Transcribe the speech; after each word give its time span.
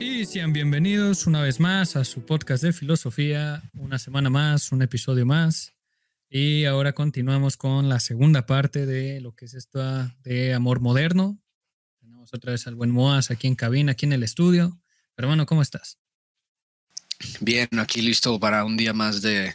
Y 0.00 0.24
sean 0.24 0.54
bienvenidos 0.54 1.26
una 1.26 1.42
vez 1.42 1.60
más 1.60 1.94
a 1.94 2.04
su 2.04 2.24
podcast 2.24 2.62
de 2.62 2.72
filosofía, 2.72 3.62
una 3.74 3.98
semana 3.98 4.30
más, 4.30 4.72
un 4.72 4.80
episodio 4.80 5.26
más. 5.26 5.74
Y 6.30 6.64
ahora 6.64 6.94
continuamos 6.94 7.58
con 7.58 7.90
la 7.90 8.00
segunda 8.00 8.46
parte 8.46 8.86
de 8.86 9.20
lo 9.20 9.36
que 9.36 9.44
es 9.44 9.52
esto 9.52 9.78
de 10.24 10.54
amor 10.54 10.80
moderno. 10.80 11.38
Tenemos 12.00 12.32
otra 12.32 12.52
vez 12.52 12.66
al 12.66 12.76
buen 12.76 12.90
Moas 12.90 13.30
aquí 13.30 13.46
en 13.46 13.56
cabina, 13.56 13.92
aquí 13.92 14.06
en 14.06 14.14
el 14.14 14.22
estudio. 14.22 14.80
Bueno, 15.18 15.44
¿cómo 15.44 15.60
estás? 15.60 15.98
Bien, 17.40 17.68
aquí 17.78 18.00
listo 18.00 18.40
para 18.40 18.64
un 18.64 18.78
día 18.78 18.94
más 18.94 19.20
de 19.20 19.54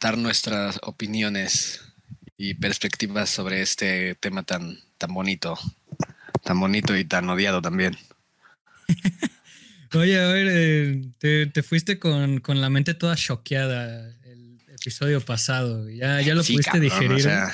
dar 0.00 0.16
nuestras 0.16 0.80
opiniones 0.84 1.82
y 2.38 2.54
perspectivas 2.54 3.28
sobre 3.28 3.60
este 3.60 4.14
tema 4.14 4.42
tan, 4.42 4.78
tan 4.96 5.12
bonito, 5.12 5.58
tan 6.42 6.58
bonito 6.58 6.96
y 6.96 7.04
tan 7.04 7.28
odiado 7.28 7.60
también. 7.60 7.98
Oye, 9.94 10.20
a 10.20 10.28
ver, 10.28 10.46
eh, 10.50 11.48
te, 11.52 11.62
fuiste 11.62 11.98
con, 11.98 12.40
la 12.46 12.70
mente 12.70 12.94
toda 12.94 13.16
choqueada 13.16 14.14
el 14.24 14.60
episodio 14.68 15.20
pasado. 15.20 15.88
¿Ya, 15.90 16.20
ya 16.20 16.34
lo 16.34 16.44
pudiste 16.44 16.78
digerir? 16.78 17.12
O 17.12 17.18
sea, 17.18 17.52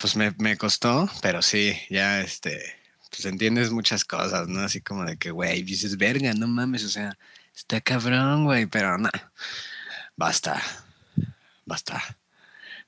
pues 0.00 0.16
me, 0.16 0.34
me, 0.38 0.56
costó, 0.56 1.10
pero 1.20 1.42
sí, 1.42 1.76
ya 1.90 2.22
este, 2.22 2.62
pues 3.10 3.26
entiendes 3.26 3.70
muchas 3.70 4.04
cosas, 4.04 4.48
¿no? 4.48 4.60
Así 4.60 4.80
como 4.80 5.04
de 5.04 5.18
que, 5.18 5.30
güey, 5.30 5.62
dices, 5.62 5.98
verga, 5.98 6.32
no 6.32 6.48
mames, 6.48 6.84
o 6.84 6.88
sea, 6.88 7.16
está 7.54 7.80
cabrón, 7.80 8.44
güey, 8.44 8.66
pero 8.66 8.96
no, 8.96 9.10
basta, 10.16 10.62
basta. 11.66 12.02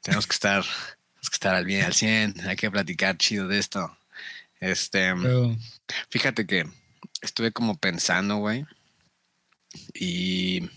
Tenemos 0.01 0.27
que 0.27 0.35
estar, 0.35 0.65
tenemos 0.65 1.31
que 1.31 1.35
estar 1.35 1.55
al 1.55 1.65
bien, 1.67 1.85
al 1.85 1.95
100, 1.95 2.41
hay 2.49 2.57
que 2.57 2.71
platicar 2.71 3.19
chido 3.19 3.49
de 3.49 3.59
esto. 3.59 3.97
Este, 4.61 5.13
fíjate 6.09 6.47
que 6.47 6.67
estuve 7.27 7.53
como 7.53 7.77
pensando, 7.77 8.37
güey, 8.37 8.65
y, 9.95 10.71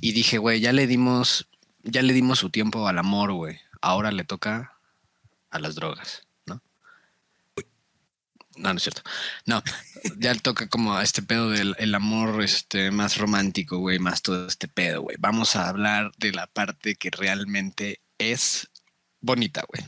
y 0.00 0.12
dije, 0.12 0.38
güey, 0.38 0.60
ya 0.60 0.72
le 0.72 0.86
dimos, 0.86 1.48
ya 1.82 2.02
le 2.02 2.12
dimos 2.12 2.38
su 2.38 2.50
tiempo 2.50 2.86
al 2.86 2.98
amor, 2.98 3.32
güey, 3.32 3.58
ahora 3.80 4.12
le 4.12 4.24
toca 4.24 4.78
a 5.50 5.58
las 5.58 5.74
drogas. 5.74 6.26
No, 8.56 8.72
no 8.72 8.78
es 8.78 8.82
cierto. 8.82 9.02
No, 9.44 9.62
ya 10.18 10.34
toca 10.34 10.68
como 10.68 10.96
a 10.96 11.02
este 11.02 11.22
pedo 11.22 11.50
del 11.50 11.74
el 11.78 11.94
amor 11.94 12.42
este, 12.42 12.90
más 12.90 13.18
romántico, 13.18 13.78
güey, 13.78 13.98
más 13.98 14.22
todo 14.22 14.46
este 14.46 14.66
pedo, 14.68 15.02
güey. 15.02 15.16
Vamos 15.18 15.56
a 15.56 15.68
hablar 15.68 16.12
de 16.18 16.32
la 16.32 16.46
parte 16.46 16.94
que 16.94 17.10
realmente 17.10 18.00
es 18.18 18.70
bonita, 19.20 19.64
güey. 19.68 19.84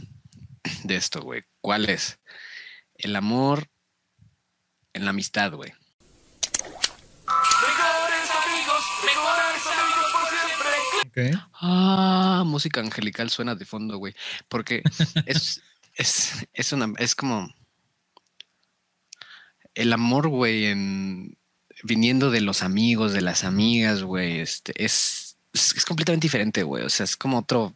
De 0.85 0.97
esto, 0.97 1.23
güey. 1.23 1.43
¿Cuál 1.61 1.89
es? 1.89 2.19
El 2.95 3.17
amor 3.17 3.71
en 4.99 5.05
la 5.05 5.11
amistad, 5.11 5.53
güey. 5.53 5.73
Mejores 7.27 8.31
amigos, 8.31 8.85
mejores 9.05 9.67
amigos 9.67 10.07
por 10.13 10.25
siempre. 10.29 11.41
Ah, 11.61 12.43
música 12.45 12.81
angelical 12.81 13.31
suena 13.31 13.55
de 13.55 13.65
fondo, 13.65 13.99
güey. 13.99 14.15
Porque 14.49 14.83
es, 15.27 15.63
es, 15.95 16.47
es 16.53 16.73
una, 16.73 16.93
es 16.99 17.15
como 17.15 17.49
el 19.75 19.93
amor, 19.93 20.29
güey, 20.29 20.67
en 20.67 21.39
viniendo 21.85 22.31
de 22.31 22.41
los 22.41 22.63
amigos, 22.63 23.13
de 23.13 23.21
las 23.21 23.45
amigas, 23.45 24.03
güey, 24.03 24.41
este, 24.41 24.73
es, 24.85 25.39
es, 25.53 25.85
completamente 25.85 26.25
diferente, 26.25 26.65
güey. 26.65 26.85
O 26.85 26.91
sea, 26.91 27.05
es 27.05 27.17
como 27.17 27.39
otro, 27.39 27.73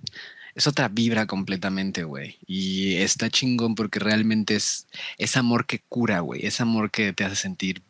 es 0.54 0.66
otra 0.66 0.88
vibra 0.88 1.26
completamente, 1.26 2.04
güey. 2.04 2.38
Y 2.46 2.96
está 2.96 3.30
chingón 3.30 3.74
porque 3.74 3.98
realmente 3.98 4.56
es, 4.56 4.86
es 5.18 5.36
amor 5.36 5.66
que 5.66 5.80
cura, 5.88 6.20
güey. 6.20 6.46
Es 6.46 6.60
amor 6.60 6.90
que 6.90 7.12
te 7.12 7.24
hace 7.24 7.36
sentir 7.36 7.82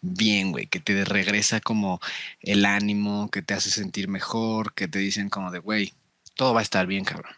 bien, 0.00 0.52
güey, 0.52 0.66
que 0.66 0.80
te 0.80 1.04
regresa 1.04 1.60
como 1.60 2.00
el 2.40 2.64
ánimo, 2.64 3.30
que 3.30 3.42
te 3.42 3.54
hace 3.54 3.70
sentir 3.70 4.08
mejor, 4.08 4.74
que 4.74 4.88
te 4.88 4.98
dicen 4.98 5.30
como 5.30 5.50
de, 5.50 5.60
güey, 5.60 5.94
todo 6.34 6.54
va 6.54 6.60
a 6.60 6.64
estar 6.64 6.86
bien, 6.86 7.04
cabrón. 7.04 7.34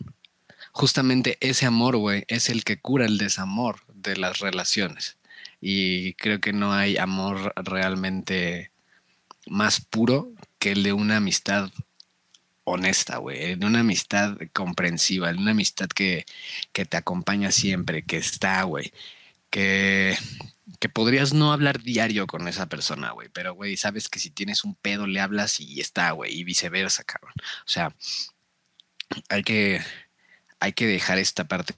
Justamente 0.72 1.38
ese 1.40 1.66
amor, 1.66 1.96
güey, 1.96 2.24
es 2.28 2.48
el 2.48 2.64
que 2.64 2.80
cura 2.80 3.06
el 3.06 3.18
desamor 3.18 3.80
de 3.94 4.16
las 4.16 4.40
relaciones 4.40 5.18
y 5.66 6.12
creo 6.14 6.40
que 6.40 6.52
no 6.52 6.74
hay 6.74 6.98
amor 6.98 7.54
realmente 7.56 8.70
más 9.46 9.80
puro 9.80 10.30
que 10.58 10.72
el 10.72 10.82
de 10.82 10.92
una 10.92 11.16
amistad 11.16 11.70
honesta, 12.64 13.18
güey, 13.18 13.56
de 13.56 13.66
una 13.66 13.80
amistad 13.80 14.36
comprensiva, 14.52 15.32
de 15.32 15.38
una 15.38 15.52
amistad 15.52 15.88
que, 15.88 16.26
te 16.72 16.96
acompaña 16.96 17.50
siempre, 17.52 18.04
que 18.04 18.16
está, 18.16 18.62
güey, 18.64 18.92
que, 19.50 20.16
que 20.80 20.88
podrías 20.88 21.32
no 21.34 21.52
hablar 21.52 21.82
diario 21.82 22.26
con 22.26 22.48
esa 22.48 22.66
persona, 22.68 23.12
güey, 23.12 23.28
pero, 23.32 23.54
güey, 23.54 23.76
sabes 23.76 24.08
que 24.08 24.18
si 24.18 24.30
tienes 24.30 24.64
un 24.64 24.74
pedo 24.74 25.06
le 25.06 25.20
hablas 25.20 25.60
y 25.60 25.80
está, 25.80 26.12
güey, 26.12 26.34
y 26.34 26.44
viceversa, 26.44 27.04
cabrón. 27.04 27.34
O 27.60 27.68
sea, 27.68 27.94
hay 29.28 29.42
que, 29.42 29.80
hay 30.60 30.72
que 30.72 30.86
dejar 30.86 31.18
esta 31.18 31.44
parte 31.44 31.74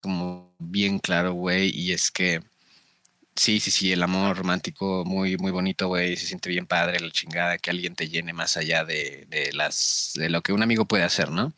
como 0.00 0.54
bien 0.58 0.98
claro, 0.98 1.32
güey, 1.34 1.70
y 1.76 1.92
es 1.92 2.10
que 2.10 2.42
Sí, 3.40 3.58
sí, 3.58 3.70
sí, 3.70 3.90
el 3.90 4.02
amor 4.02 4.36
romántico 4.36 5.02
muy, 5.06 5.38
muy 5.38 5.50
bonito, 5.50 5.88
güey. 5.88 6.14
Se 6.14 6.26
siente 6.26 6.50
bien 6.50 6.66
padre 6.66 7.00
la 7.00 7.10
chingada 7.10 7.56
que 7.56 7.70
alguien 7.70 7.94
te 7.94 8.10
llene 8.10 8.34
más 8.34 8.58
allá 8.58 8.84
de, 8.84 9.26
las, 9.54 10.12
de 10.14 10.28
lo 10.28 10.42
que 10.42 10.52
un 10.52 10.62
amigo 10.62 10.84
puede 10.84 11.04
hacer, 11.04 11.30
¿no? 11.30 11.54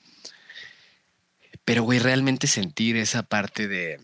Pero, 1.65 1.83
güey, 1.83 1.99
realmente 1.99 2.47
sentir 2.47 2.97
esa 2.97 3.25
parte 3.25 3.67
de, 3.67 3.99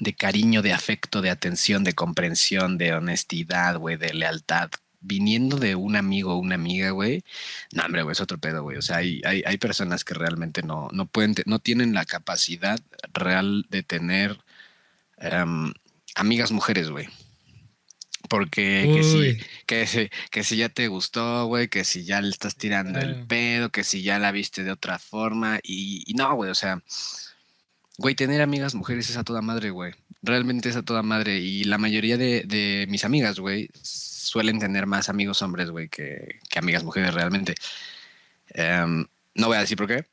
de 0.00 0.12
cariño, 0.14 0.60
de 0.60 0.74
afecto, 0.74 1.22
de 1.22 1.30
atención, 1.30 1.82
de 1.82 1.94
comprensión, 1.94 2.76
de 2.76 2.92
honestidad, 2.92 3.78
güey, 3.78 3.96
de 3.96 4.12
lealtad, 4.12 4.70
viniendo 5.00 5.56
de 5.56 5.76
un 5.76 5.96
amigo 5.96 6.34
o 6.34 6.38
una 6.38 6.56
amiga, 6.56 6.90
güey, 6.90 7.24
no, 7.72 7.86
hombre, 7.86 8.02
güey, 8.02 8.12
es 8.12 8.20
otro 8.20 8.36
pedo, 8.36 8.62
güey. 8.62 8.76
O 8.76 8.82
sea, 8.82 8.98
hay, 8.98 9.22
hay, 9.24 9.56
personas 9.56 10.04
que 10.04 10.12
realmente 10.12 10.62
no, 10.62 10.90
no 10.92 11.06
pueden, 11.06 11.34
no 11.46 11.58
tienen 11.58 11.94
la 11.94 12.04
capacidad 12.04 12.78
real 13.14 13.64
de 13.70 13.82
tener 13.82 14.38
em, 15.16 15.72
amigas 16.14 16.52
mujeres, 16.52 16.90
güey. 16.90 17.08
Porque 18.28 18.90
que 18.94 19.02
si, 19.02 19.46
que, 19.66 20.10
que 20.30 20.44
si 20.44 20.56
ya 20.56 20.68
te 20.68 20.88
gustó, 20.88 21.46
güey, 21.46 21.68
que 21.68 21.84
si 21.84 22.04
ya 22.04 22.20
le 22.20 22.30
estás 22.30 22.56
tirando 22.56 23.00
el 23.00 23.26
pedo, 23.26 23.70
que 23.70 23.84
si 23.84 24.02
ya 24.02 24.18
la 24.18 24.32
viste 24.32 24.64
de 24.64 24.70
otra 24.70 24.98
forma. 24.98 25.58
Y, 25.62 26.12
no, 26.16 26.34
güey, 26.34 26.50
o 26.50 26.54
sea, 26.54 26.82
güey, 27.98 28.14
tener 28.14 28.40
amigas 28.40 28.74
mujeres 28.74 29.10
es 29.10 29.16
a 29.16 29.24
toda 29.24 29.42
madre, 29.42 29.70
güey. 29.70 29.92
Realmente 30.22 30.68
es 30.68 30.76
a 30.76 30.82
toda 30.82 31.02
madre. 31.02 31.40
Y 31.40 31.64
la 31.64 31.78
mayoría 31.78 32.16
de, 32.16 32.86
mis 32.88 33.04
amigas, 33.04 33.38
güey, 33.38 33.68
suelen 33.82 34.60
tener 34.60 34.86
más 34.86 35.08
amigos 35.08 35.42
hombres, 35.42 35.70
güey, 35.70 35.88
que, 35.88 36.40
amigas 36.56 36.84
mujeres 36.84 37.12
realmente. 37.12 37.54
Em, 38.48 39.06
no 39.34 39.46
voy 39.48 39.56
a 39.56 39.60
decir 39.60 39.76
por 39.76 39.88
qué. 39.88 40.06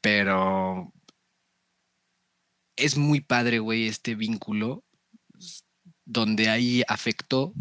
Pero 0.00 0.92
es 2.78 2.96
muy 2.96 3.20
padre, 3.20 3.58
güey, 3.58 3.86
este 3.86 4.14
vínculo 4.14 4.84
donde 6.04 6.48
hay 6.48 6.82
afecto, 6.88 7.52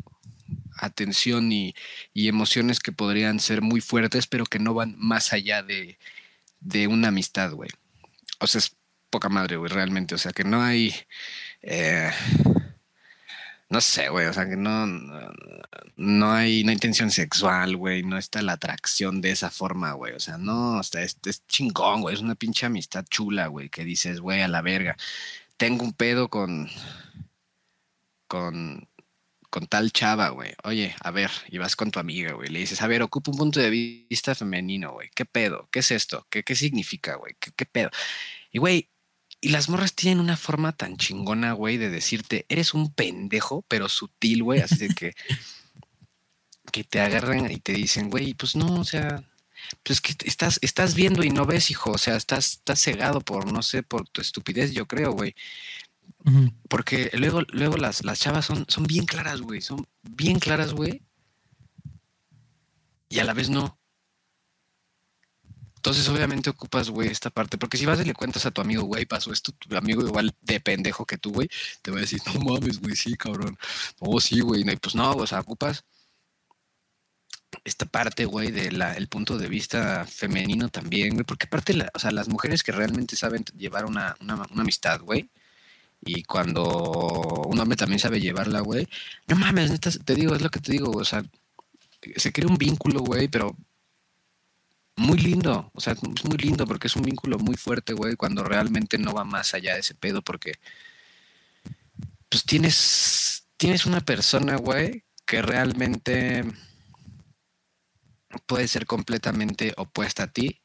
atención 0.78 1.52
y, 1.52 1.76
emociones 2.14 2.80
que 2.80 2.92
podrían 2.92 3.40
ser 3.40 3.62
muy 3.62 3.82
fuertes, 3.82 4.28
pero 4.28 4.46
que 4.46 4.60
no 4.60 4.74
van 4.74 4.96
más 4.98 5.34
allá 5.34 5.64
de, 5.64 5.98
una 6.88 7.10
amistad, 7.10 7.52
güey. 7.52 7.70
O 8.40 8.48
sea, 8.48 8.60
es 8.60 8.76
poca 9.10 9.30
madre, 9.30 9.58
güey, 9.58 9.72
realmente. 9.72 10.16
O 10.16 10.18
sea, 10.18 10.32
que 10.32 10.44
no 10.44 10.62
hay... 10.62 10.94
Eh, 11.62 12.12
no 13.70 13.82
sé, 13.82 14.10
güey, 14.10 14.28
o 14.28 14.34
sea, 14.34 14.48
que 14.48 14.56
no, 14.56 14.88
hay, 15.98 16.64
no 16.64 16.72
intención 16.72 17.10
sexual, 17.12 17.76
güey, 17.76 18.04
no 18.04 18.18
está 18.18 18.42
la 18.42 18.54
atracción 18.54 19.20
de 19.22 19.32
esa 19.32 19.50
forma, 19.50 19.94
güey, 19.94 20.14
o 20.14 20.20
sea, 20.20 20.38
no, 20.38 20.82
sea, 20.84 21.02
es, 21.02 21.18
es 21.26 21.46
chingón, 21.48 22.02
güey, 22.02 22.16
es 22.16 22.22
una 22.22 22.36
pinche 22.36 22.68
amistad 22.68 23.06
chula, 23.10 23.48
güey, 23.48 23.70
que 23.70 23.84
dices, 23.84 24.20
güey, 24.20 24.42
a 24.42 24.48
la 24.48 24.62
verga, 24.62 24.96
tengo 25.58 25.84
un 25.84 25.94
pedo 25.94 26.30
con, 26.30 26.70
con, 28.28 28.88
con 29.50 29.68
tal 29.68 29.92
chava, 29.92 30.30
güey, 30.30 30.54
oye, 30.64 30.96
a 31.02 31.12
ver, 31.12 31.32
y 31.50 31.58
vas 31.58 31.76
con 31.76 31.90
tu 31.90 32.00
amiga, 32.00 32.34
güey, 32.34 32.50
le 32.50 32.60
dices, 32.60 32.82
a 32.82 32.88
ver, 32.88 33.02
ocupa 33.02 33.32
un 33.32 33.38
punto 33.38 33.60
de 33.60 33.70
vista 33.72 34.36
femenino, 34.36 34.94
güey, 34.94 35.10
¿qué 35.16 35.26
pedo? 35.26 35.68
¿Qué 35.72 35.80
es 35.80 35.92
esto? 35.92 36.28
¿Qué, 36.30 36.44
qué 36.44 36.56
significa, 36.56 37.16
güey? 37.16 37.36
¿Qué, 37.40 37.52
¿Qué 37.56 37.66
pedo? 37.66 37.90
Y, 38.52 38.60
güey, 38.60 38.90
y 39.42 39.50
las 39.50 39.70
morras 39.70 39.94
tienen 39.94 40.20
una 40.20 40.38
forma 40.38 40.74
tan 40.74 40.98
chingona, 40.98 41.54
güey, 41.54 41.78
de 41.78 41.90
decirte, 41.90 42.46
eres 42.50 42.74
un 42.74 42.94
pendejo, 42.94 43.64
pero 43.68 43.88
sutil, 43.90 44.44
güey, 44.44 44.62
así 44.62 44.88
de 44.88 44.94
que, 44.94 45.14
que 46.72 46.84
te 46.84 47.00
agarran 47.02 47.52
y 47.52 47.60
te 47.60 47.74
dicen, 47.74 48.10
güey, 48.10 48.34
pues 48.34 48.56
no, 48.56 48.82
o 48.82 48.84
sea, 48.84 49.24
pues 49.84 50.02
que 50.02 50.14
estás, 50.26 50.60
estás 50.62 50.96
viendo 50.96 51.24
y 51.24 51.30
no 51.30 51.46
ves, 51.46 51.72
hijo, 51.72 51.92
o 51.92 51.98
sea, 51.98 52.16
estás, 52.16 52.54
estás 52.54 52.82
cegado 52.82 53.22
por, 53.22 53.52
no 53.52 53.62
sé, 53.62 53.84
por 53.84 54.08
tu 54.10 54.22
estupidez, 54.22 54.72
yo 54.74 54.88
creo, 54.88 55.12
güey. 55.12 55.36
Porque 56.68 57.10
luego, 57.14 57.42
luego 57.50 57.78
las, 57.78 58.04
las 58.04 58.20
chavas 58.20 58.46
son, 58.46 58.66
son 58.68 58.84
bien 58.86 59.06
claras, 59.06 59.42
güey, 59.42 59.62
son 59.62 59.88
bien 60.04 60.40
claras, 60.40 60.74
güey. 60.74 61.02
Y 63.10 63.20
a 63.20 63.24
la 63.24 63.34
vez 63.34 63.50
no 63.50 63.80
Entonces, 65.78 66.10
obviamente 66.10 66.50
ocupas, 66.50 66.90
güey, 66.90 67.10
esta 67.10 67.30
parte. 67.30 67.58
Porque 67.58 67.78
si 67.78 67.86
vas 67.86 68.02
y 68.02 68.04
le 68.04 68.14
cuentas 68.14 68.46
a 68.46 68.52
tu 68.52 68.62
amigo, 68.62 68.84
güey, 68.84 69.06
pasó 69.06 69.32
esto, 69.32 69.54
tu 69.54 69.76
amigo 69.78 70.06
igual 70.06 70.36
de 70.42 70.60
pendejo 70.60 71.06
que 71.06 71.18
tú, 71.18 71.32
güey, 71.32 71.50
te 71.82 71.92
va 71.92 71.98
a 71.98 72.02
decir, 72.02 72.22
no 72.26 72.40
mames, 72.42 72.82
güey, 72.82 72.96
sí, 72.98 73.16
cabrón. 73.16 73.58
Oh, 74.00 74.20
sí, 74.20 74.42
güey. 74.42 74.70
Y 74.70 74.76
pues 74.76 74.96
no, 74.96 75.12
o 75.12 75.28
sea, 75.28 75.40
ocupas 75.40 75.86
esta 77.64 77.86
parte, 77.86 78.26
güey, 78.26 78.52
del 78.52 79.08
punto 79.08 79.38
de 79.38 79.48
vista 79.48 80.06
femenino 80.06 80.70
también, 80.70 81.14
güey. 81.14 81.26
Porque 81.26 81.48
aparte, 81.48 81.74
la, 81.74 81.92
o 81.94 82.00
sea, 82.00 82.12
las 82.12 82.30
mujeres 82.30 82.64
que 82.64 82.72
realmente 82.72 83.16
saben 83.16 83.44
llevar 83.58 83.86
una, 83.86 84.16
una, 84.22 84.44
amistad, 84.56 85.02
güey. 85.02 85.30
Y 86.02 86.24
cuando 86.24 86.64
un 87.48 87.60
hombre 87.60 87.78
también 87.78 88.00
sabe 88.00 88.20
llevarla, 88.20 88.62
güey. 88.62 88.88
No 89.28 89.36
mames, 89.36 89.80
te 89.80 90.16
digo, 90.16 90.36
es 90.36 90.42
lo 90.42 90.50
que 90.50 90.60
te 90.60 90.72
digo, 90.72 90.92
o 90.92 91.06
sea, 91.06 91.24
se 92.16 92.32
crea 92.32 92.48
un 92.48 92.58
vínculo, 92.58 93.02
güey, 93.02 93.28
pero 93.28 93.56
muy 94.98 95.20
lindo, 95.20 95.72
o 95.74 95.80
sea, 95.82 95.94
es 95.94 96.26
muy 96.26 96.38
lindo 96.38 96.66
porque 96.66 96.88
es 96.88 96.96
un 96.96 97.04
vínculo 97.04 97.38
muy 97.38 97.56
fuerte, 97.56 97.94
güey, 97.94 98.16
cuando 98.16 98.44
realmente 98.44 98.98
no 98.98 99.14
va 99.14 99.24
más 99.24 99.54
allá 99.54 99.76
de 99.76 99.82
ese 99.82 99.94
pedo, 99.94 100.24
porque 100.24 100.54
pues 102.30 102.44
tienes, 102.46 103.48
tienes 103.58 103.86
una 103.86 104.02
persona, 104.02 104.58
güey, 104.58 105.04
que 105.26 105.42
realmente 105.42 106.46
puede 108.46 108.68
ser 108.68 108.86
completamente 108.86 109.74
opuesta 109.78 110.24
a 110.24 110.28
ti, 110.28 110.62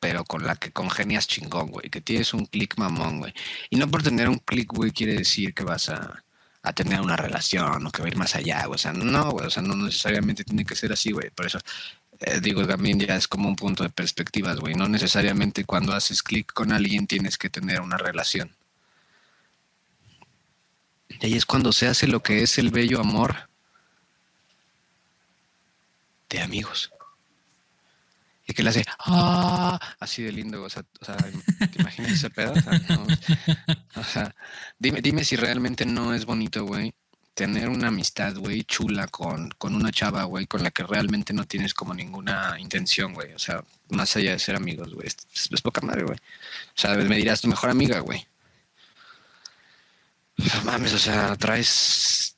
pero 0.00 0.24
con 0.24 0.44
la 0.44 0.56
que 0.56 0.72
congenias 0.72 1.28
chingón, 1.28 1.70
güey, 1.70 1.88
que 1.90 2.00
tienes 2.00 2.34
un 2.34 2.46
click 2.46 2.76
mamón, 2.76 3.20
güey. 3.20 3.34
Y 3.70 3.76
no 3.76 3.88
por 3.88 4.02
tener 4.02 4.28
un 4.28 4.38
click, 4.38 4.72
güey, 4.72 4.90
quiere 4.90 5.14
decir 5.14 5.54
que 5.54 5.64
vas 5.64 5.88
a, 5.88 6.24
a 6.62 6.72
tener 6.72 7.00
una 7.00 7.16
relación 7.16 7.86
o 7.86 7.90
que 7.90 8.02
va 8.02 8.08
a 8.08 8.10
ir 8.10 8.16
más 8.16 8.34
allá, 8.34 8.64
güey. 8.66 8.74
O 8.74 8.78
sea, 8.78 8.92
no, 8.92 9.30
güey, 9.30 9.46
o 9.46 9.50
sea, 9.50 9.62
no 9.62 9.76
necesariamente 9.76 10.44
tiene 10.44 10.64
que 10.64 10.76
ser 10.76 10.92
así, 10.92 11.12
güey. 11.12 11.30
Por 11.30 11.46
eso 11.46 11.58
eh, 12.24 12.40
digo, 12.40 12.66
también 12.66 13.00
ya 13.00 13.16
es 13.16 13.26
como 13.26 13.48
un 13.48 13.56
punto 13.56 13.82
de 13.82 13.90
perspectivas, 13.90 14.60
güey. 14.60 14.74
No 14.74 14.88
necesariamente 14.88 15.64
cuando 15.64 15.92
haces 15.92 16.22
clic 16.22 16.52
con 16.52 16.72
alguien 16.72 17.06
tienes 17.06 17.36
que 17.36 17.50
tener 17.50 17.80
una 17.80 17.96
relación. 17.96 18.54
Y 21.08 21.26
ahí 21.26 21.34
es 21.34 21.46
cuando 21.46 21.72
se 21.72 21.88
hace 21.88 22.06
lo 22.06 22.22
que 22.22 22.42
es 22.42 22.58
el 22.58 22.70
bello 22.70 23.00
amor 23.00 23.48
de 26.38 26.42
amigos. 26.42 26.92
Y 28.46 28.54
que 28.54 28.62
le 28.62 28.70
hace, 28.70 28.84
ah, 28.98 29.78
así 30.00 30.22
de 30.22 30.32
lindo, 30.32 30.62
o 30.62 30.68
sea, 30.68 30.82
o 31.00 31.04
sea 31.04 31.16
¿te 31.16 31.80
imaginas 31.80 32.12
ese 32.12 32.30
pedo? 32.30 32.54
O 33.94 34.04
sea, 34.04 34.34
dime, 34.78 35.00
dime 35.00 35.24
si 35.24 35.36
realmente 35.36 35.86
no 35.86 36.12
es 36.12 36.24
bonito, 36.24 36.64
güey, 36.64 36.92
tener 37.34 37.68
una 37.68 37.88
amistad, 37.88 38.34
güey, 38.36 38.64
chula 38.64 39.06
con, 39.08 39.50
con 39.58 39.74
una 39.74 39.90
chava, 39.90 40.24
güey, 40.24 40.46
con 40.46 40.62
la 40.62 40.70
que 40.70 40.82
realmente 40.82 41.32
no 41.32 41.44
tienes 41.44 41.72
como 41.72 41.94
ninguna 41.94 42.56
intención, 42.58 43.14
güey. 43.14 43.32
O 43.32 43.38
sea, 43.38 43.62
más 43.90 44.16
allá 44.16 44.32
de 44.32 44.38
ser 44.38 44.56
amigos, 44.56 44.92
güey. 44.92 45.06
Es, 45.06 45.60
poca 45.62 45.80
madre, 45.80 46.04
güey. 46.04 46.18
O 46.18 46.80
sea, 46.80 46.94
me 46.94 47.16
dirás 47.16 47.40
tu 47.40 47.48
mejor 47.48 47.70
amiga, 47.70 48.00
güey. 48.00 48.26
No 50.36 50.62
mames, 50.64 50.92
o 50.94 50.98
sea, 50.98 51.36
traes. 51.36 52.31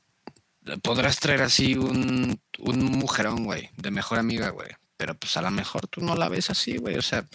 Podrás 0.83 1.21
traer 1.21 1.43
así 1.43 1.77
un, 1.77 2.41
un 2.59 2.85
mujerón, 2.85 3.45
güey, 3.45 3.71
de 3.77 3.91
mejor 3.91 4.19
amiga, 4.19 4.51
güey. 4.51 4.71
Pero 4.97 5.15
pues 5.15 5.37
a 5.37 5.43
lo 5.43 5.51
mejor 5.51 5.87
tú 5.89 6.01
no 6.01 6.15
la 6.17 6.29
ves 6.29 6.51
así, 6.51 6.77
güey. 6.79 6.97
O 6.97 7.03
sea, 7.03 7.27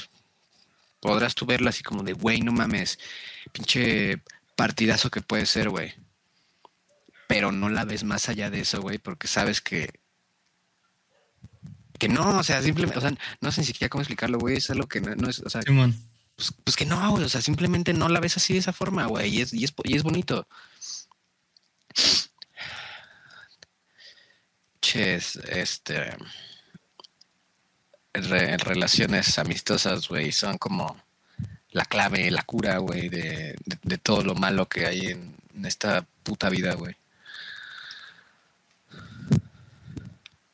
podrás 0.99 1.35
tú 1.35 1.45
verla 1.45 1.69
así 1.69 1.83
como 1.83 2.03
de, 2.03 2.13
güey, 2.13 2.41
no 2.41 2.51
mames, 2.51 2.99
pinche 3.51 4.21
partidazo 4.55 5.09
que 5.09 5.21
puede 5.21 5.45
ser, 5.45 5.69
güey 5.69 5.93
pero 7.29 7.51
no 7.51 7.69
la 7.69 7.85
ves 7.85 8.03
más 8.03 8.27
allá 8.27 8.49
de 8.49 8.61
eso, 8.61 8.81
güey, 8.81 8.97
porque 8.97 9.27
sabes 9.27 9.61
que 9.61 9.93
que 11.99 12.09
no, 12.09 12.39
o 12.39 12.43
sea, 12.43 12.59
simplemente, 12.63 12.97
o 12.97 13.01
sea, 13.01 13.15
no 13.39 13.51
sé 13.51 13.61
ni 13.61 13.67
siquiera 13.67 13.87
cómo 13.87 14.01
explicarlo, 14.01 14.39
güey, 14.39 14.57
es 14.57 14.71
algo 14.71 14.87
que 14.87 14.99
no, 14.99 15.29
es, 15.29 15.39
o 15.41 15.49
sea, 15.49 15.61
pues, 15.61 16.53
pues, 16.63 16.75
que 16.75 16.85
no, 16.85 17.11
güey, 17.11 17.23
o 17.23 17.29
sea, 17.29 17.43
simplemente 17.43 17.93
no 17.93 18.09
la 18.09 18.19
ves 18.19 18.37
así 18.37 18.53
de 18.53 18.59
esa 18.59 18.73
forma, 18.73 19.05
güey, 19.05 19.29
y 19.29 19.41
es, 19.41 19.53
y 19.53 19.63
es, 19.63 19.73
y 19.83 19.95
es 19.95 20.01
bonito. 20.01 20.47
Ches, 24.81 25.35
este, 25.49 26.15
relaciones 28.13 29.37
amistosas, 29.37 30.07
güey, 30.07 30.31
son 30.31 30.57
como 30.57 30.97
la 31.71 31.85
clave, 31.85 32.31
la 32.31 32.43
cura, 32.43 32.77
güey, 32.77 33.09
de, 33.09 33.55
de, 33.83 33.97
todo 33.97 34.23
lo 34.23 34.35
malo 34.35 34.67
que 34.67 34.85
hay 34.85 35.07
en 35.07 35.65
esta 35.65 36.07
puta 36.23 36.49
vida, 36.49 36.73
güey. 36.73 36.95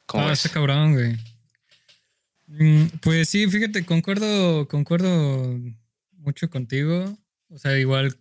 ¿Cómo 0.06 0.28
ah, 0.28 0.34
ese 0.34 0.50
cabrón, 0.50 0.94
güey. 0.94 1.18
Mm, 2.48 2.98
pues 3.02 3.30
sí, 3.30 3.48
fíjate, 3.48 3.86
concuerdo, 3.86 4.68
concuerdo 4.68 5.60
mucho 6.18 6.50
contigo. 6.50 7.18
O 7.50 7.58
sea, 7.58 7.78
igual 7.78 8.18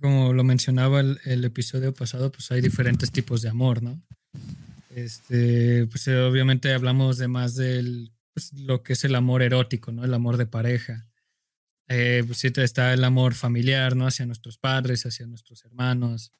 como 0.00 0.32
lo 0.32 0.44
mencionaba 0.44 1.00
el, 1.00 1.44
episodio 1.44 1.92
pasado, 1.92 2.30
pues 2.30 2.50
hay 2.50 2.60
diferentes 2.60 3.10
tipos 3.10 3.42
de 3.42 3.48
amor, 3.48 3.82
¿no? 3.82 4.00
Este, 5.04 5.86
pues 5.86 6.08
obviamente 6.08 6.72
hablamos 6.72 7.18
de 7.18 7.28
más 7.28 7.54
del 7.54 8.12
pues, 8.34 8.52
lo 8.52 8.82
que 8.82 8.94
es 8.94 9.04
el 9.04 9.14
amor 9.14 9.42
erótico, 9.42 9.92
¿no? 9.92 10.04
El 10.04 10.14
amor 10.14 10.36
de 10.36 10.46
pareja. 10.46 11.08
Eh, 11.88 12.22
pues 12.26 12.44
está 12.44 12.92
el 12.92 13.02
amor 13.04 13.34
familiar, 13.34 13.96
¿no? 13.96 14.06
Hacia 14.06 14.26
nuestros 14.26 14.58
padres, 14.58 15.06
hacia 15.06 15.26
nuestros 15.26 15.64
hermanos. 15.64 16.32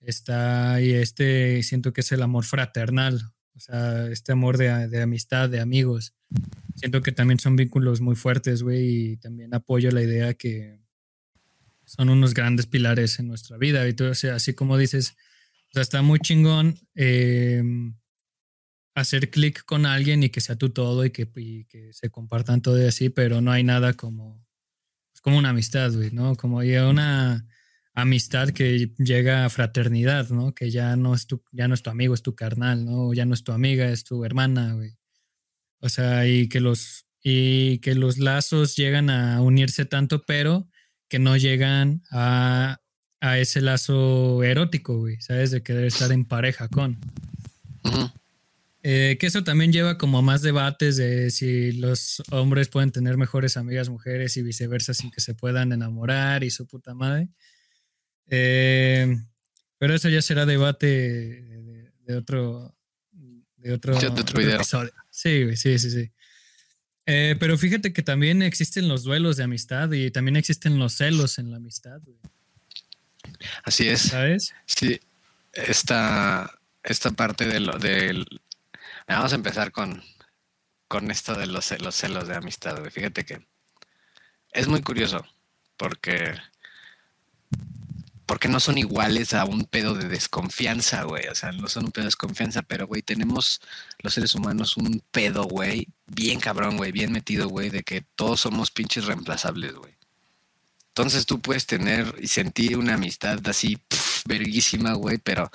Está 0.00 0.74
ahí 0.74 0.92
este, 0.92 1.62
siento 1.62 1.92
que 1.92 2.00
es 2.00 2.12
el 2.12 2.22
amor 2.22 2.44
fraternal, 2.44 3.22
o 3.54 3.60
sea, 3.60 4.08
este 4.08 4.32
amor 4.32 4.58
de, 4.58 5.00
amistad, 5.00 5.48
de 5.48 5.60
amigos. 5.60 6.14
Siento 6.74 7.00
que 7.00 7.12
también 7.12 7.38
son 7.38 7.56
vínculos 7.56 8.00
muy 8.00 8.16
fuertes, 8.16 8.62
güey, 8.62 9.12
y 9.12 9.16
también 9.16 9.54
apoyo 9.54 9.90
la 9.90 10.02
idea 10.02 10.34
que 10.34 10.80
son 11.84 12.10
unos 12.10 12.34
grandes 12.34 12.66
pilares 12.66 13.18
en 13.18 13.28
nuestra 13.28 13.56
vida. 13.56 13.88
Y 13.88 13.94
todo, 13.94 14.10
o 14.10 14.14
sea, 14.14 14.34
así 14.34 14.54
como 14.54 14.76
dices, 14.76 15.16
está 15.80 16.02
muy 16.02 16.18
chingón 16.20 16.78
em, 16.94 17.94
hacer 18.96 19.30
clic 19.30 19.64
con 19.64 19.84
alguien 19.84 20.22
y 20.22 20.30
que 20.30 20.40
sea 20.40 20.56
tú 20.56 20.70
todo 20.70 21.04
y 21.04 21.10
que, 21.10 21.30
que 21.30 21.92
se 21.92 22.10
compartan 22.10 22.62
todo 22.62 22.82
y 22.82 22.86
así, 22.86 23.10
pero 23.10 23.42
no 23.42 23.52
hay 23.52 23.62
nada 23.62 23.92
como, 23.92 24.42
pues, 25.12 25.20
como 25.20 25.36
una 25.36 25.50
amistad, 25.50 25.92
güey, 25.92 26.10
¿no? 26.12 26.34
Como 26.34 26.58
una 26.58 27.46
amistad 27.92 28.48
que 28.50 28.94
llega 28.98 29.44
a 29.44 29.50
fraternidad, 29.50 30.30
¿no? 30.30 30.54
Que 30.54 30.70
ya 30.70 30.96
no 30.96 31.14
es 31.14 31.26
tu, 31.26 31.44
ya 31.52 31.68
no 31.68 31.74
es 31.74 31.82
tu 31.82 31.90
amigo, 31.90 32.14
es 32.14 32.22
tu 32.22 32.34
carnal, 32.34 32.86
¿no? 32.86 33.12
Ya 33.12 33.26
no 33.26 33.34
es 33.34 33.44
tu 33.44 33.52
amiga, 33.52 33.86
es 33.90 34.02
tu 34.02 34.24
hermana, 34.24 34.72
güey. 34.72 34.96
O 35.80 35.90
sea, 35.90 36.26
y 36.26 36.48
que 36.48 36.60
los, 36.60 37.06
y 37.22 37.78
que 37.80 37.94
los 37.94 38.16
lazos 38.16 38.76
llegan 38.76 39.10
a 39.10 39.42
unirse 39.42 39.84
tanto, 39.84 40.24
pero 40.24 40.70
que 41.10 41.18
no 41.18 41.36
llegan 41.36 42.02
a, 42.10 42.80
a 43.20 43.38
ese 43.38 43.60
lazo 43.60 44.42
erótico, 44.42 44.96
güey, 45.00 45.20
¿sabes? 45.20 45.50
De 45.50 45.62
querer 45.62 45.84
estar 45.84 46.10
en 46.12 46.24
pareja 46.24 46.68
con. 46.68 46.98
Eh, 48.88 49.16
que 49.18 49.26
eso 49.26 49.42
también 49.42 49.72
lleva 49.72 49.98
como 49.98 50.18
a 50.18 50.22
más 50.22 50.42
debates 50.42 50.96
de 50.96 51.32
si 51.32 51.72
los 51.72 52.22
hombres 52.30 52.68
pueden 52.68 52.92
tener 52.92 53.16
mejores 53.16 53.56
amigas 53.56 53.88
mujeres 53.88 54.36
y 54.36 54.42
viceversa 54.42 54.94
sin 54.94 55.10
que 55.10 55.20
se 55.20 55.34
puedan 55.34 55.72
enamorar 55.72 56.44
y 56.44 56.50
su 56.50 56.68
puta 56.68 56.94
madre. 56.94 57.28
Eh, 58.28 59.16
pero 59.78 59.92
eso 59.92 60.08
ya 60.08 60.22
será 60.22 60.46
debate 60.46 60.86
de, 60.86 62.16
otro 62.16 62.76
de 63.56 63.72
otro, 63.72 63.98
episodio. 63.98 64.92
Sí, 65.10 65.56
sí, 65.56 65.80
sí, 65.80 65.90
sí. 65.90 66.12
Eh, 67.06 67.34
pero 67.40 67.58
fíjate 67.58 67.92
que 67.92 68.04
también 68.04 68.40
existen 68.40 68.86
los 68.86 69.02
duelos 69.02 69.36
de 69.36 69.42
amistad 69.42 69.90
y 69.90 70.12
también 70.12 70.36
existen 70.36 70.78
los 70.78 70.92
celos 70.92 71.40
en 71.40 71.50
la 71.50 71.56
amistad. 71.56 72.00
Así 73.64 73.88
es. 73.88 74.02
¿Sabes? 74.02 74.54
Sí. 74.64 75.00
Esta, 75.52 76.56
esta 76.84 77.10
parte 77.10 77.46
de 77.46 77.58
lo 77.58 77.76
del. 77.78 78.24
Vamos 79.06 79.32
a 79.32 79.36
empezar 79.36 79.72
con, 79.72 80.02
con 80.88 81.10
esto 81.10 81.34
de 81.34 81.46
los, 81.46 81.70
los 81.80 81.94
celos 81.94 82.28
de 82.28 82.36
amistad. 82.36 82.82
Fíjate 82.90 83.24
que 83.24 83.46
es 84.52 84.68
muy 84.68 84.82
curioso 84.82 85.24
porque 85.76 86.34
porque 88.26 88.48
no 88.48 88.58
son 88.58 88.76
iguales 88.76 89.34
a 89.34 89.44
un 89.44 89.66
pedo 89.66 89.94
de 89.94 90.08
desconfianza, 90.08 91.04
güey. 91.04 91.28
O 91.28 91.34
sea, 91.34 91.52
no 91.52 91.68
son 91.68 91.86
un 91.86 91.92
pedo 91.92 92.02
de 92.02 92.08
desconfianza, 92.08 92.62
pero, 92.62 92.86
güey, 92.88 93.00
tenemos 93.00 93.60
los 94.00 94.14
seres 94.14 94.34
humanos 94.34 94.76
un 94.76 95.00
pedo, 95.12 95.44
güey, 95.44 95.86
bien 96.06 96.40
cabrón, 96.40 96.76
güey, 96.76 96.90
bien 96.90 97.12
metido, 97.12 97.48
güey, 97.48 97.70
de 97.70 97.84
que 97.84 98.02
todos 98.16 98.40
somos 98.40 98.72
pinches 98.72 99.04
reemplazables, 99.04 99.74
güey. 99.74 99.94
Entonces 100.88 101.24
tú 101.24 101.40
puedes 101.40 101.66
tener 101.66 102.14
y 102.20 102.26
sentir 102.26 102.78
una 102.78 102.94
amistad 102.94 103.38
así, 103.46 103.78
verguísima, 104.24 104.94
güey, 104.94 105.18
pero 105.18 105.50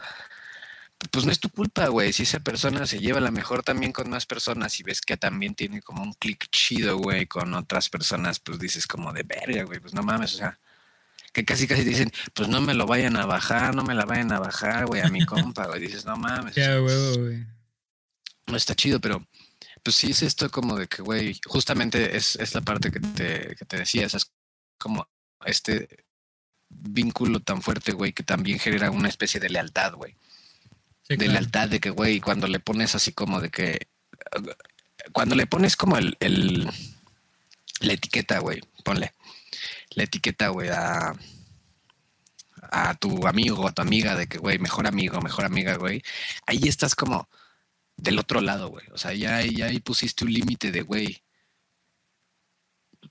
pues 1.09 1.25
no 1.25 1.31
es 1.31 1.39
tu 1.39 1.49
culpa, 1.49 1.87
güey. 1.87 2.13
Si 2.13 2.23
esa 2.23 2.39
persona 2.39 2.85
se 2.85 2.99
lleva 2.99 3.19
la 3.19 3.31
mejor 3.31 3.63
también 3.63 3.91
con 3.91 4.09
más 4.09 4.25
personas 4.25 4.79
y 4.79 4.83
ves 4.83 5.01
que 5.01 5.17
también 5.17 5.55
tiene 5.55 5.81
como 5.81 6.03
un 6.03 6.13
clic 6.13 6.47
chido, 6.51 6.97
güey, 6.97 7.25
con 7.25 7.53
otras 7.53 7.89
personas, 7.89 8.39
pues 8.39 8.59
dices 8.59 8.85
como 8.87 9.11
de 9.11 9.23
verga, 9.23 9.63
güey, 9.63 9.79
pues 9.79 9.93
no 9.93 10.03
mames, 10.03 10.35
o 10.35 10.37
sea 10.37 10.59
que 11.33 11.45
casi 11.45 11.67
casi 11.67 11.83
dicen, 11.83 12.11
pues 12.33 12.49
no 12.49 12.61
me 12.61 12.73
lo 12.73 12.85
vayan 12.85 13.15
a 13.15 13.25
bajar, 13.25 13.73
no 13.73 13.83
me 13.83 13.95
la 13.95 14.05
vayan 14.05 14.31
a 14.33 14.39
bajar, 14.39 14.85
güey, 14.85 15.01
a 15.01 15.09
mi 15.09 15.25
compa, 15.25 15.67
güey. 15.67 15.79
Dices, 15.79 16.05
no 16.05 16.17
mames. 16.17 16.55
Ya, 16.55 16.77
güey, 16.77 17.17
güey. 17.17 17.45
No 18.47 18.57
está 18.57 18.75
chido, 18.75 18.99
pero 18.99 19.25
pues 19.83 19.95
sí 19.95 20.11
es 20.11 20.21
esto 20.23 20.49
como 20.51 20.75
de 20.75 20.87
que, 20.87 21.01
güey, 21.01 21.39
justamente 21.45 22.17
es, 22.17 22.35
es 22.35 22.53
la 22.53 22.61
parte 22.61 22.91
que 22.91 22.99
te, 22.99 23.55
que 23.55 23.65
te 23.65 23.77
decía, 23.77 24.05
es 24.05 24.31
como 24.77 25.07
este 25.45 26.05
vínculo 26.69 27.39
tan 27.39 27.61
fuerte, 27.61 27.93
güey, 27.93 28.13
que 28.13 28.23
también 28.23 28.59
genera 28.59 28.91
una 28.91 29.09
especie 29.09 29.39
de 29.39 29.49
lealtad, 29.49 29.93
güey. 29.93 30.15
De 31.17 31.27
lealtad 31.27 31.69
de 31.69 31.79
que, 31.79 31.89
güey, 31.89 32.19
cuando 32.19 32.47
le 32.47 32.59
pones 32.59 32.95
así 32.95 33.13
como 33.13 33.41
de 33.41 33.49
que, 33.49 33.87
cuando 35.11 35.35
le 35.35 35.47
pones 35.47 35.75
como 35.75 35.97
el, 35.97 36.15
el 36.19 36.69
la 37.81 37.93
etiqueta, 37.93 38.39
güey, 38.39 38.61
ponle, 38.83 39.13
la 39.91 40.03
etiqueta, 40.03 40.49
güey, 40.49 40.69
a, 40.69 41.13
a 42.71 42.95
tu 42.95 43.27
amigo 43.27 43.61
o 43.61 43.67
a 43.67 43.73
tu 43.73 43.81
amiga 43.81 44.15
de 44.15 44.27
que, 44.27 44.37
güey, 44.37 44.59
mejor 44.59 44.87
amigo, 44.87 45.19
mejor 45.21 45.45
amiga, 45.45 45.75
güey, 45.75 46.01
ahí 46.45 46.67
estás 46.67 46.95
como 46.95 47.29
del 47.97 48.19
otro 48.19 48.41
lado, 48.41 48.69
güey. 48.69 48.85
O 48.93 48.97
sea, 48.97 49.13
ya, 49.13 49.41
ya 49.43 49.67
ahí 49.67 49.79
pusiste 49.79 50.25
un 50.25 50.33
límite 50.33 50.71
de, 50.71 50.81
güey, 50.81 51.23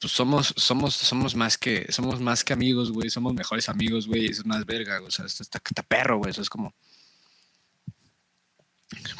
pues 0.01 0.13
somos, 0.13 0.55
somos, 0.57 0.95
somos 0.95 1.35
más 1.35 1.59
que, 1.59 1.91
somos 1.93 2.21
más 2.21 2.45
que 2.45 2.53
amigos, 2.53 2.93
güey, 2.93 3.11
somos 3.11 3.35
mejores 3.35 3.69
amigos, 3.69 4.07
güey, 4.07 4.27
es 4.27 4.47
más 4.47 4.65
verga, 4.65 5.01
o 5.03 5.11
sea, 5.11 5.27
está, 5.27 5.43
está 5.43 5.83
perro, 5.83 6.19
güey, 6.19 6.31
eso 6.31 6.43
es 6.43 6.49
como, 6.49 6.75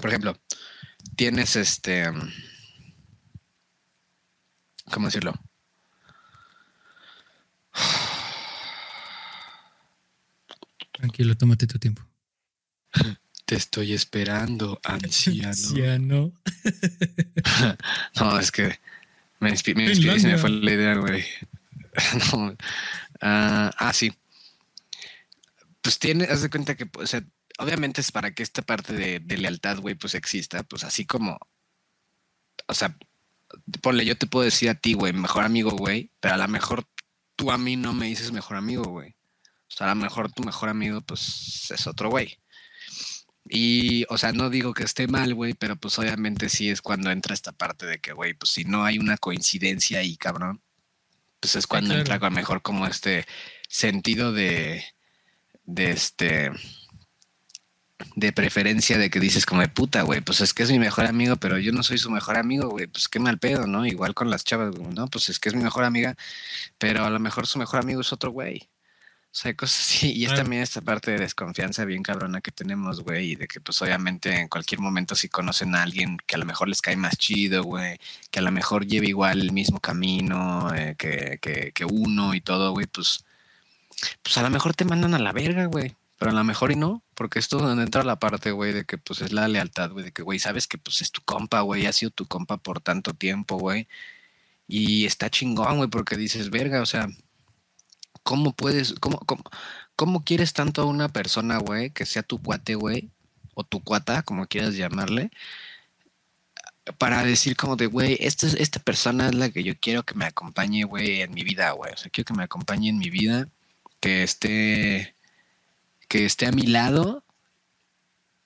por 0.01 0.11
ejemplo, 0.11 0.37
tienes 1.17 1.57
este, 1.57 2.11
¿cómo 4.91 5.07
decirlo? 5.07 5.35
Tranquilo, 10.93 11.35
tómate 11.37 11.67
tu 11.67 11.79
tiempo. 11.79 12.03
Te 13.47 13.57
estoy 13.57 13.95
esperando, 13.95 14.81
anciano. 14.85 15.49
Anciano. 15.49 16.33
no, 18.21 18.39
es 18.39 18.53
que 18.53 18.79
me 19.41 19.51
inspiré, 19.51 19.93
y 19.93 20.21
se 20.21 20.29
me 20.29 20.39
fue 20.39 20.51
la 20.51 20.73
idea, 20.73 20.95
güey. 20.95 21.25
Ah, 23.23 23.71
ah, 23.77 23.93
sí. 23.93 24.11
Pues 25.83 25.99
tiene, 25.99 26.25
haz 26.25 26.41
de 26.41 26.49
cuenta 26.49 26.75
que, 26.75 26.89
o 26.99 27.07
sea, 27.07 27.23
obviamente 27.61 28.01
es 28.01 28.11
para 28.11 28.33
que 28.33 28.43
esta 28.43 28.63
parte 28.63 28.95
de, 28.95 29.21
de 29.21 29.39
lealtad, 29.39 29.79
güey, 29.79 29.95
pues 29.95 30.15
exista, 30.15 30.63
pues 30.63 30.83
así 30.83 31.05
como, 31.05 31.39
o 32.67 32.75
sea, 32.75 32.97
ponle, 33.83 34.05
yo 34.05 34.17
te 34.17 34.27
puedo 34.27 34.45
decir 34.45 34.71
a 34.71 34.75
ti, 34.75 34.95
güey, 34.95 35.13
mejor 35.13 35.45
amigo, 35.45 35.73
güey, 35.73 36.11
pero 36.21 36.35
a 36.35 36.39
lo 36.39 36.49
mejor 36.49 36.87
tú 37.37 37.51
a 37.51 37.59
mí 37.59 37.77
no 37.77 37.93
me 37.93 38.07
dices 38.07 38.33
mejor 38.33 38.57
amigo, 38.57 38.85
güey. 38.85 39.11
O 39.69 39.73
sea, 39.73 39.91
a 39.91 39.95
lo 39.95 40.01
mejor 40.01 40.33
tu 40.33 40.43
mejor 40.43 40.69
amigo, 40.69 41.01
pues 41.03 41.71
es 41.71 41.87
otro 41.87 42.11
güey. 42.11 42.39
Y, 43.49 44.05
o 44.09 44.19
sea, 44.19 44.33
no 44.33 44.51
digo 44.51 44.75
que 44.75 44.85
esté 44.85 45.07
mal, 45.07 45.35
güey, 45.35 45.55
pero 45.55 45.77
pues 45.77 45.99
obviamente 45.99 46.49
sí 46.49 46.71
es 46.71 46.83
cuando 46.83 47.11
entra 47.11 47.35
esta 47.35 47.53
parte 47.53 47.87
de 47.87 47.99
que, 47.99 48.13
güey, 48.13 48.35
pues 48.35 48.53
si 48.53 48.65
no 48.65 48.85
hay 48.85 48.99
una 48.99 49.17
coincidencia 49.17 50.01
ahí, 50.01 50.17
cabrón, 50.17 50.63
pues 51.41 51.57
es 51.57 51.67
cuando 51.67 51.95
entra 51.95 52.17
a 52.17 52.19
lo 52.19 52.31
mejor 52.31 52.63
como 52.63 52.87
este 52.87 53.27
sentido 53.69 54.33
de, 54.33 54.85
de 55.65 55.91
este, 55.91 56.53
de 58.17 58.33
preferencia 58.33 58.99
de 58.99 59.11
que 59.11 59.21
dices 59.21 59.47
como 59.47 59.61
de 59.63 59.69
puta, 59.69 60.03
güey, 60.03 60.21
pues 60.21 60.41
es 60.41 60.55
que 60.55 60.63
es 60.63 60.71
mi 60.71 60.79
mejor 60.79 61.07
amigo, 61.07 61.37
pero 61.37 61.59
yo 61.59 61.73
no 61.73 61.83
soy 61.83 61.99
su 61.99 62.11
mejor 62.11 62.37
amigo, 62.37 62.69
güey, 62.69 62.87
pues 62.87 63.09
qué 63.09 63.21
mal 63.21 63.39
pedo, 63.39 63.67
¿no? 63.67 63.87
Igual 63.87 64.15
con 64.15 64.31
las 64.31 64.45
chavas, 64.45 64.75
¿no? 64.79 65.09
Pues 65.09 65.29
es 65.29 65.39
que 65.39 65.49
es 65.49 65.55
mi 65.55 65.63
mejor 65.63 65.85
amiga, 65.85 66.17
pero 66.79 67.05
a 67.05 67.11
lo 67.11 67.21
mejor 67.21 67.47
su 67.47 67.59
mejor 67.59 67.81
amigo 67.81 68.01
es 68.01 68.13
otro 68.13 68.31
güey. 68.31 68.69
O 69.33 69.35
sea, 69.35 69.55
cosas 69.55 69.81
así. 69.81 70.13
Y 70.17 70.25
es 70.25 70.35
también 70.35 70.63
esta 70.63 70.81
parte 70.81 71.13
de 71.13 71.19
desconfianza 71.19 71.85
bien 71.85 72.03
cabrona 72.03 72.41
que 72.41 72.51
tenemos, 72.51 73.03
güey. 73.03 73.33
Y 73.33 73.37
de 73.37 73.47
que, 73.47 73.61
pues, 73.61 73.81
obviamente, 73.83 74.35
en 74.41 74.49
cualquier 74.49 74.81
momento, 74.81 75.15
si 75.15 75.29
conocen 75.29 75.75
a 75.77 75.83
alguien 75.83 76.19
que 76.27 76.35
a 76.35 76.39
lo 76.39 76.47
mejor 76.47 76.69
les 76.69 76.83
cae 76.83 76.97
más 76.97 77.17
chido, 77.17 77.63
güey. 77.63 77.99
Que 78.31 78.41
a 78.41 78.43
lo 78.43 78.51
mejor 78.53 78.87
lleve 78.87 79.07
igual 79.09 79.41
el 79.41 79.53
mismo 79.53 79.81
camino 79.81 80.75
eh, 80.75 80.97
que, 80.99 81.39
que, 81.41 81.73
que, 81.73 81.85
uno 81.85 82.35
y 82.35 82.41
todo, 82.41 82.73
güey. 82.73 82.87
Pues, 82.87 83.25
pues 84.23 84.37
a 84.39 84.43
lo 84.43 84.51
mejor 84.51 84.75
te 84.75 84.85
mandan 84.85 85.15
a 85.15 85.19
la 85.19 85.33
verga, 85.33 85.67
güey. 85.67 85.95
Pero 86.21 86.33
a 86.33 86.35
lo 86.35 86.45
mejor 86.45 86.71
y 86.73 86.77
no. 86.77 87.03
Porque 87.15 87.41
esto 87.41 87.57
es 87.59 87.65
donde 87.65 87.83
entra 87.85 88.05
la 88.05 88.21
parte, 88.21 88.53
güey, 88.53 88.73
de 88.73 88.85
que, 88.85 88.99
pues, 88.99 89.23
es 89.23 89.33
la 89.33 89.49
lealtad, 89.49 89.91
güey. 89.91 90.05
De 90.05 90.13
que, 90.13 90.23
güey, 90.23 90.39
sabes 90.39 90.69
que, 90.69 90.79
pues, 90.79 91.03
es 91.03 91.11
tu 91.13 91.23
compa, 91.25 91.63
güey. 91.63 91.87
Ha 91.87 91.93
sido 91.93 92.11
tu 92.13 92.27
compa 92.27 92.59
por 92.59 92.81
tanto 92.81 93.15
tiempo, 93.15 93.59
güey. 93.59 93.89
Y 94.69 95.07
está 95.07 95.31
chingón, 95.31 95.79
güey, 95.79 95.91
porque 95.91 96.17
dices, 96.17 96.51
verga, 96.51 96.83
o 96.83 96.87
sea 96.87 97.09
¿Cómo 98.23 98.53
puedes, 98.55 98.95
cómo, 99.01 99.19
cómo, 99.21 99.43
cómo 99.97 100.25
quieres 100.25 100.53
tanto 100.53 100.83
a 100.83 100.87
una 100.87 101.09
persona, 101.09 101.59
güey, 101.59 101.91
que 101.91 102.07
sea 102.07 102.23
tu 102.23 102.41
cuate, 102.41 102.75
güey, 102.75 103.11
o 103.55 103.65
tu 103.65 103.83
cuata, 103.83 104.23
como 104.23 104.47
quieras 104.47 104.77
llamarle, 104.77 105.31
para 106.99 107.25
decir 107.25 107.57
como 107.57 107.77
de, 107.77 107.87
güey, 107.87 108.17
esta, 108.21 108.47
esta 108.47 108.81
persona 108.81 109.29
es 109.29 109.35
la 109.35 109.51
que 109.51 109.63
yo 109.63 109.75
quiero 109.81 110.05
que 110.05 110.15
me 110.15 110.27
acompañe, 110.27 110.85
güey, 110.85 111.23
en 111.23 111.33
mi 111.33 111.43
vida, 111.45 111.71
güey. 111.73 111.93
O 111.93 111.97
sea, 111.97 112.11
quiero 112.11 112.27
que 112.27 112.35
me 112.35 112.45
acompañe 112.45 112.89
en 112.91 112.99
mi 112.99 113.11
vida, 113.11 113.49
que 114.01 114.23
esté, 114.23 115.17
que 116.11 116.25
esté 116.25 116.47
a 116.47 116.53
mi 116.53 116.65
lado 116.65 117.23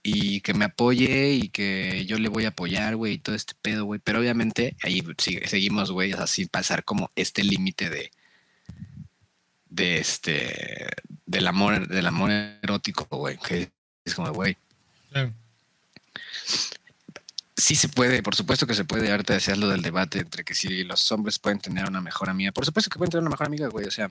y 0.02 0.42
que 0.42 0.52
me 0.52 0.66
apoye 0.66 1.30
y 1.30 1.48
que 1.48 2.04
yo 2.04 2.18
le 2.18 2.28
voy 2.28 2.44
a 2.44 2.48
apoyar, 2.48 2.94
güey, 2.94 3.14
y 3.14 3.18
todo 3.18 3.34
este 3.34 3.54
pedo, 3.62 3.86
güey. 3.86 3.98
Pero 4.04 4.20
obviamente 4.20 4.76
ahí 4.82 5.02
seguimos, 5.46 5.90
güey, 5.90 6.12
así 6.12 6.44
pasar 6.44 6.84
como 6.84 7.10
este 7.16 7.42
límite 7.42 7.88
de, 7.88 8.10
de 9.70 9.96
este 9.96 10.88
del 11.24 11.46
amor 11.46 11.88
del 11.88 12.06
amor 12.06 12.30
erótico, 12.30 13.06
güey, 13.16 13.38
que 13.38 13.70
es 14.04 14.14
como, 14.14 14.30
güey. 14.34 14.58
Claro. 15.10 15.32
Sí 17.56 17.76
se 17.76 17.88
puede, 17.88 18.20
por 18.22 18.34
supuesto 18.34 18.66
que 18.66 18.74
se 18.74 18.84
puede, 18.84 19.12
ahorita 19.12 19.34
decías 19.34 19.58
lo 19.58 19.68
del 19.68 19.80
debate 19.80 20.18
entre 20.18 20.42
que 20.42 20.56
si 20.56 20.82
los 20.82 21.12
hombres 21.12 21.38
pueden 21.38 21.60
tener 21.60 21.86
una 21.86 22.00
mejor 22.00 22.28
amiga, 22.28 22.50
por 22.50 22.64
supuesto 22.64 22.90
que 22.90 22.98
pueden 22.98 23.12
tener 23.12 23.22
una 23.22 23.30
mejor 23.30 23.46
amiga, 23.46 23.68
güey, 23.68 23.86
o 23.86 23.92
sea, 23.92 24.10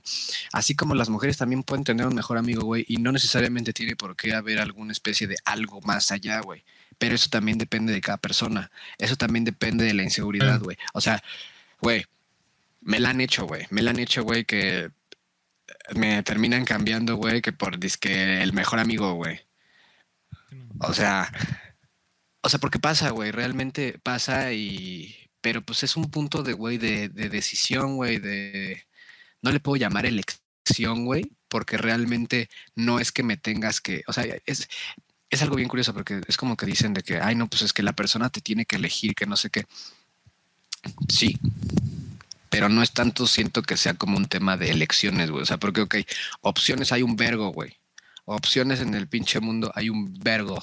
así 0.52 0.74
como 0.74 0.94
las 0.94 1.10
mujeres 1.10 1.36
también 1.36 1.62
pueden 1.62 1.84
tener 1.84 2.06
un 2.06 2.14
mejor 2.14 2.38
amigo, 2.38 2.64
güey, 2.64 2.86
y 2.88 2.96
no 2.96 3.12
necesariamente 3.12 3.74
tiene 3.74 3.96
por 3.96 4.16
qué 4.16 4.32
haber 4.34 4.60
alguna 4.60 4.92
especie 4.92 5.26
de 5.26 5.36
algo 5.44 5.82
más 5.82 6.10
allá, 6.10 6.40
güey, 6.40 6.64
pero 6.96 7.14
eso 7.14 7.28
también 7.28 7.58
depende 7.58 7.92
de 7.92 8.00
cada 8.00 8.16
persona, 8.16 8.70
eso 8.96 9.16
también 9.16 9.44
depende 9.44 9.84
de 9.84 9.92
la 9.92 10.04
inseguridad, 10.04 10.60
güey, 10.60 10.78
o 10.94 11.02
sea, 11.02 11.22
güey, 11.82 12.06
me 12.80 12.98
la 12.98 13.10
han 13.10 13.20
hecho, 13.20 13.46
güey, 13.46 13.66
me 13.68 13.82
la 13.82 13.90
han 13.90 13.98
hecho, 13.98 14.22
güey, 14.22 14.46
que 14.46 14.90
me 15.94 16.22
terminan 16.22 16.64
cambiando, 16.64 17.16
güey, 17.16 17.42
que 17.42 17.52
por 17.52 17.78
disque 17.78 18.42
el 18.42 18.52
mejor 18.52 18.78
amigo, 18.78 19.14
güey. 19.14 19.40
O 20.80 20.92
sea, 20.92 21.30
o 22.44 22.48
sea, 22.50 22.60
porque 22.60 22.78
pasa, 22.78 23.10
güey, 23.10 23.30
realmente 23.30 23.98
pasa 24.02 24.52
y... 24.52 25.16
Pero 25.40 25.62
pues 25.62 25.82
es 25.82 25.96
un 25.96 26.10
punto 26.10 26.42
de, 26.42 26.52
güey, 26.52 26.76
de, 26.76 27.08
de 27.08 27.30
decisión, 27.30 27.96
güey, 27.96 28.18
de... 28.18 28.84
No 29.40 29.50
le 29.50 29.60
puedo 29.60 29.76
llamar 29.76 30.04
elección, 30.04 31.06
güey, 31.06 31.32
porque 31.48 31.78
realmente 31.78 32.50
no 32.74 33.00
es 33.00 33.12
que 33.12 33.22
me 33.22 33.38
tengas 33.38 33.80
que... 33.80 34.02
O 34.08 34.12
sea, 34.12 34.26
es, 34.44 34.68
es 35.30 35.42
algo 35.42 35.56
bien 35.56 35.70
curioso 35.70 35.94
porque 35.94 36.20
es 36.28 36.36
como 36.36 36.54
que 36.56 36.66
dicen 36.66 36.92
de 36.92 37.02
que, 37.02 37.18
ay, 37.18 37.34
no, 37.34 37.48
pues 37.48 37.62
es 37.62 37.72
que 37.72 37.82
la 37.82 37.94
persona 37.94 38.28
te 38.28 38.42
tiene 38.42 38.66
que 38.66 38.76
elegir, 38.76 39.14
que 39.14 39.24
no 39.24 39.36
sé 39.36 39.48
qué. 39.48 39.64
Sí, 41.08 41.38
pero 42.50 42.68
no 42.68 42.82
es 42.82 42.92
tanto, 42.92 43.26
siento 43.26 43.62
que 43.62 43.78
sea 43.78 43.94
como 43.94 44.18
un 44.18 44.26
tema 44.26 44.58
de 44.58 44.70
elecciones, 44.70 45.30
güey. 45.30 45.44
O 45.44 45.46
sea, 45.46 45.56
porque, 45.56 45.80
ok, 45.80 45.96
opciones 46.42 46.92
hay 46.92 47.02
un 47.02 47.16
vergo, 47.16 47.48
güey. 47.48 47.78
Opciones 48.26 48.80
en 48.80 48.92
el 48.94 49.08
pinche 49.08 49.40
mundo 49.40 49.72
hay 49.74 49.88
un 49.88 50.12
vergo. 50.18 50.62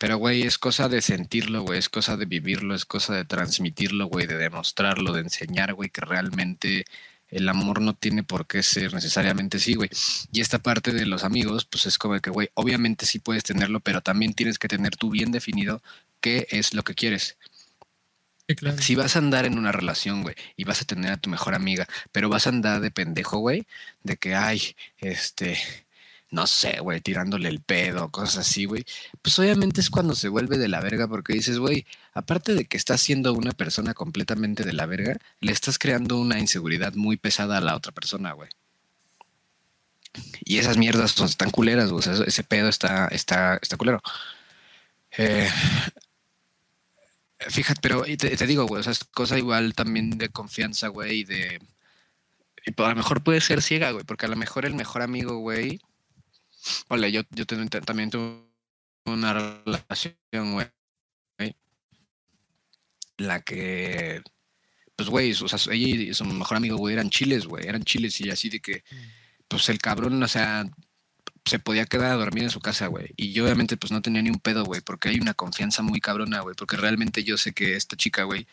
Pero, 0.00 0.16
güey, 0.16 0.44
es 0.44 0.56
cosa 0.56 0.88
de 0.88 1.02
sentirlo, 1.02 1.60
güey. 1.60 1.78
Es 1.78 1.90
cosa 1.90 2.16
de 2.16 2.24
vivirlo, 2.24 2.74
es 2.74 2.86
cosa 2.86 3.14
de 3.14 3.26
transmitirlo, 3.26 4.06
güey. 4.06 4.26
De 4.26 4.38
demostrarlo, 4.38 5.12
de 5.12 5.20
enseñar, 5.20 5.74
güey, 5.74 5.90
que 5.90 6.00
realmente 6.00 6.86
el 7.28 7.46
amor 7.50 7.82
no 7.82 7.94
tiene 7.94 8.22
por 8.22 8.46
qué 8.46 8.62
ser 8.62 8.94
necesariamente 8.94 9.58
sí, 9.58 9.74
güey. 9.74 9.90
Y 10.32 10.40
esta 10.40 10.58
parte 10.58 10.94
de 10.94 11.04
los 11.04 11.22
amigos, 11.22 11.66
pues 11.66 11.84
es 11.84 11.98
como 11.98 12.18
que, 12.18 12.30
güey, 12.30 12.48
obviamente 12.54 13.04
sí 13.04 13.18
puedes 13.18 13.44
tenerlo, 13.44 13.80
pero 13.80 14.00
también 14.00 14.32
tienes 14.32 14.58
que 14.58 14.68
tener 14.68 14.96
tú 14.96 15.10
bien 15.10 15.32
definido 15.32 15.82
qué 16.22 16.46
es 16.50 16.72
lo 16.72 16.82
que 16.82 16.94
quieres. 16.94 17.36
Si 18.78 18.94
vas 18.94 19.16
a 19.16 19.18
andar 19.18 19.44
en 19.44 19.58
una 19.58 19.70
relación, 19.70 20.22
güey, 20.22 20.34
y 20.56 20.64
vas 20.64 20.80
a 20.80 20.86
tener 20.86 21.12
a 21.12 21.18
tu 21.18 21.28
mejor 21.28 21.54
amiga, 21.54 21.86
pero 22.10 22.30
vas 22.30 22.46
a 22.46 22.50
andar 22.50 22.80
de 22.80 22.90
pendejo, 22.90 23.36
güey, 23.36 23.66
de 24.02 24.16
que, 24.16 24.34
ay, 24.34 24.74
este, 24.96 25.58
no 26.30 26.46
sé, 26.46 26.80
güey, 26.80 27.00
tirándole 27.00 27.48
el 27.48 27.60
pedo, 27.60 28.10
cosas 28.10 28.48
así, 28.48 28.64
güey, 28.64 28.84
pues 29.22 29.38
obviamente 29.38 29.80
es 29.80 29.90
cuando 29.90 30.14
se 30.14 30.28
vuelve 30.28 30.58
de 30.58 30.68
la 30.68 30.80
verga 30.80 31.08
porque 31.08 31.32
dices, 31.34 31.58
güey, 31.58 31.86
aparte 32.14 32.54
de 32.54 32.66
que 32.66 32.76
estás 32.76 33.00
siendo 33.00 33.32
una 33.34 33.52
persona 33.52 33.94
completamente 33.94 34.64
de 34.64 34.72
la 34.72 34.86
verga, 34.86 35.16
le 35.40 35.52
estás 35.52 35.78
creando 35.78 36.18
una 36.18 36.38
inseguridad 36.38 36.94
muy 36.94 37.16
pesada 37.16 37.58
a 37.58 37.60
la 37.60 37.76
otra 37.76 37.92
persona, 37.92 38.32
güey. 38.32 38.48
Y 40.44 40.58
esas 40.58 40.76
mierdas 40.76 41.12
son 41.12 41.26
están 41.26 41.50
culeras, 41.50 41.90
güey, 41.90 42.04
ese 42.26 42.44
pedo 42.44 42.68
está, 42.68 43.08
está, 43.08 43.58
está 43.62 43.76
culero. 43.76 44.00
Eh, 45.16 45.48
Fíjate, 47.48 47.80
pero 47.80 48.02
te, 48.02 48.46
digo, 48.46 48.66
güey, 48.66 48.80
o 48.80 48.82
sea, 48.82 48.92
es 48.92 49.02
cosa 49.04 49.38
igual 49.38 49.74
también 49.74 50.18
de 50.18 50.28
confianza, 50.28 50.88
güey, 50.88 51.20
y 51.20 51.24
de... 51.24 51.60
Y 52.66 52.82
a 52.82 52.88
lo 52.90 52.94
mejor 52.96 53.22
puede 53.22 53.40
ser 53.40 53.62
ciega, 53.62 53.92
güey, 53.92 54.04
porque 54.04 54.26
a 54.26 54.28
lo 54.28 54.36
mejor 54.36 54.66
el 54.66 54.74
mejor 54.74 55.00
amigo, 55.02 55.38
güey... 55.38 55.80
Hola, 56.88 57.08
yo, 57.08 57.22
yo 57.30 57.46
también 57.46 58.10
tuve 58.10 58.42
una 59.06 59.32
relación, 59.32 60.52
güey. 60.52 60.66
la 63.18 63.40
que, 63.42 64.22
pues, 64.96 65.08
güey, 65.08 65.32
o 65.32 65.48
sea, 65.48 65.74
ella 65.74 65.86
y 66.10 66.14
su 66.14 66.24
mejor 66.24 66.56
amigo, 66.56 66.76
güey, 66.76 66.94
eran 66.94 67.10
chiles, 67.10 67.46
güey, 67.46 67.66
eran 67.66 67.84
chiles 67.84 68.20
y 68.20 68.30
así 68.30 68.48
de 68.48 68.60
que, 68.60 68.84
pues 69.48 69.68
el 69.68 69.78
cabrón, 69.78 70.22
o 70.22 70.28
sea, 70.28 70.64
se 71.44 71.58
podía 71.58 71.86
quedar 71.86 72.12
a 72.12 72.16
dormir 72.16 72.44
en 72.44 72.50
su 72.50 72.60
casa, 72.60 72.86
güey. 72.86 73.12
Y 73.16 73.32
yo 73.32 73.44
obviamente 73.44 73.76
pues 73.76 73.92
no 73.92 74.02
tenía 74.02 74.22
ni 74.22 74.30
un 74.30 74.40
pedo, 74.40 74.64
güey, 74.64 74.80
porque 74.82 75.08
hay 75.10 75.18
una 75.20 75.34
confianza 75.34 75.82
muy 75.82 76.00
cabrona, 76.00 76.40
güey, 76.40 76.54
porque 76.56 76.76
realmente 76.76 77.24
yo 77.24 77.36
sé 77.38 77.52
que 77.52 77.76
esta 77.76 77.96
chica, 77.96 78.24
güey, 78.24 78.46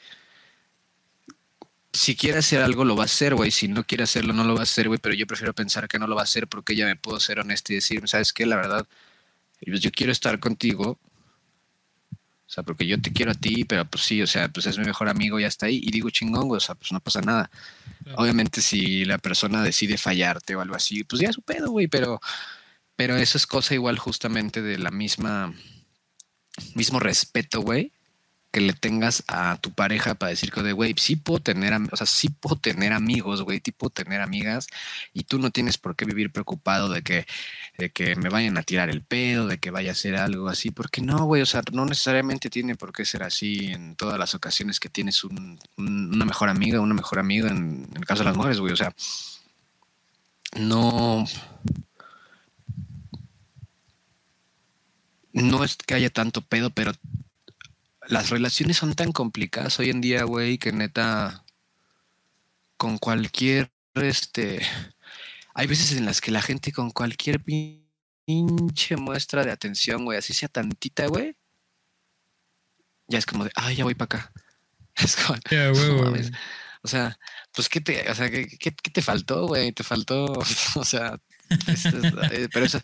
si 1.97 2.15
quiere 2.15 2.39
hacer 2.39 2.61
algo 2.61 2.85
lo 2.85 2.95
va 2.95 3.03
a 3.03 3.05
hacer, 3.05 3.35
güey, 3.35 3.51
si 3.51 3.67
no 3.67 3.83
quiere 3.85 4.03
hacerlo 4.03 4.33
no 4.33 4.43
lo 4.43 4.53
va 4.53 4.61
a 4.61 4.63
hacer, 4.63 4.87
güey, 4.87 4.99
pero 4.99 5.15
yo 5.15 5.27
prefiero 5.27 5.53
pensar 5.53 5.87
que 5.87 5.99
no 5.99 6.07
lo 6.07 6.15
va 6.15 6.21
a 6.21 6.23
hacer 6.23 6.47
porque 6.47 6.73
ella 6.73 6.85
me 6.85 6.95
puedo 6.95 7.19
ser 7.19 7.39
honesta 7.39 7.73
y 7.73 7.75
decir, 7.75 8.07
¿sabes 8.07 8.33
qué? 8.33 8.45
La 8.45 8.55
verdad, 8.55 8.87
pues, 9.65 9.81
yo 9.81 9.91
quiero 9.91 10.11
estar 10.11 10.39
contigo, 10.39 10.99
o 12.11 12.49
sea, 12.49 12.63
porque 12.63 12.87
yo 12.87 13.01
te 13.01 13.11
quiero 13.11 13.31
a 13.31 13.35
ti, 13.35 13.65
pero 13.65 13.85
pues 13.85 14.03
sí, 14.05 14.21
o 14.21 14.27
sea, 14.27 14.49
pues 14.49 14.65
es 14.67 14.77
mi 14.77 14.85
mejor 14.85 15.09
amigo, 15.09 15.39
ya 15.39 15.47
está 15.47 15.65
ahí. 15.65 15.81
Y 15.83 15.91
digo 15.91 16.09
chingón, 16.09 16.49
o 16.49 16.59
sea, 16.61 16.75
pues 16.75 16.93
no 16.93 17.01
pasa 17.01 17.19
nada. 17.21 17.51
Obviamente 18.15 18.61
si 18.61 19.03
la 19.03 19.17
persona 19.17 19.61
decide 19.61 19.97
fallarte 19.97 20.55
o 20.55 20.61
algo 20.61 20.75
así, 20.75 21.03
pues 21.03 21.21
ya 21.21 21.29
es 21.29 21.35
su 21.35 21.41
pedo, 21.41 21.71
güey, 21.71 21.87
pero 21.87 22.21
pero 22.97 23.15
eso 23.15 23.37
es 23.37 23.45
cosa 23.47 23.75
igual 23.75 23.99
justamente 23.99 24.61
de 24.61 24.79
la 24.79 24.91
misma, 24.91 25.53
mismo 26.75 26.99
respeto, 26.99 27.61
güey, 27.61 27.93
que 28.57 28.61
le 28.61 28.73
tengas 28.73 29.23
a 29.27 29.57
tu 29.57 29.71
pareja 29.71 30.15
para 30.15 30.31
decir 30.31 30.51
que 30.51 30.71
güey, 30.71 30.95
sí 30.97 31.15
puedo 31.15 31.39
tener, 31.39 31.77
o 31.91 31.95
sea, 31.95 32.07
sí 32.07 32.29
puedo 32.29 32.55
tener 32.55 32.91
amigos, 32.91 33.43
güey, 33.43 33.59
tipo 33.59 33.91
tener 33.91 34.19
amigas 34.19 34.65
y 35.13 35.25
tú 35.25 35.37
no 35.37 35.51
tienes 35.51 35.77
por 35.77 35.95
qué 35.95 36.05
vivir 36.05 36.31
preocupado 36.31 36.89
de 36.89 37.03
que, 37.03 37.27
de 37.77 37.91
que 37.91 38.15
me 38.15 38.29
vayan 38.29 38.57
a 38.57 38.63
tirar 38.63 38.89
el 38.89 39.03
pedo, 39.03 39.45
de 39.45 39.59
que 39.59 39.69
vaya 39.69 39.91
a 39.91 39.95
ser 39.95 40.15
algo 40.15 40.49
así, 40.49 40.71
porque 40.71 41.01
no, 41.01 41.25
güey, 41.25 41.43
o 41.43 41.45
sea, 41.45 41.61
no 41.71 41.85
necesariamente 41.85 42.49
tiene 42.49 42.75
por 42.75 42.91
qué 42.91 43.05
ser 43.05 43.21
así 43.21 43.67
en 43.67 43.95
todas 43.95 44.17
las 44.17 44.33
ocasiones 44.33 44.79
que 44.79 44.89
tienes 44.89 45.23
una 45.23 46.25
mejor 46.25 46.49
amiga, 46.49 46.81
una 46.81 46.95
mejor 46.95 47.19
amiga 47.19 47.49
en, 47.49 47.87
en 47.91 47.97
el 47.97 48.05
caso 48.05 48.23
de 48.23 48.29
las 48.29 48.37
mujeres, 48.37 48.59
güey, 48.59 48.73
o 48.73 48.75
sea, 48.75 48.91
no 50.57 51.25
no 55.31 55.63
es 55.63 55.75
que 55.75 55.93
haya 55.93 56.09
tanto 56.09 56.41
pedo, 56.41 56.71
pero 56.71 56.93
las 58.07 58.29
relaciones 58.29 58.77
son 58.77 58.95
tan 58.95 59.11
complicadas 59.11 59.79
hoy 59.79 59.89
en 59.89 60.01
día, 60.01 60.23
güey, 60.23 60.57
que 60.57 60.71
neta, 60.71 61.43
con 62.77 62.97
cualquier, 62.97 63.71
este, 63.95 64.65
hay 65.53 65.67
veces 65.67 65.93
en 65.93 66.05
las 66.05 66.21
que 66.21 66.31
la 66.31 66.41
gente 66.41 66.71
con 66.71 66.91
cualquier 66.91 67.43
pinche 67.43 68.95
muestra 68.95 69.43
de 69.43 69.51
atención, 69.51 70.05
güey, 70.05 70.17
así 70.17 70.33
sea 70.33 70.49
tantita, 70.49 71.07
güey, 71.07 71.35
ya 73.07 73.19
es 73.19 73.25
como 73.25 73.43
de, 73.45 73.51
ay, 73.55 73.75
ya 73.75 73.83
voy 73.83 73.95
para 73.95 74.19
acá. 74.19 74.33
Es 74.97 75.15
como, 75.15 75.37
o 76.81 76.87
sea, 76.87 77.19
pues, 77.53 77.69
¿qué 77.69 77.81
te, 77.81 78.09
o 78.09 78.15
sea, 78.15 78.31
¿qué, 78.31 78.47
qué, 78.47 78.71
te 78.71 79.01
faltó, 79.01 79.47
güey? 79.47 79.71
Te 79.71 79.83
faltó, 79.83 80.25
o 80.75 80.83
sea, 80.83 81.19
eh, 82.31 82.47
pero 82.51 82.65
eso, 82.65 82.79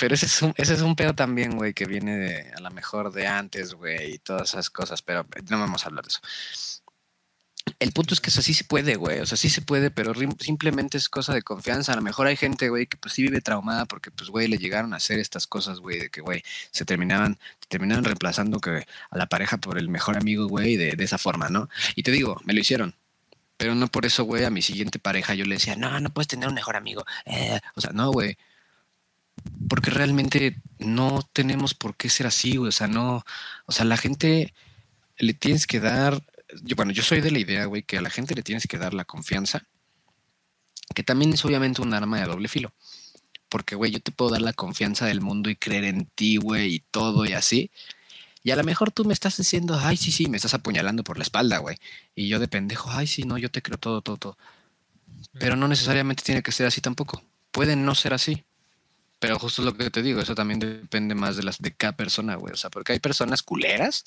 pero 0.00 0.14
ese 0.14 0.26
es 0.26 0.42
un, 0.42 0.54
ese 0.56 0.74
es 0.74 0.80
un 0.80 0.96
pedo 0.96 1.14
también, 1.14 1.56
güey, 1.56 1.74
que 1.74 1.84
viene 1.84 2.16
de, 2.16 2.52
a 2.56 2.60
lo 2.60 2.70
mejor 2.70 3.12
de 3.12 3.26
antes, 3.26 3.74
güey, 3.74 4.14
y 4.14 4.18
todas 4.18 4.50
esas 4.50 4.70
cosas, 4.70 5.02
pero 5.02 5.26
no 5.50 5.60
vamos 5.60 5.84
a 5.84 5.88
hablar 5.88 6.04
de 6.04 6.08
eso. 6.08 6.20
El 7.78 7.92
punto 7.92 8.14
es 8.14 8.20
que 8.20 8.30
eso 8.30 8.42
sí 8.42 8.54
se 8.54 8.64
puede, 8.64 8.96
güey, 8.96 9.20
o 9.20 9.26
sea, 9.26 9.36
sí 9.36 9.50
se 9.50 9.62
puede, 9.62 9.90
pero 9.90 10.12
simplemente 10.40 10.96
es 10.98 11.08
cosa 11.08 11.34
de 11.34 11.42
confianza. 11.42 11.92
A 11.92 11.96
lo 11.96 12.02
mejor 12.02 12.26
hay 12.26 12.36
gente, 12.36 12.68
güey, 12.70 12.86
que 12.86 12.96
pues 12.96 13.14
sí 13.14 13.22
vive 13.22 13.40
traumada 13.42 13.84
porque, 13.86 14.10
pues, 14.10 14.30
güey, 14.30 14.48
le 14.48 14.58
llegaron 14.58 14.94
a 14.94 14.96
hacer 14.96 15.18
estas 15.18 15.46
cosas, 15.46 15.80
güey, 15.80 15.98
de 16.00 16.10
que, 16.10 16.20
güey, 16.22 16.42
se 16.70 16.84
terminaban, 16.84 17.38
terminaban 17.68 18.04
reemplazando 18.04 18.60
que 18.60 18.86
a 19.10 19.18
la 19.18 19.26
pareja 19.26 19.58
por 19.58 19.78
el 19.78 19.88
mejor 19.88 20.16
amigo, 20.16 20.46
güey, 20.48 20.76
de, 20.76 20.96
de 20.96 21.04
esa 21.04 21.18
forma, 21.18 21.48
¿no? 21.50 21.68
Y 21.94 22.02
te 22.02 22.10
digo, 22.10 22.40
me 22.44 22.54
lo 22.54 22.60
hicieron, 22.60 22.94
pero 23.56 23.74
no 23.74 23.88
por 23.88 24.06
eso, 24.06 24.24
güey, 24.24 24.44
a 24.44 24.50
mi 24.50 24.62
siguiente 24.62 24.98
pareja 24.98 25.34
yo 25.34 25.44
le 25.44 25.56
decía, 25.56 25.76
no, 25.76 26.00
no 26.00 26.10
puedes 26.10 26.28
tener 26.28 26.48
un 26.48 26.54
mejor 26.54 26.76
amigo. 26.76 27.04
Eh, 27.26 27.60
o 27.76 27.80
sea, 27.80 27.92
no, 27.92 28.10
güey 28.12 28.38
porque 29.68 29.90
realmente 29.90 30.60
no 30.78 31.20
tenemos 31.32 31.74
por 31.74 31.96
qué 31.96 32.08
ser 32.10 32.26
así, 32.26 32.56
güey. 32.56 32.68
O 32.68 32.72
sea, 32.72 32.88
no, 32.88 33.24
o 33.66 33.72
sea, 33.72 33.84
la 33.84 33.96
gente 33.96 34.54
le 35.18 35.34
tienes 35.34 35.66
que 35.66 35.80
dar, 35.80 36.22
yo, 36.62 36.76
bueno, 36.76 36.92
yo 36.92 37.02
soy 37.02 37.20
de 37.20 37.30
la 37.30 37.38
idea, 37.38 37.66
güey, 37.66 37.82
que 37.82 37.98
a 37.98 38.02
la 38.02 38.10
gente 38.10 38.34
le 38.34 38.42
tienes 38.42 38.66
que 38.66 38.78
dar 38.78 38.94
la 38.94 39.04
confianza, 39.04 39.66
que 40.94 41.02
también 41.02 41.32
es 41.32 41.44
obviamente 41.44 41.82
un 41.82 41.94
arma 41.94 42.20
de 42.20 42.26
doble 42.26 42.48
filo. 42.48 42.72
Porque, 43.48 43.74
güey, 43.74 43.90
yo 43.90 44.00
te 44.00 44.12
puedo 44.12 44.30
dar 44.30 44.42
la 44.42 44.52
confianza 44.52 45.06
del 45.06 45.20
mundo 45.20 45.50
y 45.50 45.56
creer 45.56 45.84
en 45.84 46.06
ti, 46.06 46.36
güey, 46.36 46.74
y 46.76 46.80
todo 46.90 47.26
y 47.26 47.32
así. 47.32 47.70
Y 48.42 48.52
a 48.52 48.56
lo 48.56 48.64
mejor 48.64 48.90
tú 48.90 49.04
me 49.04 49.12
estás 49.12 49.36
diciendo, 49.36 49.78
ay, 49.80 49.96
sí, 49.96 50.12
sí, 50.12 50.28
me 50.28 50.36
estás 50.36 50.54
apuñalando 50.54 51.04
por 51.04 51.18
la 51.18 51.24
espalda, 51.24 51.58
güey. 51.58 51.76
Y 52.14 52.28
yo 52.28 52.38
de 52.38 52.48
pendejo, 52.48 52.90
ay, 52.90 53.06
sí, 53.06 53.24
no, 53.24 53.38
yo 53.38 53.50
te 53.50 53.60
creo 53.60 53.76
todo, 53.78 54.02
todo, 54.02 54.16
todo. 54.16 54.38
Pero 55.38 55.56
no 55.56 55.68
necesariamente 55.68 56.22
tiene 56.22 56.42
que 56.42 56.52
ser 56.52 56.66
así 56.66 56.80
tampoco. 56.80 57.22
Puede 57.52 57.76
no 57.76 57.94
ser 57.94 58.14
así. 58.14 58.44
Pero 59.20 59.38
justo 59.38 59.62
lo 59.62 59.74
que 59.74 59.90
te 59.90 60.02
digo, 60.02 60.20
eso 60.20 60.34
también 60.34 60.60
depende 60.60 61.14
más 61.14 61.36
de 61.36 61.42
las 61.42 61.58
de 61.58 61.72
cada 61.72 61.94
persona, 61.96 62.36
güey. 62.36 62.54
O 62.54 62.56
sea, 62.56 62.70
porque 62.70 62.92
hay 62.92 63.00
personas 63.00 63.42
culeras 63.42 64.04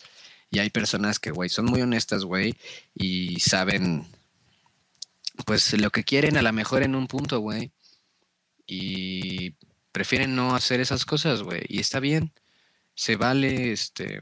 y 0.49 0.59
hay 0.59 0.69
personas 0.71 1.19
que, 1.19 1.31
güey, 1.31 1.49
son 1.49 1.65
muy 1.65 1.81
honestas, 1.81 2.25
güey, 2.25 2.55
y 2.95 3.39
saben, 3.39 4.07
pues, 5.45 5.73
lo 5.79 5.91
que 5.91 6.03
quieren 6.03 6.37
a 6.37 6.41
lo 6.41 6.51
mejor 6.53 6.83
en 6.83 6.95
un 6.95 7.07
punto, 7.07 7.39
güey. 7.39 7.71
Y 8.67 9.55
prefieren 9.91 10.35
no 10.35 10.55
hacer 10.55 10.79
esas 10.81 11.05
cosas, 11.05 11.43
güey. 11.43 11.61
Y 11.69 11.79
está 11.79 11.99
bien. 11.99 12.33
Se 12.95 13.15
vale, 13.15 13.71
este, 13.73 14.21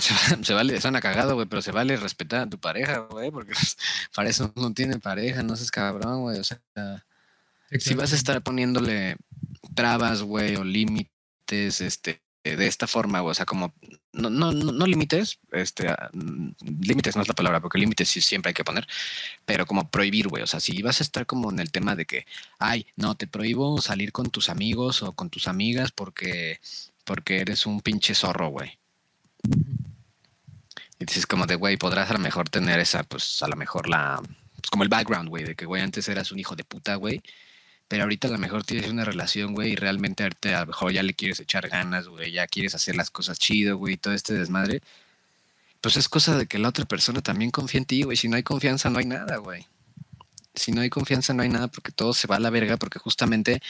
se, 0.42 0.54
vale, 0.54 0.80
suena 0.80 1.00
cagado, 1.00 1.34
güey, 1.34 1.46
pero 1.46 1.62
se 1.62 1.72
vale 1.72 1.96
respetar 1.96 2.42
a 2.42 2.50
tu 2.50 2.58
pareja, 2.58 2.98
güey, 3.10 3.30
porque 3.30 3.52
para 4.14 4.30
eso 4.30 4.52
no 4.56 4.72
tiene 4.72 4.98
pareja, 4.98 5.42
no 5.42 5.56
seas 5.56 5.70
cabrón, 5.70 6.22
güey, 6.22 6.38
o 6.38 6.44
sea, 6.44 6.60
si 7.78 7.94
vas 7.94 8.12
a 8.12 8.16
estar 8.16 8.42
poniéndole 8.42 9.16
trabas, 9.74 10.22
güey, 10.22 10.56
o 10.56 10.64
límites, 10.64 11.80
este, 11.80 12.20
de 12.42 12.66
esta 12.66 12.86
forma, 12.86 13.22
o 13.22 13.34
sea, 13.34 13.46
como 13.46 13.74
no, 14.12 14.28
no, 14.30 14.50
no, 14.52 14.86
límites, 14.86 15.38
este, 15.52 15.88
ah, 15.88 16.10
límites 16.12 17.14
no 17.14 17.22
es 17.22 17.28
la 17.28 17.34
palabra, 17.34 17.60
porque 17.60 17.78
límites 17.78 18.08
sí 18.08 18.20
siempre 18.20 18.50
hay 18.50 18.54
que 18.54 18.64
poner, 18.64 18.86
pero 19.44 19.66
como 19.66 19.88
prohibir, 19.88 20.28
güey, 20.28 20.42
o 20.42 20.46
sea, 20.46 20.58
si 20.58 20.82
vas 20.82 21.00
a 21.00 21.04
estar 21.04 21.26
como 21.26 21.50
en 21.50 21.60
el 21.60 21.70
tema 21.70 21.94
de 21.94 22.06
que, 22.06 22.26
ay, 22.58 22.86
no, 22.96 23.14
te 23.14 23.26
prohíbo 23.26 23.80
salir 23.80 24.10
con 24.12 24.30
tus 24.30 24.48
amigos 24.48 25.02
o 25.02 25.12
con 25.12 25.30
tus 25.30 25.48
amigas 25.48 25.92
porque, 25.92 26.60
porque 27.04 27.40
eres 27.40 27.66
un 27.66 27.80
pinche 27.80 28.14
zorro, 28.14 28.48
güey. 28.48 28.78
Y 30.98 31.04
dices 31.04 31.26
como 31.26 31.46
de, 31.46 31.54
güey, 31.54 31.76
podrás 31.76 32.10
a 32.10 32.14
lo 32.14 32.18
mejor 32.18 32.48
tener 32.48 32.80
esa, 32.80 33.04
pues 33.04 33.42
a 33.42 33.48
lo 33.48 33.56
mejor 33.56 33.88
la, 33.88 34.20
pues, 34.56 34.70
como 34.70 34.82
el 34.82 34.88
background, 34.88 35.28
güey, 35.28 35.44
de 35.44 35.54
que, 35.54 35.66
güey, 35.66 35.82
antes 35.82 36.08
eras 36.08 36.32
un 36.32 36.38
hijo 36.38 36.56
de 36.56 36.64
puta, 36.64 36.96
güey, 36.96 37.22
pero 37.90 38.04
ahorita 38.04 38.28
a 38.28 38.30
lo 38.30 38.38
mejor 38.38 38.62
tienes 38.62 38.88
una 38.88 39.04
relación, 39.04 39.52
güey, 39.52 39.72
y 39.72 39.74
realmente 39.74 40.22
ahorita 40.22 40.58
a 40.58 40.60
lo 40.60 40.66
mejor 40.68 40.92
ya 40.92 41.02
le 41.02 41.12
quieres 41.12 41.40
echar 41.40 41.68
ganas, 41.68 42.06
güey, 42.06 42.30
ya 42.30 42.46
quieres 42.46 42.76
hacer 42.76 42.94
las 42.94 43.10
cosas 43.10 43.40
chido, 43.40 43.78
güey, 43.78 43.96
todo 43.96 44.14
este 44.14 44.32
desmadre, 44.32 44.80
pues 45.80 45.96
es 45.96 46.08
cosa 46.08 46.38
de 46.38 46.46
que 46.46 46.60
la 46.60 46.68
otra 46.68 46.84
persona 46.84 47.20
también 47.20 47.50
confía 47.50 47.78
en 47.78 47.86
ti, 47.86 48.04
güey. 48.04 48.16
Si 48.16 48.28
no 48.28 48.36
hay 48.36 48.44
confianza, 48.44 48.90
no 48.90 49.00
hay 49.00 49.06
nada, 49.06 49.38
güey. 49.38 49.66
Si 50.54 50.70
no 50.70 50.82
hay 50.82 50.88
confianza, 50.88 51.34
no 51.34 51.42
hay 51.42 51.48
nada 51.48 51.66
porque 51.66 51.90
todo 51.90 52.12
se 52.14 52.28
va 52.28 52.36
a 52.36 52.40
la 52.40 52.50
verga, 52.50 52.76
porque 52.76 53.00
justamente 53.00 53.60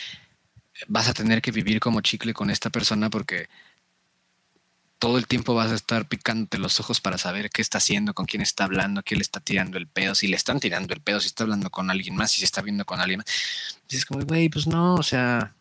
vas 0.87 1.09
a 1.09 1.15
tener 1.15 1.41
que 1.41 1.51
vivir 1.51 1.81
como 1.81 2.03
chicle 2.03 2.35
con 2.35 2.51
esta 2.51 2.69
persona 2.69 3.09
porque 3.09 3.49
todo 5.01 5.17
el 5.17 5.27
tiempo 5.27 5.55
vas 5.55 5.73
a 5.73 5.75
estar 5.75 6.07
picándote 6.07 6.59
los 6.59 6.79
ojos 6.79 7.01
para 7.01 7.17
saber 7.17 7.51
qué 7.51 7.63
está 7.63 7.79
haciendo, 7.79 8.13
con 8.13 8.27
quién 8.27 8.43
está 8.43 8.65
hablando, 8.65 9.03
quién 9.03 9.19
le 9.19 9.23
está 9.23 9.41
tirando 9.41 9.79
el 9.79 9.89
pedo, 9.89 10.15
si 10.15 10.29
le 10.29 10.37
están 10.37 10.61
tirando 10.61 10.93
el 10.93 11.01
pedo, 11.01 11.21
si 11.21 11.29
está 11.29 11.43
hablando 11.43 11.71
con 11.71 11.91
alguien 11.91 12.15
más, 12.15 12.33
si 12.33 12.41
se 12.41 12.45
está 12.45 12.61
viendo 12.61 12.85
con 12.85 13.01
alguien 13.01 13.19
más. 13.19 13.27
Y 13.89 13.97
es 13.97 14.05
como, 14.05 14.25
güey, 14.27 14.51
pues 14.51 14.67
no, 14.67 14.95
o 14.95 15.03
sea, 15.03 15.55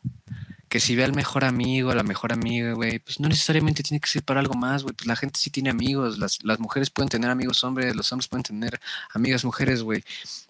que 0.67 0.81
si 0.81 0.93
ve 0.97 1.05
al 1.05 1.13
mejor 1.13 1.45
amigo, 1.45 1.89
a 1.89 1.95
la 1.95 2.03
mejor 2.03 2.33
amiga, 2.33 2.73
güey, 2.73 2.99
pues 2.99 3.21
no 3.21 3.29
necesariamente 3.29 3.81
tiene 3.81 4.01
que 4.01 4.09
ser 4.09 4.23
para 4.23 4.41
algo 4.41 4.55
más, 4.55 4.83
güey. 4.83 4.93
Pues 4.93 5.07
la 5.07 5.15
gente 5.15 5.39
sí 5.39 5.49
tiene 5.49 5.69
amigos, 5.69 6.19
las, 6.19 6.43
las 6.43 6.59
mujeres 6.59 6.89
pueden 6.89 7.09
tener 7.09 7.29
amigos 7.29 7.63
hombres, 7.63 7.95
los 7.95 8.11
hombres 8.11 8.27
pueden 8.27 8.43
tener 8.43 8.79
amigas 9.13 9.45
mujeres, 9.45 9.83
güey. 9.83 10.03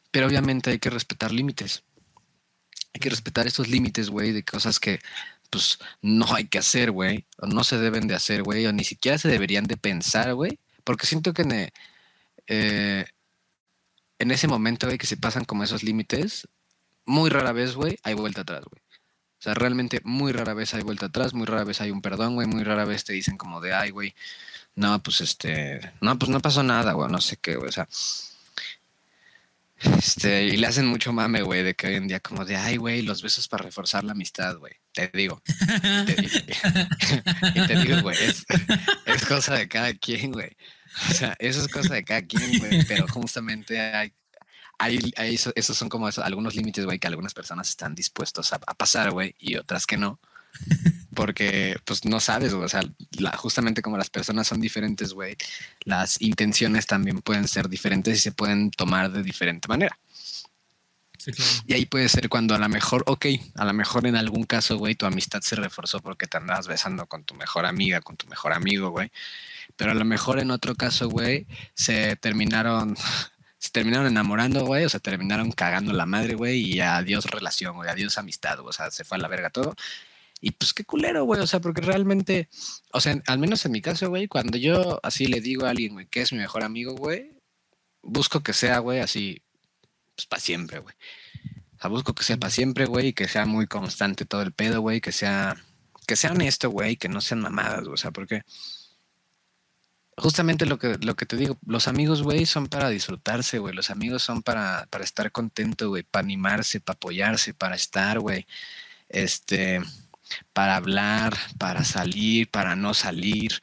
Pero 0.10 0.26
obviamente 0.26 0.72
hay 0.72 0.80
que 0.80 0.90
respetar 0.90 1.32
límites. 1.32 1.84
Hay 2.94 3.00
que 3.00 3.12
respetar 3.12 3.46
esos 3.46 3.68
límites, 3.68 4.10
güey, 4.10 4.32
de 4.32 4.44
cosas 4.44 4.80
que 4.80 5.00
pues 5.50 5.80
no 6.02 6.26
hay 6.34 6.48
que 6.48 6.60
hacer, 6.60 6.92
güey, 6.92 7.26
o 7.38 7.48
no 7.48 7.64
se 7.64 7.78
deben 7.78 8.08
de 8.08 8.16
hacer, 8.16 8.44
güey, 8.44 8.66
o 8.66 8.74
ni 8.74 8.84
siquiera 8.84 9.18
se 9.18 9.28
deberían 9.28 9.66
de 9.66 9.78
pensar, 9.78 10.34
güey, 10.34 10.60
porque 10.84 11.08
siento 11.08 11.34
que 11.34 11.42
en, 11.44 11.72
eh, 12.48 13.06
en 14.20 14.32
ese 14.32 14.48
momento, 14.48 14.88
güey, 14.88 14.98
que 14.98 15.08
se 15.08 15.18
pasan 15.18 15.46
como 15.46 15.64
esos 15.64 15.84
límites, 15.84 16.48
muy 17.06 17.30
rara 17.30 17.52
vez, 17.52 17.76
güey, 17.76 17.98
hay 18.04 18.14
vuelta 18.14 18.42
atrás, 18.42 18.64
güey. 18.66 18.82
O 19.40 19.42
sea, 19.42 19.54
realmente 19.54 20.02
muy 20.04 20.34
rara 20.34 20.54
vez 20.54 20.74
hay 20.74 20.84
vuelta 20.84 21.08
atrás, 21.08 21.34
muy 21.34 21.46
rara 21.46 21.64
vez 21.64 21.82
hay 21.82 21.92
un 21.92 22.02
perdón, 22.02 22.36
güey, 22.36 22.48
muy 22.48 22.64
rara 22.64 22.86
vez 22.86 23.06
te 23.06 23.14
dicen 23.14 23.38
como 23.38 23.62
de, 23.62 23.74
ay, 23.74 23.90
güey, 23.92 24.14
no, 24.76 25.02
pues 25.02 25.22
este, 25.22 25.94
no, 26.02 26.18
pues 26.20 26.30
no 26.30 26.42
pasó 26.42 26.64
nada, 26.64 26.94
güey, 26.94 27.10
no 27.10 27.22
sé 27.22 27.38
qué, 27.38 27.56
güey, 27.56 27.70
o 27.70 27.72
sea, 27.72 27.88
este, 29.80 30.46
y 30.46 30.58
le 30.58 30.68
hacen 30.68 30.88
mucho 30.88 31.14
mame, 31.14 31.42
güey, 31.42 31.64
de 31.64 31.74
que 31.74 31.88
hoy 31.88 31.96
en 31.96 32.08
día 32.08 32.20
como 32.20 32.44
de, 32.44 32.58
ay, 32.58 32.78
güey, 32.78 33.02
los 33.02 33.22
besos 33.22 33.48
para 33.48 33.64
reforzar 33.64 34.04
la 34.04 34.12
amistad, 34.12 34.58
güey. 34.58 34.74
Te 35.08 35.18
digo. 35.18 35.42
y 37.56 37.68
te 37.68 37.76
digo, 37.76 38.02
güey, 38.02 38.18
es, 38.22 38.46
es, 39.06 39.26
cosa 39.26 39.56
de 39.56 39.68
cada 39.68 39.94
quien, 39.94 40.32
güey. 40.32 40.56
O 41.10 41.14
sea, 41.14 41.36
eso 41.40 41.62
es 41.62 41.68
cosa 41.68 41.94
de 41.94 42.04
cada 42.04 42.22
quien, 42.24 42.60
güey. 42.60 42.84
Pero 42.86 43.08
justamente 43.08 43.80
hay, 43.80 44.14
hay, 44.78 45.40
esos 45.56 45.78
son 45.78 45.90
como 45.90 46.08
algunos 46.08 46.56
límites, 46.56 46.86
güey, 46.86 47.00
que 47.00 47.08
algunas 47.08 47.34
personas 47.34 47.70
están 47.70 47.96
dispuestos 47.96 48.54
a, 48.54 48.60
a 48.66 48.74
pasar, 48.74 49.12
güey, 49.12 49.36
y 49.40 49.56
otras 49.56 49.86
que 49.86 49.98
no. 49.98 50.20
Porque, 51.16 51.78
pues, 51.86 52.06
no 52.06 52.20
sabes, 52.20 52.54
güey. 52.54 52.66
O 52.66 52.70
sea, 52.70 52.82
justamente 53.38 53.82
como 53.82 53.98
las 53.98 54.10
personas 54.10 54.48
son 54.48 54.62
diferentes, 54.62 55.14
güey, 55.14 55.36
las 55.84 56.22
intenciones 56.22 56.86
también 56.86 57.22
pueden 57.22 57.48
ser 57.48 57.68
diferentes 57.68 58.18
y 58.18 58.22
se 58.22 58.32
pueden 58.32 58.72
tomar 58.72 59.12
de 59.12 59.24
diferente 59.24 59.68
manera. 59.68 60.00
Y 61.66 61.74
ahí 61.74 61.86
puede 61.86 62.10
ser 62.10 62.30
cuando 62.30 62.56
a 62.56 62.60
lo 62.60 62.70
mejor, 62.70 63.04
ok, 63.06 63.26
a 63.56 63.66
lo 63.66 63.74
mejor 63.74 64.08
en 64.08 64.16
algún 64.16 64.44
caso, 64.44 64.78
güey, 64.78 64.96
tu 64.96 65.06
amistad 65.06 65.42
se 65.42 65.56
reforzó 65.56 66.00
porque 66.00 66.28
te 66.28 66.38
andabas 66.38 66.68
besando 66.68 67.06
con 67.08 67.24
tu 67.24 67.36
mejor 67.36 67.66
amiga, 67.66 68.02
con 68.02 68.16
tu 68.16 68.28
mejor 68.28 68.54
amigo, 68.54 68.90
güey. 68.90 69.12
Pero 69.76 69.92
a 69.92 69.94
lo 69.94 70.06
mejor 70.06 70.40
en 70.40 70.52
otro 70.52 70.76
caso, 70.76 71.10
güey, 71.10 71.48
se 71.74 72.16
terminaron, 72.16 72.96
se 73.58 73.70
terminaron 73.72 74.08
enamorando, 74.08 74.66
güey, 74.66 74.86
o 74.86 74.90
se 74.90 75.00
terminaron 75.00 75.52
cagando 75.52 75.94
la 75.94 76.06
madre, 76.06 76.36
güey, 76.36 76.60
y 76.62 76.80
adiós 76.80 77.26
relación, 77.26 77.76
güey, 77.76 77.90
adiós 77.90 78.18
amistad, 78.18 78.60
o 78.60 78.72
sea, 78.72 78.92
se 78.92 79.04
fue 79.04 79.18
a 79.18 79.22
la 79.22 79.28
verga 79.28 79.50
todo. 79.50 79.76
Y 80.42 80.52
pues 80.52 80.74
qué 80.74 80.86
culero, 80.86 81.26
güey, 81.26 81.42
o 81.42 81.48
sea, 81.48 81.60
porque 81.60 81.82
realmente, 81.82 82.48
o 82.94 83.02
sea, 83.02 83.22
al 83.28 83.40
menos 83.40 83.66
en 83.66 83.74
mi 83.74 83.82
caso, 83.82 84.08
güey, 84.10 84.28
cuando 84.28 84.58
yo 84.58 85.00
así 85.04 85.26
le 85.26 85.42
digo 85.42 85.66
a 85.66 85.72
alguien, 85.72 85.94
güey, 85.94 86.08
que 86.08 86.22
es 86.22 86.32
mi 86.32 86.40
mejor 86.40 86.64
amigo, 86.64 86.94
güey, 86.96 87.32
busco 88.02 88.42
que 88.42 88.54
sea, 88.54 88.80
güey, 88.80 89.02
así 89.02 89.42
pues 90.20 90.28
para 90.28 90.42
siempre, 90.42 90.80
güey. 90.80 90.96
O 91.78 91.82
sea, 91.82 91.90
busco 91.90 92.14
que 92.14 92.24
sea 92.24 92.38
para 92.38 92.52
siempre, 92.52 92.86
güey, 92.86 93.08
y 93.08 93.14
que 93.14 93.28
sea 93.28 93.46
muy 93.46 93.68
constante 93.68 94.26
todo 94.26 94.42
el 94.42 94.52
pedo, 94.54 94.82
güey, 94.82 95.00
que 95.02 95.12
sea, 95.12 95.56
que 96.08 96.16
sea 96.16 96.32
honesto, 96.32 96.70
güey, 96.70 96.98
que 96.98 97.10
no 97.10 97.22
sean 97.22 97.42
mamadas, 97.42 97.82
güey, 97.82 97.94
o 97.94 97.98
sea, 97.98 98.12
porque 98.12 98.44
justamente 100.18 100.66
lo 100.66 100.78
que, 100.78 100.98
lo 101.02 101.16
que 101.16 101.26
te 101.26 101.38
digo, 101.38 101.58
los 101.66 101.88
amigos, 101.88 102.22
güey, 102.24 102.46
son 102.46 102.68
para 102.68 102.90
disfrutarse, 102.90 103.60
güey, 103.60 103.74
los 103.74 103.90
amigos 103.90 104.24
son 104.24 104.44
para, 104.44 104.88
para 104.90 105.06
estar 105.06 105.32
contento, 105.32 105.90
güey, 105.90 106.04
para 106.04 106.26
animarse, 106.26 106.82
para 106.82 106.96
apoyarse, 106.96 107.54
para 107.54 107.76
estar, 107.76 108.20
güey, 108.20 108.46
este, 109.08 109.82
para 110.54 110.76
hablar, 110.76 111.38
para 111.58 111.86
salir, 111.86 112.50
para 112.52 112.76
no 112.76 112.94
salir, 112.94 113.62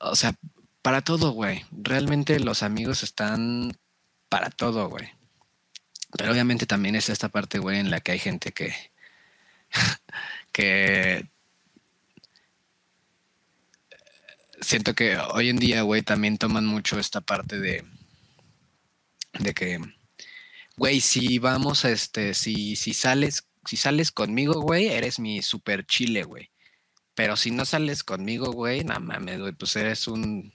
o 0.00 0.16
sea, 0.16 0.34
para 0.82 1.02
todo, 1.02 1.32
güey. 1.32 1.64
Realmente 1.72 2.38
los 2.40 2.62
amigos 2.62 3.02
están 3.02 3.72
para 4.28 4.50
todo, 4.50 4.88
güey. 4.88 5.19
Pero 6.16 6.32
obviamente 6.32 6.66
también 6.66 6.96
es 6.96 7.08
esta 7.08 7.28
parte, 7.28 7.58
güey, 7.58 7.78
en 7.78 7.90
la 7.90 8.00
que 8.00 8.12
hay 8.12 8.18
gente 8.18 8.52
que, 8.52 8.74
que 10.52 11.28
siento 14.60 14.94
que 14.94 15.16
hoy 15.16 15.48
en 15.48 15.58
día, 15.58 15.82
güey, 15.82 16.02
también 16.02 16.38
toman 16.38 16.66
mucho 16.66 16.98
esta 16.98 17.20
parte 17.20 17.58
de, 17.58 17.84
de 19.38 19.54
que, 19.54 19.80
güey, 20.76 21.00
si 21.00 21.38
vamos 21.38 21.84
a 21.84 21.90
este, 21.90 22.34
si, 22.34 22.76
si 22.76 22.94
sales, 22.94 23.48
si 23.64 23.76
sales 23.76 24.12
conmigo, 24.12 24.60
güey, 24.60 24.88
eres 24.88 25.18
mi 25.18 25.42
super 25.42 25.86
chile, 25.86 26.24
güey. 26.24 26.50
Pero 27.14 27.36
si 27.36 27.50
no 27.50 27.64
sales 27.64 28.04
conmigo, 28.04 28.52
güey, 28.52 28.84
nada 28.84 29.00
mames, 29.00 29.40
güey, 29.40 29.52
pues 29.52 29.76
eres 29.76 30.08
un 30.08 30.52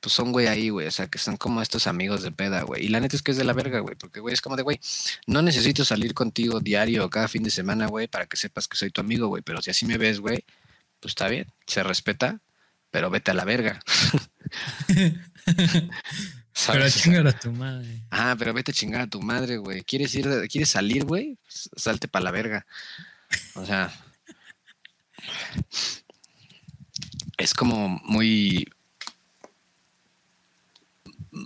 pues 0.00 0.12
son 0.12 0.32
güey 0.32 0.46
ahí, 0.46 0.68
güey. 0.70 0.86
O 0.86 0.90
sea, 0.90 1.08
que 1.08 1.18
son 1.18 1.36
como 1.36 1.62
estos 1.62 1.86
amigos 1.86 2.22
de 2.22 2.30
peda, 2.32 2.62
güey. 2.62 2.84
Y 2.84 2.88
la 2.88 3.00
neta 3.00 3.16
es 3.16 3.22
que 3.22 3.32
es 3.32 3.36
de 3.36 3.44
la 3.44 3.52
verga, 3.52 3.80
güey. 3.80 3.96
Porque, 3.96 4.20
güey, 4.20 4.34
es 4.34 4.40
como 4.40 4.56
de, 4.56 4.62
güey, 4.62 4.80
no 5.26 5.42
necesito 5.42 5.84
salir 5.84 6.14
contigo 6.14 6.60
diario 6.60 7.04
o 7.04 7.10
cada 7.10 7.28
fin 7.28 7.42
de 7.42 7.50
semana, 7.50 7.86
güey, 7.86 8.08
para 8.08 8.26
que 8.26 8.36
sepas 8.36 8.68
que 8.68 8.76
soy 8.76 8.90
tu 8.90 9.00
amigo, 9.00 9.28
güey. 9.28 9.42
Pero 9.42 9.62
si 9.62 9.70
así 9.70 9.86
me 9.86 9.98
ves, 9.98 10.20
güey, 10.20 10.44
pues 11.00 11.12
está 11.12 11.28
bien, 11.28 11.52
se 11.66 11.82
respeta, 11.82 12.40
pero 12.90 13.10
vete 13.10 13.30
a 13.30 13.34
la 13.34 13.44
verga. 13.44 13.80
Pero 16.66 16.90
chingar 16.90 17.26
a 17.26 17.38
tu 17.38 17.52
madre. 17.52 18.02
Ah, 18.10 18.34
pero 18.36 18.52
vete 18.52 18.72
a 18.72 18.74
chingar 18.74 19.02
a 19.02 19.06
tu 19.06 19.20
madre, 19.22 19.58
güey. 19.58 19.82
¿Quieres 19.82 20.14
ir, 20.14 20.26
quieres 20.48 20.68
salir, 20.68 21.04
güey? 21.04 21.38
Salte 21.46 22.08
para 22.08 22.24
la 22.24 22.30
verga. 22.32 22.66
O 23.54 23.64
sea, 23.64 23.92
es 27.36 27.54
como 27.54 27.88
muy 28.04 28.68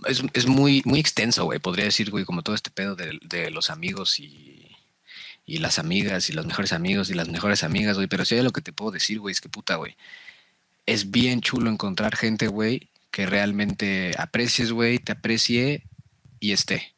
es, 0.05 0.45
muy, 0.47 0.81
muy 0.85 0.99
extenso, 0.99 1.45
güey. 1.45 1.59
Podría 1.59 1.85
decir, 1.85 2.09
güey, 2.11 2.25
como 2.25 2.41
todo 2.41 2.55
este 2.55 2.71
pedo 2.71 2.95
de, 2.95 3.51
los 3.51 3.69
amigos 3.69 4.19
y, 4.19 4.71
y, 5.45 5.57
las 5.57 5.79
amigas 5.79 6.29
y 6.29 6.33
los 6.33 6.45
mejores 6.45 6.73
amigos 6.73 7.09
y 7.09 7.13
las 7.13 7.29
mejores 7.29 7.63
amigas, 7.63 7.95
güey. 7.95 8.07
Pero 8.07 8.25
si 8.25 8.35
hay 8.35 8.43
lo 8.43 8.51
que 8.51 8.61
te 8.61 8.73
puedo 8.73 8.91
decir, 8.91 9.19
güey, 9.19 9.33
es 9.33 9.41
que 9.41 9.49
puta, 9.49 9.75
güey. 9.75 9.95
Es 10.85 11.11
bien 11.11 11.41
chulo 11.41 11.69
encontrar 11.69 12.15
gente, 12.15 12.47
güey, 12.47 12.89
que 13.11 13.25
realmente 13.25 14.13
aprecies, 14.17 14.71
güey, 14.71 14.99
te 14.99 15.13
aprecie 15.13 15.83
y 16.39 16.51
esté. 16.51 16.93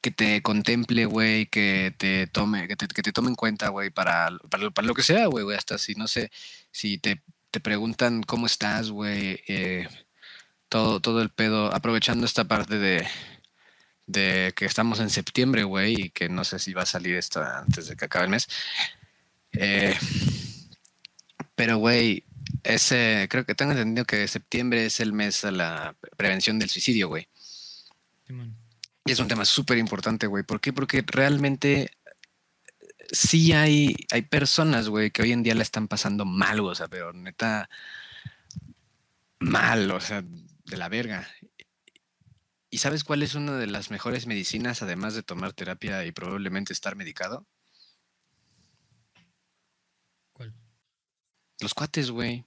Que 0.00 0.10
te 0.10 0.42
contemple, 0.42 1.06
güey, 1.06 1.46
que 1.46 1.94
te 1.96 2.26
tome, 2.26 2.68
que 2.68 2.76
te, 2.76 2.86
que 2.88 3.02
te 3.02 3.12
tome 3.12 3.28
en 3.28 3.34
cuenta, 3.36 3.68
güey, 3.68 3.90
para, 3.90 4.30
para, 4.50 4.70
para, 4.70 4.86
lo 4.86 4.94
que 4.94 5.02
sea, 5.02 5.26
güey. 5.26 5.56
Hasta 5.56 5.78
si, 5.78 5.94
no 5.94 6.08
sé, 6.08 6.30
si 6.70 6.98
te, 6.98 7.22
te 7.50 7.60
preguntan 7.60 8.22
cómo 8.22 8.46
estás, 8.46 8.90
güey, 8.90 9.40
eh, 9.46 9.88
todo, 10.74 10.98
todo 10.98 11.22
el 11.22 11.30
pedo, 11.30 11.72
aprovechando 11.72 12.26
esta 12.26 12.48
parte 12.48 12.80
de, 12.80 13.06
de 14.08 14.52
que 14.56 14.64
estamos 14.64 14.98
en 14.98 15.08
septiembre, 15.08 15.62
güey, 15.62 16.06
y 16.06 16.10
que 16.10 16.28
no 16.28 16.42
sé 16.42 16.58
si 16.58 16.72
va 16.72 16.82
a 16.82 16.86
salir 16.86 17.14
esto 17.14 17.40
antes 17.40 17.86
de 17.86 17.94
que 17.94 18.06
acabe 18.06 18.24
el 18.24 18.32
mes. 18.32 18.48
Eh, 19.52 19.96
pero, 21.54 21.76
güey, 21.78 22.24
ese, 22.64 23.28
creo 23.30 23.46
que 23.46 23.54
tengo 23.54 23.70
entendido 23.70 24.04
que 24.04 24.26
septiembre 24.26 24.86
es 24.86 24.98
el 24.98 25.12
mes 25.12 25.42
de 25.42 25.52
la 25.52 25.94
prevención 26.16 26.58
del 26.58 26.70
suicidio, 26.70 27.06
güey. 27.06 27.28
y 29.06 29.12
es 29.12 29.20
un 29.20 29.28
tema 29.28 29.44
súper 29.44 29.78
importante, 29.78 30.26
güey. 30.26 30.42
¿Por 30.42 30.60
qué? 30.60 30.72
Porque 30.72 31.04
realmente 31.06 31.92
sí 33.12 33.52
hay, 33.52 33.94
hay 34.10 34.22
personas, 34.22 34.88
güey, 34.88 35.12
que 35.12 35.22
hoy 35.22 35.30
en 35.30 35.44
día 35.44 35.54
la 35.54 35.62
están 35.62 35.86
pasando 35.86 36.24
mal, 36.24 36.58
o 36.58 36.74
sea, 36.74 36.88
pero 36.88 37.12
neta 37.12 37.70
mal, 39.38 39.88
o 39.92 40.00
sea, 40.00 40.24
de 40.64 40.76
la 40.76 40.88
verga. 40.88 41.28
¿Y 42.70 42.78
sabes 42.78 43.04
cuál 43.04 43.22
es 43.22 43.34
una 43.34 43.56
de 43.56 43.68
las 43.68 43.90
mejores 43.90 44.26
medicinas 44.26 44.82
además 44.82 45.14
de 45.14 45.22
tomar 45.22 45.52
terapia 45.52 46.04
y 46.04 46.12
probablemente 46.12 46.72
estar 46.72 46.96
medicado? 46.96 47.46
¿Cuál? 50.32 50.52
Los 51.60 51.72
cuates, 51.72 52.10
güey. 52.10 52.44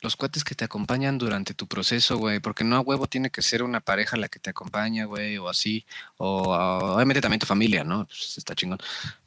Los 0.00 0.16
cuates 0.16 0.44
que 0.44 0.54
te 0.54 0.64
acompañan 0.64 1.18
durante 1.18 1.52
tu 1.52 1.68
proceso, 1.68 2.16
güey. 2.16 2.40
Porque 2.40 2.64
no 2.64 2.76
a 2.76 2.80
huevo 2.80 3.06
tiene 3.06 3.28
que 3.28 3.42
ser 3.42 3.62
una 3.62 3.80
pareja 3.80 4.16
la 4.16 4.30
que 4.30 4.38
te 4.38 4.48
acompaña, 4.48 5.04
güey, 5.04 5.36
o 5.36 5.50
así. 5.50 5.84
O 6.16 6.54
obviamente 6.54 7.20
también 7.20 7.40
tu 7.40 7.44
familia, 7.44 7.84
¿no? 7.84 8.06
Pues 8.06 8.38
está 8.38 8.54
chingón. 8.54 8.78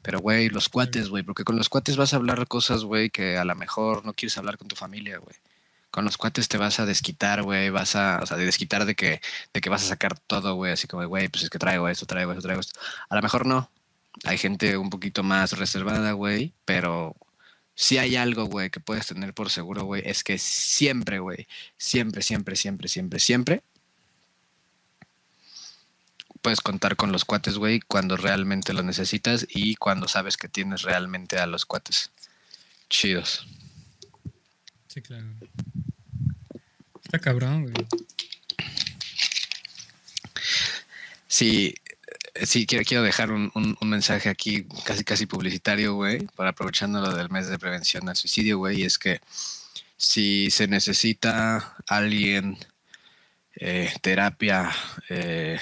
Pero, 0.02 0.18
güey, 0.18 0.48
los 0.48 0.68
cuates, 0.68 1.10
güey. 1.10 1.22
Porque 1.22 1.44
con 1.44 1.56
los 1.56 1.68
cuates 1.68 1.96
vas 1.96 2.12
a 2.12 2.16
hablar 2.16 2.48
cosas, 2.48 2.82
güey, 2.82 3.08
que 3.08 3.38
a 3.38 3.44
lo 3.44 3.54
mejor 3.54 4.04
no 4.04 4.14
quieres 4.14 4.36
hablar 4.36 4.58
con 4.58 4.66
tu 4.66 4.74
familia, 4.74 5.18
güey 5.18 5.36
con 5.94 6.04
los 6.04 6.18
cuates 6.18 6.48
te 6.48 6.58
vas 6.58 6.80
a 6.80 6.86
desquitar, 6.86 7.44
güey, 7.44 7.70
vas 7.70 7.94
a, 7.94 8.18
o 8.20 8.26
sea, 8.26 8.36
de 8.36 8.44
desquitar 8.44 8.84
de 8.84 8.96
que, 8.96 9.20
de 9.52 9.60
que 9.60 9.70
vas 9.70 9.84
a 9.84 9.86
sacar 9.86 10.18
todo, 10.18 10.56
güey, 10.56 10.72
así 10.72 10.88
como, 10.88 11.06
güey, 11.06 11.28
pues 11.28 11.44
es 11.44 11.50
que 11.50 11.58
traigo 11.60 11.88
esto, 11.88 12.04
traigo 12.04 12.32
esto, 12.32 12.42
traigo 12.42 12.60
esto. 12.60 12.80
A 13.08 13.14
lo 13.14 13.22
mejor 13.22 13.46
no. 13.46 13.70
Hay 14.24 14.36
gente 14.36 14.76
un 14.76 14.90
poquito 14.90 15.22
más 15.22 15.56
reservada, 15.56 16.10
güey, 16.10 16.52
pero 16.64 17.14
si 17.76 17.98
hay 17.98 18.16
algo, 18.16 18.46
güey, 18.46 18.70
que 18.70 18.80
puedes 18.80 19.06
tener 19.06 19.34
por 19.34 19.50
seguro, 19.50 19.84
güey, 19.84 20.02
es 20.04 20.24
que 20.24 20.36
siempre, 20.36 21.20
güey, 21.20 21.46
siempre, 21.76 22.22
siempre, 22.22 22.56
siempre, 22.56 22.88
siempre, 22.88 23.20
siempre 23.20 23.62
puedes 26.42 26.60
contar 26.60 26.96
con 26.96 27.12
los 27.12 27.24
cuates, 27.24 27.56
güey, 27.56 27.78
cuando 27.78 28.16
realmente 28.16 28.72
lo 28.72 28.82
necesitas 28.82 29.46
y 29.48 29.76
cuando 29.76 30.08
sabes 30.08 30.36
que 30.36 30.48
tienes 30.48 30.82
realmente 30.82 31.38
a 31.38 31.46
los 31.46 31.64
cuates 31.66 32.10
chidos. 32.90 33.46
Sí, 34.88 35.00
claro. 35.02 35.26
Está 37.14 37.30
cabrón, 37.30 37.62
güey. 37.62 37.74
Sí, 41.28 41.74
sí, 42.42 42.66
quiero, 42.66 43.04
dejar 43.04 43.30
un, 43.30 43.52
mensaje 43.82 44.28
aquí 44.28 44.66
casi 44.84 45.04
casi 45.04 45.26
publicitario, 45.26 45.94
güey, 45.94 46.26
para 46.34 46.50
aprovechando 46.50 47.00
lo 47.00 47.14
del 47.14 47.30
mes 47.30 47.46
de 47.46 47.56
prevención 47.56 48.08
al 48.08 48.16
suicidio, 48.16 48.58
güey, 48.58 48.80
y 48.80 48.84
es 48.84 48.98
que 48.98 49.20
si 49.96 50.50
se 50.50 50.66
necesita 50.66 51.76
alguien, 51.86 52.58
eh, 53.54 53.92
terapia, 54.02 54.72
eh, 55.08 55.60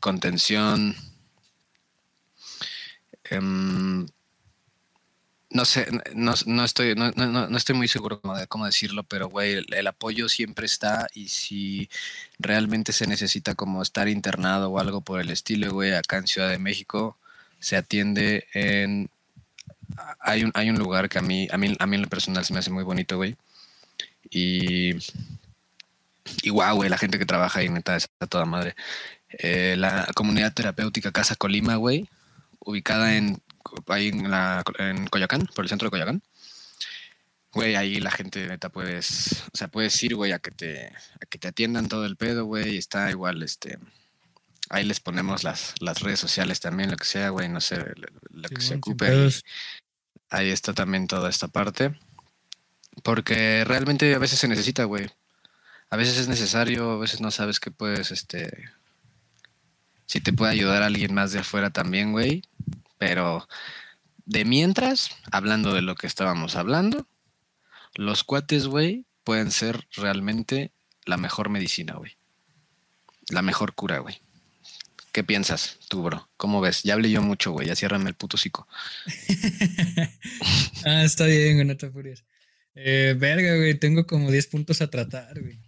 contención, 0.00 0.96
em, 3.24 4.06
no 5.50 5.64
sé, 5.64 5.86
no, 6.14 6.64
estoy, 6.64 6.94
no, 6.94 7.56
estoy 7.56 7.76
muy 7.76 7.88
seguro 7.88 8.20
de 8.38 8.46
cómo 8.48 8.66
decirlo, 8.66 9.04
pero 9.04 9.28
güey, 9.28 9.64
el, 9.70 9.86
apoyo 9.86 10.28
siempre 10.28 10.66
está 10.66 11.06
y 11.14 11.28
si 11.28 11.88
realmente 12.38 12.92
se 12.92 13.06
necesita 13.06 13.54
como 13.54 13.82
estar 13.82 14.08
internado 14.08 14.70
o 14.70 14.78
algo 14.78 15.02
por 15.02 15.20
el 15.20 15.30
estilo, 15.30 15.72
güey, 15.72 15.94
acá 15.94 16.18
en 16.18 16.26
Ciudad 16.26 16.50
de 16.50 16.58
México 16.58 17.16
se 17.60 17.76
atiende 17.76 18.46
en 18.54 19.08
hay 20.20 20.44
un, 20.44 20.52
hay 20.54 20.70
un 20.70 20.78
lugar 20.78 21.08
que 21.08 21.18
a 21.18 21.22
mí, 21.22 21.48
a 21.50 21.56
mí, 21.56 21.74
a 21.78 21.86
mí 21.86 21.96
en 21.96 22.02
lo 22.02 22.08
personal 22.08 22.44
se 22.44 22.52
me 22.52 22.58
hace 22.58 22.70
muy 22.70 22.84
bonito, 22.84 23.16
güey. 23.16 23.36
Y, 24.30 24.94
y 26.42 26.50
wow, 26.50 26.74
güey, 26.76 26.90
la 26.90 26.98
gente 26.98 27.18
que 27.18 27.24
trabaja 27.24 27.60
ahí, 27.60 27.68
neta, 27.68 27.96
está 27.96 28.26
toda 28.26 28.44
madre. 28.44 28.74
Eh, 29.30 29.76
la 29.78 30.08
comunidad 30.14 30.52
terapéutica 30.52 31.12
Casa 31.12 31.36
Colima, 31.36 31.76
güey, 31.76 32.08
ubicada 32.60 33.16
en, 33.16 33.40
ahí 33.88 34.08
en, 34.08 34.30
la, 34.30 34.62
en 34.78 35.06
Coyoacán, 35.06 35.48
por 35.54 35.64
el 35.64 35.68
centro 35.68 35.86
de 35.86 35.90
Coyoacán. 35.90 36.22
Güey, 37.52 37.74
ahí 37.74 38.00
la 38.00 38.10
gente 38.10 38.46
neta 38.46 38.68
puedes, 38.68 39.44
o 39.52 39.56
sea, 39.56 39.68
puedes 39.68 40.02
ir, 40.02 40.14
güey, 40.14 40.32
a 40.32 40.38
que 40.38 40.50
te, 40.50 40.86
a 40.88 41.26
que 41.28 41.38
te 41.38 41.48
atiendan 41.48 41.88
todo 41.88 42.04
el 42.04 42.16
pedo, 42.16 42.44
güey. 42.44 42.76
Está 42.76 43.10
igual, 43.10 43.42
este, 43.42 43.78
ahí 44.68 44.84
les 44.84 45.00
ponemos 45.00 45.42
las, 45.42 45.74
las 45.80 46.00
redes 46.00 46.20
sociales 46.20 46.60
también, 46.60 46.90
lo 46.90 46.96
que 46.96 47.06
sea, 47.06 47.30
güey, 47.30 47.48
no 47.48 47.60
sé, 47.60 47.82
lo, 48.30 48.48
que 48.48 48.60
se 48.60 48.74
ocupe. 48.74 49.06
Ahí, 49.06 49.30
ahí 50.28 50.50
está 50.50 50.74
también 50.74 51.06
toda 51.06 51.30
esta 51.30 51.48
parte. 51.48 51.98
Porque 53.02 53.64
realmente 53.64 54.14
a 54.14 54.18
veces 54.18 54.38
se 54.38 54.48
necesita, 54.48 54.84
güey. 54.84 55.06
A 55.90 55.96
veces 55.96 56.18
es 56.18 56.28
necesario, 56.28 56.92
a 56.92 56.98
veces 56.98 57.20
no 57.20 57.30
sabes 57.30 57.60
que 57.60 57.70
puedes, 57.70 58.10
este, 58.10 58.50
si 60.06 60.20
te 60.20 60.32
puede 60.32 60.52
ayudar 60.52 60.82
alguien 60.82 61.14
más 61.14 61.32
de 61.32 61.40
afuera 61.40 61.70
también, 61.70 62.12
güey. 62.12 62.42
Pero 62.98 63.48
de 64.24 64.44
mientras, 64.44 65.10
hablando 65.30 65.72
de 65.72 65.82
lo 65.82 65.94
que 65.94 66.06
estábamos 66.06 66.56
hablando, 66.56 67.06
los 67.94 68.24
cuates, 68.24 68.66
güey, 68.66 69.04
pueden 69.24 69.50
ser 69.50 69.86
realmente 69.92 70.72
la 71.04 71.16
mejor 71.16 71.48
medicina, 71.48 71.94
güey. 71.94 72.16
La 73.28 73.42
mejor 73.42 73.74
cura, 73.74 73.98
güey. 73.98 74.20
¿Qué 75.12 75.24
piensas 75.24 75.78
tú, 75.88 76.02
bro? 76.02 76.28
¿Cómo 76.36 76.60
ves? 76.60 76.82
Ya 76.82 76.94
hablé 76.94 77.10
yo 77.10 77.22
mucho, 77.22 77.52
güey. 77.52 77.66
Ya 77.66 77.74
ciérrame 77.74 78.08
el 78.08 78.14
puto 78.14 78.36
cico. 78.36 78.68
ah, 80.84 81.04
está 81.04 81.24
bien, 81.24 81.54
güey, 81.54 81.66
no 81.66 81.76
te 81.76 81.90
furias. 81.90 82.24
Eh, 82.74 83.14
verga, 83.18 83.56
güey, 83.56 83.78
tengo 83.78 84.06
como 84.06 84.30
10 84.30 84.46
puntos 84.48 84.82
a 84.82 84.90
tratar, 84.90 85.40
güey. 85.40 85.58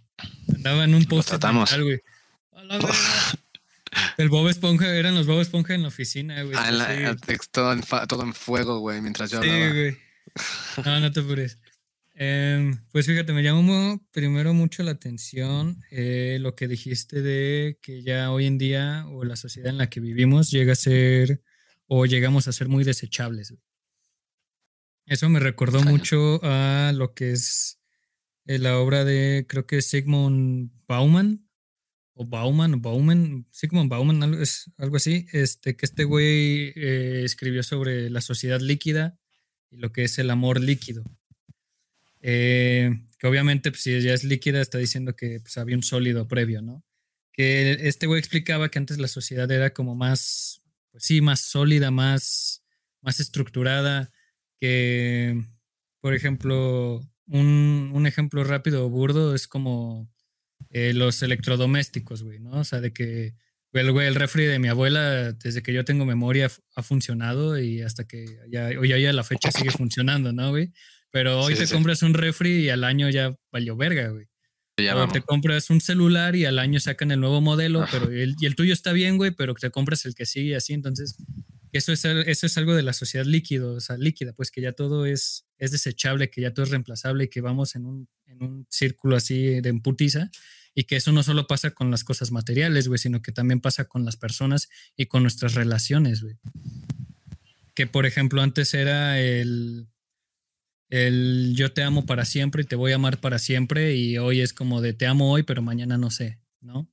Andaba 0.53 0.83
en 0.83 0.93
un 0.93 1.05
post. 1.05 1.29
tratamos. 1.29 1.75
güey. 1.75 2.01
El 4.17 4.29
Bob 4.29 4.47
Esponja, 4.49 4.93
eran 4.95 5.15
los 5.15 5.25
Bob 5.25 5.41
Esponja 5.41 5.73
en 5.73 5.81
la 5.81 5.87
oficina, 5.87 6.41
güey. 6.43 6.55
Ah, 6.57 6.71
la, 6.71 7.15
todo, 7.51 7.73
en 7.73 7.81
todo, 8.07 8.23
en 8.23 8.33
fuego, 8.33 8.79
güey, 8.79 9.01
mientras 9.01 9.31
yo 9.31 9.39
hablaba. 9.39 9.57
Sí, 9.57 9.71
güey. 9.71 9.97
No, 10.85 10.99
no 10.99 11.11
te 11.11 11.21
apures. 11.21 11.57
Em, 12.13 12.77
pues 12.91 13.05
fíjate, 13.05 13.31
me 13.31 13.41
llamó 13.41 14.05
primero 14.11 14.53
mucho 14.53 14.83
la 14.83 14.91
atención 14.91 15.81
eh, 15.89 16.37
lo 16.41 16.53
que 16.53 16.67
dijiste 16.67 17.21
de 17.21 17.79
que 17.81 18.03
ya 18.03 18.31
hoy 18.31 18.45
en 18.45 18.57
día 18.57 19.05
o 19.07 19.23
la 19.23 19.37
sociedad 19.37 19.69
en 19.69 19.77
la 19.77 19.89
que 19.89 20.01
vivimos 20.01 20.51
llega 20.51 20.73
a 20.73 20.75
ser 20.75 21.41
o 21.87 22.05
llegamos 22.05 22.47
a 22.47 22.51
ser 22.51 22.67
muy 22.67 22.83
desechables. 22.83 23.53
Eso 25.05 25.29
me 25.29 25.39
recordó 25.39 25.81
mucho 25.81 26.39
a 26.43 26.91
lo 26.93 27.13
que 27.13 27.31
es 27.31 27.79
eh, 28.45 28.59
la 28.59 28.77
obra 28.77 29.05
de, 29.05 29.45
creo 29.47 29.65
que 29.65 29.81
Sigmund 29.81 30.71
Bauman, 30.87 31.48
o 32.21 32.25
Bauman, 32.25 32.81
Bauman, 32.81 33.47
Sigmund 33.49 33.89
Bauman, 33.89 34.41
es, 34.41 34.69
algo 34.77 34.97
así, 34.97 35.25
este, 35.31 35.77
que 35.77 35.85
este 35.85 36.03
güey 36.03 36.73
eh, 36.75 37.21
escribió 37.23 37.63
sobre 37.63 38.09
la 38.09 38.19
sociedad 38.19 38.59
líquida 38.59 39.17
y 39.71 39.77
lo 39.77 39.93
que 39.93 40.03
es 40.03 40.19
el 40.19 40.29
amor 40.29 40.59
líquido. 40.59 41.05
Eh, 42.19 42.91
que 43.17 43.25
obviamente, 43.25 43.71
pues, 43.71 43.83
si 43.83 44.01
ya 44.01 44.13
es 44.13 44.25
líquida, 44.25 44.59
está 44.59 44.77
diciendo 44.77 45.15
que 45.15 45.39
pues, 45.39 45.57
había 45.57 45.77
un 45.77 45.83
sólido 45.83 46.27
previo, 46.27 46.61
¿no? 46.61 46.83
Que 47.31 47.87
este 47.87 48.05
güey 48.05 48.19
explicaba 48.19 48.67
que 48.67 48.79
antes 48.79 48.97
la 48.97 49.07
sociedad 49.07 49.49
era 49.49 49.73
como 49.73 49.95
más, 49.95 50.61
pues 50.91 51.05
sí, 51.05 51.21
más 51.21 51.39
sólida, 51.39 51.89
más, 51.89 52.65
más 52.99 53.21
estructurada, 53.21 54.11
que, 54.57 55.41
por 56.01 56.13
ejemplo, 56.13 57.01
un, 57.27 57.91
un 57.93 58.07
ejemplo 58.07 58.43
rápido 58.43 58.85
o 58.85 58.89
burdo 58.89 59.33
es 59.35 59.47
como 59.47 60.11
eh, 60.69 60.93
los 60.93 61.21
electrodomésticos, 61.23 62.23
güey, 62.23 62.39
¿no? 62.39 62.51
O 62.51 62.63
sea, 62.63 62.81
de 62.81 62.93
que 62.93 63.35
el, 63.73 63.91
güey, 63.91 64.07
el 64.07 64.15
refri 64.15 64.45
de 64.45 64.59
mi 64.59 64.67
abuela, 64.67 65.31
desde 65.33 65.61
que 65.61 65.73
yo 65.73 65.85
tengo 65.85 66.05
memoria, 66.05 66.49
ha 66.75 66.83
funcionado 66.83 67.59
y 67.59 67.81
hasta 67.81 68.05
que 68.05 68.25
ya, 68.51 68.69
hoy 68.79 68.89
ya 68.89 69.13
la 69.13 69.23
fecha 69.23 69.51
sigue 69.51 69.71
funcionando, 69.71 70.33
¿no, 70.33 70.49
güey? 70.49 70.71
Pero 71.11 71.41
hoy 71.41 71.55
te 71.55 71.67
compras 71.67 72.03
un 72.03 72.13
refri 72.13 72.65
y 72.65 72.69
al 72.69 72.83
año 72.83 73.09
ya 73.09 73.35
valió 73.51 73.75
verga, 73.75 74.09
güey. 74.09 74.27
o 74.95 75.07
te 75.07 75.21
compras 75.21 75.69
un 75.69 75.81
celular 75.81 76.35
y 76.35 76.45
al 76.45 76.59
año 76.59 76.79
sacan 76.79 77.11
el 77.11 77.19
nuevo 77.19 77.41
modelo, 77.41 77.85
pero 77.91 78.11
el, 78.11 78.35
y 78.39 78.45
el 78.45 78.55
tuyo 78.55 78.73
está 78.73 78.91
bien, 78.91 79.17
güey, 79.17 79.31
pero 79.31 79.53
te 79.53 79.71
compras 79.71 80.05
el 80.05 80.13
que 80.13 80.25
sigue 80.25 80.55
así. 80.55 80.73
Entonces, 80.73 81.17
eso 81.71 81.91
es, 81.91 82.05
eso 82.05 82.45
es 82.45 82.57
algo 82.57 82.75
de 82.75 82.83
la 82.83 82.93
sociedad 82.93 83.25
líquido, 83.25 83.73
o 83.73 83.79
sea, 83.79 83.97
líquida, 83.97 84.33
pues 84.33 84.51
que 84.51 84.61
ya 84.61 84.71
todo 84.71 85.05
es, 85.05 85.45
es 85.59 85.71
desechable, 85.71 86.29
que 86.29 86.41
ya 86.41 86.53
todo 86.53 86.63
es 86.63 86.71
reemplazable 86.71 87.25
y 87.25 87.27
que 87.27 87.41
vamos 87.41 87.75
en 87.75 87.85
un, 87.85 88.09
en 88.25 88.43
un 88.43 88.67
círculo 88.69 89.15
así 89.15 89.61
de 89.61 89.69
emputiza 89.69 90.31
y 90.73 90.85
que 90.85 90.95
eso 90.95 91.11
no 91.11 91.23
solo 91.23 91.45
pasa 91.47 91.71
con 91.71 91.91
las 91.91 92.03
cosas 92.03 92.31
materiales, 92.31 92.87
güey, 92.87 92.97
sino 92.97 93.21
que 93.21 93.31
también 93.31 93.59
pasa 93.59 93.85
con 93.85 94.05
las 94.05 94.15
personas 94.15 94.69
y 94.95 95.07
con 95.07 95.23
nuestras 95.23 95.53
relaciones, 95.53 96.21
güey. 96.21 96.37
Que 97.73 97.85
por 97.87 98.05
ejemplo 98.05 98.41
antes 98.41 98.73
era 98.73 99.19
el, 99.19 99.87
el 100.89 101.53
yo 101.55 101.73
te 101.73 101.83
amo 101.83 102.05
para 102.05 102.25
siempre 102.25 102.63
y 102.63 102.65
te 102.65 102.75
voy 102.75 102.93
a 102.93 102.95
amar 102.95 103.19
para 103.19 103.39
siempre 103.39 103.95
y 103.95 104.17
hoy 104.17 104.41
es 104.41 104.53
como 104.53 104.81
de 104.81 104.93
te 104.93 105.05
amo 105.05 105.31
hoy, 105.31 105.43
pero 105.43 105.61
mañana 105.61 105.97
no 105.97 106.11
sé, 106.11 106.39
¿no? 106.61 106.89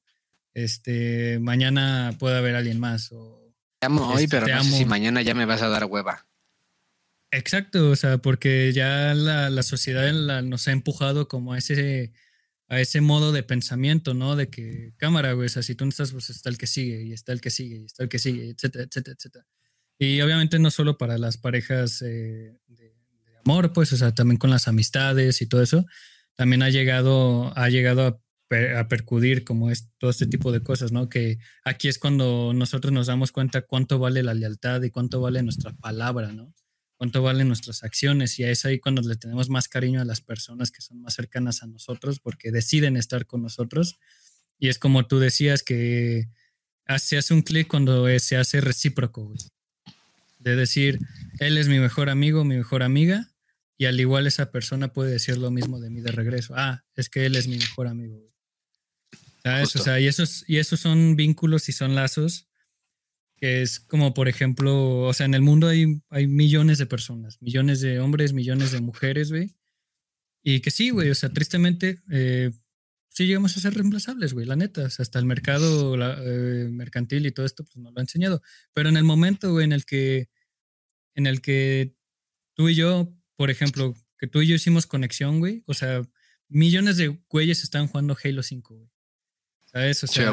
Este, 0.54 1.38
mañana 1.38 2.16
puede 2.18 2.38
haber 2.38 2.56
alguien 2.56 2.80
más 2.80 3.12
o... 3.12 3.54
Te 3.78 3.86
amo 3.86 4.08
hoy, 4.08 4.24
este, 4.24 4.40
pero 4.40 4.56
no 4.56 4.64
sé 4.64 4.70
si 4.70 4.84
mañana 4.84 5.20
ya 5.22 5.34
me 5.34 5.44
vas 5.44 5.60
a 5.60 5.68
dar 5.68 5.84
hueva. 5.84 6.25
Exacto, 7.32 7.90
o 7.90 7.96
sea, 7.96 8.18
porque 8.18 8.72
ya 8.72 9.14
la, 9.14 9.62
sociedad 9.62 10.12
nos 10.42 10.68
ha 10.68 10.72
empujado 10.72 11.28
como 11.28 11.52
a 11.52 11.58
ese, 11.58 12.12
a 12.68 12.80
ese 12.80 13.00
modo 13.00 13.32
de 13.32 13.42
pensamiento, 13.42 14.14
¿no? 14.14 14.36
De 14.36 14.48
que 14.48 14.94
cámara, 14.96 15.32
güey, 15.32 15.46
o 15.46 15.48
sea, 15.48 15.62
si 15.62 15.74
tú 15.74 15.84
no 15.84 15.90
estás, 15.90 16.12
pues 16.12 16.30
está 16.30 16.48
el 16.48 16.58
que 16.58 16.66
sigue, 16.66 17.02
y 17.02 17.12
está 17.12 17.32
el 17.32 17.40
que 17.40 17.50
sigue, 17.50 17.78
y 17.78 17.84
está 17.84 18.04
el 18.04 18.08
que 18.08 18.18
sigue, 18.18 18.50
etcétera, 18.50 18.84
etcétera, 18.84 19.16
etcétera. 19.18 19.46
Y 19.98 20.20
obviamente 20.20 20.58
no 20.58 20.70
solo 20.70 20.98
para 20.98 21.18
las 21.18 21.36
parejas 21.38 22.02
eh, 22.02 22.58
de, 22.66 22.94
amor, 23.44 23.72
pues, 23.72 23.92
o 23.92 23.96
sea, 23.96 24.14
también 24.14 24.38
con 24.38 24.50
las 24.50 24.68
amistades 24.68 25.42
y 25.42 25.46
todo 25.46 25.62
eso, 25.62 25.84
también 26.36 26.62
ha 26.62 26.70
llegado, 26.70 27.56
ha 27.56 27.68
llegado 27.68 28.06
a, 28.06 28.20
percudir 28.88 29.42
como 29.42 29.70
es 29.70 29.90
todo 29.98 30.10
este 30.10 30.26
tipo 30.26 30.52
de 30.52 30.60
cosas, 30.62 30.92
¿no? 30.92 31.08
Que 31.08 31.38
aquí 31.64 31.88
es 31.88 31.98
cuando 31.98 32.52
nosotros 32.54 32.92
nos 32.92 33.08
damos 33.08 33.32
cuenta 33.32 33.62
cuánto 33.62 33.98
vale 33.98 34.22
la 34.22 34.34
lealtad 34.34 34.82
y 34.82 34.90
cuánto 34.90 35.20
vale 35.20 35.42
nuestra 35.42 35.72
palabra, 35.72 36.32
¿no? 36.32 36.54
Cuánto 36.96 37.22
valen 37.22 37.48
nuestras 37.48 37.82
acciones 37.82 38.38
y 38.38 38.44
es 38.44 38.64
ahí 38.64 38.78
cuando 38.78 39.02
le 39.02 39.16
tenemos 39.16 39.50
más 39.50 39.68
cariño 39.68 40.00
a 40.00 40.04
las 40.04 40.22
personas 40.22 40.70
que 40.70 40.80
son 40.80 41.02
más 41.02 41.14
cercanas 41.14 41.62
a 41.62 41.66
nosotros 41.66 42.20
porque 42.20 42.50
deciden 42.50 42.96
estar 42.96 43.26
con 43.26 43.42
nosotros. 43.42 43.98
Y 44.58 44.68
es 44.68 44.78
como 44.78 45.06
tú 45.06 45.18
decías 45.18 45.62
que 45.62 46.28
se 46.98 47.18
hace 47.18 47.34
un 47.34 47.42
clic 47.42 47.68
cuando 47.68 48.06
se 48.18 48.36
hace 48.36 48.60
recíproco, 48.60 49.34
De 50.38 50.56
decir, 50.56 50.98
él 51.38 51.58
es 51.58 51.68
mi 51.68 51.78
mejor 51.80 52.08
amigo, 52.08 52.44
mi 52.44 52.56
mejor 52.56 52.82
amiga, 52.82 53.30
y 53.76 53.84
al 53.84 54.00
igual 54.00 54.26
esa 54.26 54.50
persona 54.50 54.92
puede 54.92 55.10
decir 55.10 55.36
lo 55.36 55.50
mismo 55.50 55.80
de 55.80 55.90
mí 55.90 56.00
de 56.00 56.12
regreso. 56.12 56.54
Ah, 56.56 56.84
es 56.94 57.10
que 57.10 57.26
él 57.26 57.36
es 57.36 57.46
mi 57.46 57.58
mejor 57.58 57.88
amigo. 57.88 58.22
¿Sabes? 59.42 59.76
O 59.76 59.80
sea, 59.80 60.00
y 60.00 60.06
esos, 60.06 60.44
y 60.48 60.56
esos 60.56 60.80
son 60.80 61.14
vínculos 61.14 61.68
y 61.68 61.72
son 61.72 61.94
lazos 61.94 62.48
que 63.36 63.62
es 63.62 63.80
como, 63.80 64.14
por 64.14 64.28
ejemplo, 64.28 65.00
o 65.00 65.12
sea, 65.12 65.26
en 65.26 65.34
el 65.34 65.42
mundo 65.42 65.68
hay, 65.68 66.02
hay 66.10 66.26
millones 66.26 66.78
de 66.78 66.86
personas, 66.86 67.40
millones 67.42 67.80
de 67.80 68.00
hombres, 68.00 68.32
millones 68.32 68.72
de 68.72 68.80
mujeres, 68.80 69.30
güey. 69.30 69.54
Y 70.42 70.60
que 70.60 70.70
sí, 70.70 70.90
güey, 70.90 71.10
o 71.10 71.14
sea, 71.14 71.30
tristemente, 71.30 72.00
eh, 72.10 72.52
sí 73.08 73.26
llegamos 73.26 73.56
a 73.56 73.60
ser 73.60 73.74
reemplazables, 73.74 74.32
güey, 74.32 74.46
la 74.46 74.56
neta. 74.56 74.84
O 74.84 74.90
sea, 74.90 75.02
hasta 75.02 75.18
el 75.18 75.26
mercado 75.26 75.96
eh, 75.96 76.68
mercantil 76.70 77.26
y 77.26 77.32
todo 77.32 77.44
esto, 77.46 77.64
pues 77.64 77.76
nos 77.76 77.92
lo 77.92 77.98
ha 77.98 78.02
enseñado. 78.02 78.42
Pero 78.72 78.88
en 78.88 78.96
el 78.96 79.04
momento, 79.04 79.52
güey, 79.52 79.64
en 79.64 79.72
el 79.72 79.84
que, 79.84 80.28
en 81.14 81.26
el 81.26 81.40
que 81.40 81.94
tú 82.54 82.68
y 82.68 82.74
yo 82.74 83.12
por 83.36 83.50
ejemplo, 83.50 83.94
que 84.18 84.26
tú 84.26 84.40
y 84.40 84.48
yo 84.48 84.54
hicimos 84.54 84.86
conexión, 84.86 85.38
güey. 85.38 85.62
O 85.66 85.74
sea, 85.74 86.02
millones 86.48 86.96
de 86.96 87.18
güeyes 87.28 87.62
están 87.62 87.86
jugando 87.86 88.16
Halo 88.22 88.42
5, 88.42 88.74
güey. 88.74 88.90
¿Sabes? 89.66 90.02
O 90.04 90.06
sea, 90.06 90.32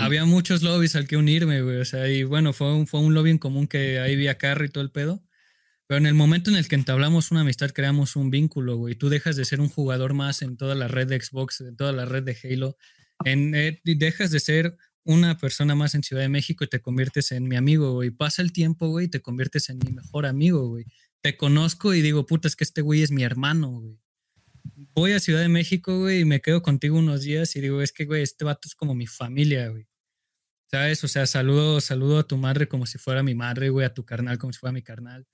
había 0.00 0.24
muchos 0.24 0.62
lobbies 0.62 0.96
al 0.96 1.06
que 1.06 1.16
unirme, 1.16 1.62
güey. 1.62 1.78
O 1.78 1.84
sea, 1.84 2.08
y 2.08 2.24
bueno, 2.24 2.52
fue 2.52 2.74
un, 2.74 2.86
fue 2.86 3.00
un 3.00 3.14
lobby 3.14 3.30
en 3.30 3.38
común 3.38 3.66
que 3.66 3.98
ahí 4.00 4.16
vi 4.16 4.28
a 4.28 4.38
Carry 4.38 4.66
y 4.66 4.68
todo 4.68 4.84
el 4.84 4.90
pedo. 4.90 5.22
Pero 5.86 5.98
en 5.98 6.06
el 6.06 6.14
momento 6.14 6.50
en 6.50 6.56
el 6.56 6.68
que 6.68 6.74
entablamos 6.74 7.30
una 7.30 7.40
amistad, 7.40 7.70
creamos 7.70 8.16
un 8.16 8.30
vínculo, 8.30 8.76
güey. 8.76 8.94
Tú 8.94 9.08
dejas 9.08 9.36
de 9.36 9.44
ser 9.44 9.60
un 9.60 9.68
jugador 9.68 10.14
más 10.14 10.42
en 10.42 10.56
toda 10.56 10.74
la 10.74 10.88
red 10.88 11.08
de 11.08 11.20
Xbox, 11.20 11.60
en 11.60 11.76
toda 11.76 11.92
la 11.92 12.04
red 12.04 12.22
de 12.22 12.36
Halo. 12.42 12.76
En, 13.24 13.54
eh, 13.54 13.80
dejas 13.84 14.30
de 14.30 14.40
ser 14.40 14.76
una 15.04 15.36
persona 15.36 15.74
más 15.74 15.94
en 15.94 16.02
Ciudad 16.02 16.22
de 16.22 16.28
México 16.28 16.64
y 16.64 16.68
te 16.68 16.80
conviertes 16.80 17.32
en 17.32 17.48
mi 17.48 17.56
amigo, 17.56 17.92
güey. 17.92 18.10
Pasa 18.10 18.42
el 18.42 18.52
tiempo, 18.52 18.88
güey, 18.88 19.06
y 19.06 19.08
te 19.08 19.20
conviertes 19.20 19.68
en 19.68 19.78
mi 19.78 19.92
mejor 19.92 20.26
amigo, 20.26 20.68
güey 20.68 20.86
te 21.22 21.36
conozco 21.36 21.94
y 21.94 22.02
digo, 22.02 22.26
puta, 22.26 22.48
es 22.48 22.56
que 22.56 22.64
este 22.64 22.82
güey 22.82 23.02
es 23.02 23.10
mi 23.10 23.22
hermano, 23.22 23.70
güey. 23.70 23.98
Voy 24.94 25.12
a 25.12 25.20
Ciudad 25.20 25.40
de 25.40 25.48
México, 25.48 26.00
güey, 26.00 26.20
y 26.20 26.24
me 26.24 26.40
quedo 26.40 26.62
contigo 26.62 26.98
unos 26.98 27.22
días 27.22 27.56
y 27.56 27.60
digo, 27.60 27.82
es 27.82 27.92
que, 27.92 28.04
güey, 28.04 28.22
este 28.22 28.44
vato 28.44 28.68
es 28.68 28.74
como 28.74 28.94
mi 28.94 29.06
familia, 29.06 29.68
güey. 29.68 29.86
¿Sabes? 30.70 31.04
O 31.04 31.08
sea, 31.08 31.26
saludo, 31.26 31.80
saludo 31.80 32.18
a 32.18 32.26
tu 32.26 32.36
madre 32.38 32.66
como 32.66 32.86
si 32.86 32.98
fuera 32.98 33.22
mi 33.22 33.34
madre, 33.34 33.68
güey, 33.68 33.84
a 33.84 33.92
tu 33.92 34.04
carnal 34.04 34.38
como 34.38 34.52
si 34.52 34.58
fuera 34.58 34.72
mi 34.72 34.82
carnal. 34.82 35.26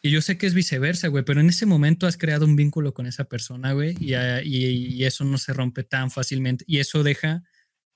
Y 0.00 0.10
yo 0.10 0.22
sé 0.22 0.38
que 0.38 0.46
es 0.46 0.54
viceversa, 0.54 1.08
güey, 1.08 1.24
pero 1.24 1.40
en 1.40 1.48
ese 1.48 1.66
momento 1.66 2.06
has 2.06 2.16
creado 2.16 2.44
un 2.44 2.54
vínculo 2.54 2.94
con 2.94 3.06
esa 3.06 3.24
persona, 3.24 3.72
güey, 3.72 3.96
y, 3.98 4.14
ah, 4.14 4.40
y, 4.42 5.04
eso 5.04 5.24
no 5.24 5.38
se 5.38 5.52
rompe 5.52 5.82
tan 5.82 6.10
fácilmente. 6.10 6.64
Y 6.68 6.78
eso 6.78 7.02
deja, 7.02 7.42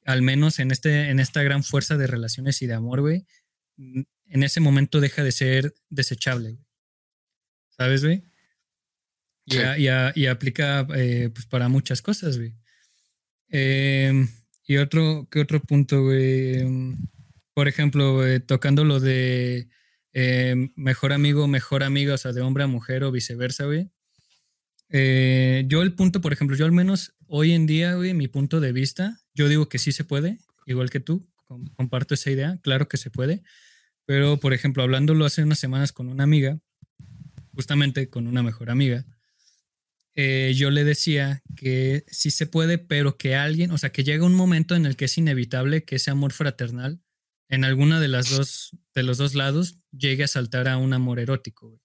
al 0.04 0.22
menos 0.22 0.58
en, 0.58 0.72
este, 0.72 1.10
en 1.10 1.20
esta 1.20 1.42
gran 1.42 1.62
fuerza 1.62 1.96
de 1.96 2.08
relaciones 2.08 2.60
y 2.62 2.66
de 2.66 2.74
amor, 2.74 3.00
güey, 3.00 3.24
en 3.76 4.42
ese 4.42 4.60
momento 4.60 5.00
deja 5.00 5.22
de 5.22 5.32
ser 5.32 5.74
desechable, 5.88 6.52
güey. 6.52 6.66
¿Sabes, 7.70 8.04
güey? 8.04 8.24
Y, 9.44 9.56
y, 10.20 10.26
aplica 10.26 10.86
eh, 10.94 11.30
pues 11.34 11.46
para 11.46 11.68
muchas 11.68 12.00
cosas, 12.00 12.38
güey. 12.38 12.54
Em, 13.48 14.28
y 14.66 14.76
otro, 14.76 15.28
¿qué 15.30 15.40
otro 15.40 15.60
punto, 15.60 16.02
güey? 16.04 16.60
Em, 16.60 16.96
por 17.54 17.68
ejemplo, 17.68 18.20
tocando 18.46 18.84
lo 18.84 19.00
de 19.00 19.68
em, 20.12 20.72
mejor 20.76 21.12
amigo, 21.12 21.48
mejor 21.48 21.82
amiga, 21.82 22.14
o 22.14 22.18
sea, 22.18 22.32
de 22.32 22.40
hombre 22.40 22.64
a 22.64 22.66
mujer 22.66 23.04
o 23.04 23.10
viceversa, 23.10 23.64
güey. 23.66 23.90
Eh, 24.94 25.64
yo 25.66 25.82
el 25.82 25.94
punto, 25.94 26.20
por 26.20 26.32
ejemplo, 26.32 26.54
yo 26.56 26.66
al 26.66 26.72
menos 26.72 27.14
hoy 27.26 27.52
en 27.52 27.66
día, 27.66 27.94
güey, 27.94 28.12
mi 28.12 28.28
punto 28.28 28.60
de 28.60 28.72
vista, 28.72 29.20
yo 29.34 29.48
digo 29.48 29.68
que 29.68 29.78
sí 29.78 29.90
se 29.90 30.04
puede, 30.04 30.38
igual 30.66 30.90
que 30.90 31.00
tú, 31.00 31.26
comparto 31.76 32.14
esa 32.14 32.30
idea, 32.30 32.58
claro 32.62 32.88
que 32.88 32.98
se 32.98 33.10
puede, 33.10 33.42
pero 34.04 34.38
por 34.38 34.52
ejemplo, 34.52 34.82
hablándolo 34.82 35.24
hace 35.24 35.42
unas 35.42 35.58
semanas 35.58 35.92
con 35.92 36.08
una 36.08 36.24
amiga, 36.24 36.58
justamente 37.54 38.10
con 38.10 38.26
una 38.26 38.42
mejor 38.42 38.70
amiga, 38.70 39.06
eh, 40.14 40.52
yo 40.54 40.70
le 40.70 40.84
decía 40.84 41.42
que 41.56 42.04
sí 42.08 42.30
se 42.30 42.46
puede, 42.46 42.78
pero 42.78 43.16
que 43.16 43.34
alguien, 43.34 43.70
o 43.70 43.78
sea, 43.78 43.90
que 43.90 44.04
llega 44.04 44.26
un 44.26 44.34
momento 44.34 44.74
en 44.74 44.86
el 44.86 44.96
que 44.96 45.06
es 45.06 45.16
inevitable 45.16 45.84
que 45.84 45.96
ese 45.96 46.10
amor 46.10 46.32
fraternal 46.32 47.00
en 47.48 47.64
alguna 47.64 48.00
de 48.00 48.08
las 48.08 48.30
dos, 48.30 48.70
de 48.94 49.02
los 49.02 49.18
dos 49.18 49.34
lados, 49.34 49.76
llegue 49.90 50.24
a 50.24 50.28
saltar 50.28 50.68
a 50.68 50.78
un 50.78 50.92
amor 50.94 51.18
erótico. 51.18 51.78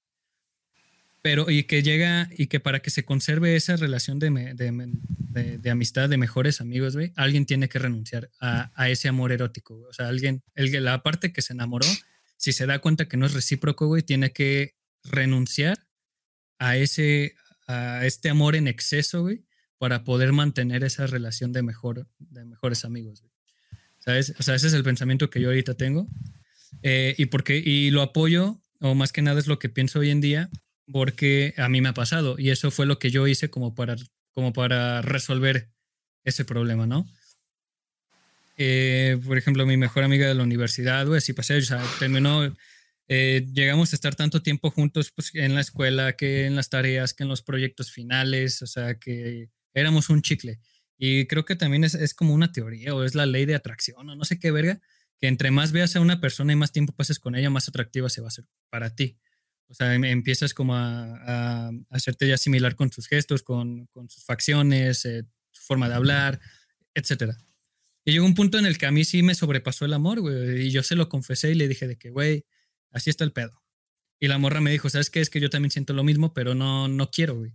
Pero, 1.21 1.49
y 1.49 1.63
que 1.63 1.83
llega, 1.83 2.29
y 2.37 2.47
que 2.47 2.61
para 2.61 2.79
que 2.79 2.89
se 2.89 3.03
conserve 3.03 3.55
esa 3.55 3.75
relación 3.75 4.17
de, 4.17 4.29
de, 4.29 5.69
amistad, 5.69 6.07
de 6.07 6.17
mejores 6.17 6.61
amigos, 6.61 6.95
güey, 6.95 7.11
alguien 7.17 7.45
tiene 7.45 7.67
que 7.67 7.79
renunciar 7.79 8.29
a, 8.39 8.71
a 8.75 8.89
ese 8.89 9.09
amor 9.09 9.33
erótico. 9.33 9.85
O 9.89 9.93
sea, 9.93 10.07
alguien, 10.07 10.41
el, 10.55 10.71
la 10.83 11.03
parte 11.03 11.33
que 11.33 11.41
se 11.41 11.51
enamoró, 11.51 11.87
si 12.37 12.53
se 12.53 12.65
da 12.65 12.79
cuenta 12.79 13.09
que 13.09 13.17
no 13.17 13.25
es 13.25 13.33
recíproco, 13.33 13.87
güey, 13.87 14.03
tiene 14.03 14.31
que 14.31 14.75
renunciar 15.03 15.79
a 16.59 16.77
ese, 16.77 17.35
a 17.67 18.05
este 18.05 18.29
amor 18.29 18.55
en 18.55 18.67
exceso, 18.67 19.21
güey, 19.21 19.43
para 19.77 20.03
poder 20.03 20.33
mantener 20.33 20.83
esa 20.83 21.05
relación 21.07 21.51
de, 21.53 21.61
mejor, 21.61 22.07
de 22.19 22.45
mejores 22.45 22.85
amigos, 22.85 23.21
güey. 23.21 23.33
¿Sabes? 23.99 24.33
O 24.39 24.43
sea, 24.43 24.55
ese 24.55 24.67
es 24.67 24.73
el 24.73 24.83
pensamiento 24.83 25.29
que 25.29 25.41
yo 25.41 25.49
ahorita 25.49 25.73
tengo. 25.75 26.07
Eh, 26.81 27.15
y, 27.17 27.27
porque, 27.27 27.57
y 27.57 27.91
lo 27.91 28.01
apoyo, 28.01 28.61
o 28.79 28.95
más 28.95 29.11
que 29.11 29.21
nada 29.21 29.39
es 29.39 29.47
lo 29.47 29.59
que 29.59 29.69
pienso 29.69 29.99
hoy 29.99 30.09
en 30.09 30.21
día, 30.21 30.49
porque 30.91 31.53
a 31.57 31.67
mí 31.67 31.81
me 31.81 31.89
ha 31.89 31.93
pasado. 31.93 32.35
Y 32.37 32.49
eso 32.49 32.71
fue 32.71 32.85
lo 32.85 32.99
que 32.99 33.11
yo 33.11 33.27
hice 33.27 33.49
como 33.49 33.75
para, 33.75 33.95
como 34.31 34.53
para 34.53 35.01
resolver 35.01 35.69
ese 36.23 36.45
problema, 36.45 36.87
¿no? 36.87 37.07
Eh, 38.57 39.19
por 39.25 39.37
ejemplo, 39.37 39.65
mi 39.65 39.77
mejor 39.77 40.03
amiga 40.03 40.27
de 40.27 40.33
la 40.33 40.43
universidad, 40.43 41.05
güey, 41.05 41.19
así 41.19 41.33
pasé, 41.33 41.57
o 41.57 41.61
sea, 41.61 41.83
terminó 41.99 42.51
eh, 43.07 43.45
llegamos 43.53 43.93
a 43.93 43.95
estar 43.95 44.15
tanto 44.15 44.41
tiempo 44.41 44.69
juntos 44.69 45.11
pues, 45.11 45.33
en 45.33 45.55
la 45.55 45.61
escuela, 45.61 46.13
que 46.13 46.45
en 46.45 46.55
las 46.55 46.69
tareas, 46.69 47.13
que 47.13 47.23
en 47.23 47.29
los 47.29 47.41
proyectos 47.41 47.91
finales, 47.91 48.61
o 48.61 48.67
sea, 48.67 48.99
que 48.99 49.49
éramos 49.73 50.09
un 50.09 50.21
chicle. 50.21 50.59
Y 50.97 51.27
creo 51.27 51.45
que 51.45 51.55
también 51.55 51.83
es, 51.83 51.93
es 51.93 52.13
como 52.13 52.33
una 52.33 52.51
teoría 52.51 52.93
o 52.95 53.03
es 53.03 53.15
la 53.15 53.25
ley 53.25 53.45
de 53.45 53.55
atracción 53.55 54.09
o 54.09 54.15
no 54.15 54.25
sé 54.25 54.39
qué 54.39 54.51
verga, 54.51 54.81
que 55.19 55.27
entre 55.27 55.51
más 55.51 55.71
veas 55.71 55.95
a 55.95 56.01
una 56.01 56.19
persona 56.19 56.53
y 56.53 56.55
más 56.55 56.71
tiempo 56.71 56.93
pases 56.93 57.19
con 57.19 57.35
ella, 57.35 57.49
más 57.49 57.67
atractiva 57.67 58.09
se 58.09 58.21
va 58.21 58.27
a 58.27 58.29
hacer 58.29 58.45
para 58.69 58.95
ti. 58.95 59.17
O 59.69 59.73
sea, 59.73 59.93
em, 59.93 60.03
empiezas 60.05 60.53
como 60.53 60.75
a, 60.75 61.67
a 61.67 61.71
hacerte 61.89 62.27
ya 62.27 62.37
similar 62.37 62.75
con 62.75 62.91
sus 62.91 63.07
gestos, 63.07 63.43
con, 63.43 63.87
con 63.87 64.09
sus 64.09 64.23
facciones, 64.23 65.05
eh, 65.05 65.23
su 65.51 65.63
forma 65.63 65.89
de 65.89 65.95
hablar, 65.95 66.39
etcétera. 66.93 67.37
Y 68.05 68.13
llegó 68.13 68.25
un 68.25 68.35
punto 68.35 68.57
en 68.57 68.65
el 68.65 68.77
que 68.77 68.85
a 68.85 68.91
mí 68.91 69.03
sí 69.03 69.23
me 69.23 69.35
sobrepasó 69.35 69.85
el 69.85 69.93
amor, 69.93 70.21
güey, 70.21 70.67
y 70.67 70.71
yo 70.71 70.83
se 70.83 70.95
lo 70.95 71.09
confesé 71.09 71.51
y 71.51 71.55
le 71.55 71.67
dije 71.67 71.87
de 71.87 71.97
que, 71.97 72.09
güey, 72.09 72.45
Así 72.91 73.09
está 73.09 73.23
el 73.23 73.33
pedo. 73.33 73.61
Y 74.19 74.27
la 74.27 74.37
morra 74.37 74.61
me 74.61 74.71
dijo, 74.71 74.89
¿sabes 74.89 75.09
qué? 75.09 75.21
Es 75.21 75.29
que 75.29 75.39
yo 75.39 75.49
también 75.49 75.71
siento 75.71 75.93
lo 75.93 76.03
mismo, 76.03 76.33
pero 76.33 76.55
no, 76.55 76.87
no 76.87 77.09
quiero, 77.09 77.35
güey. 77.35 77.53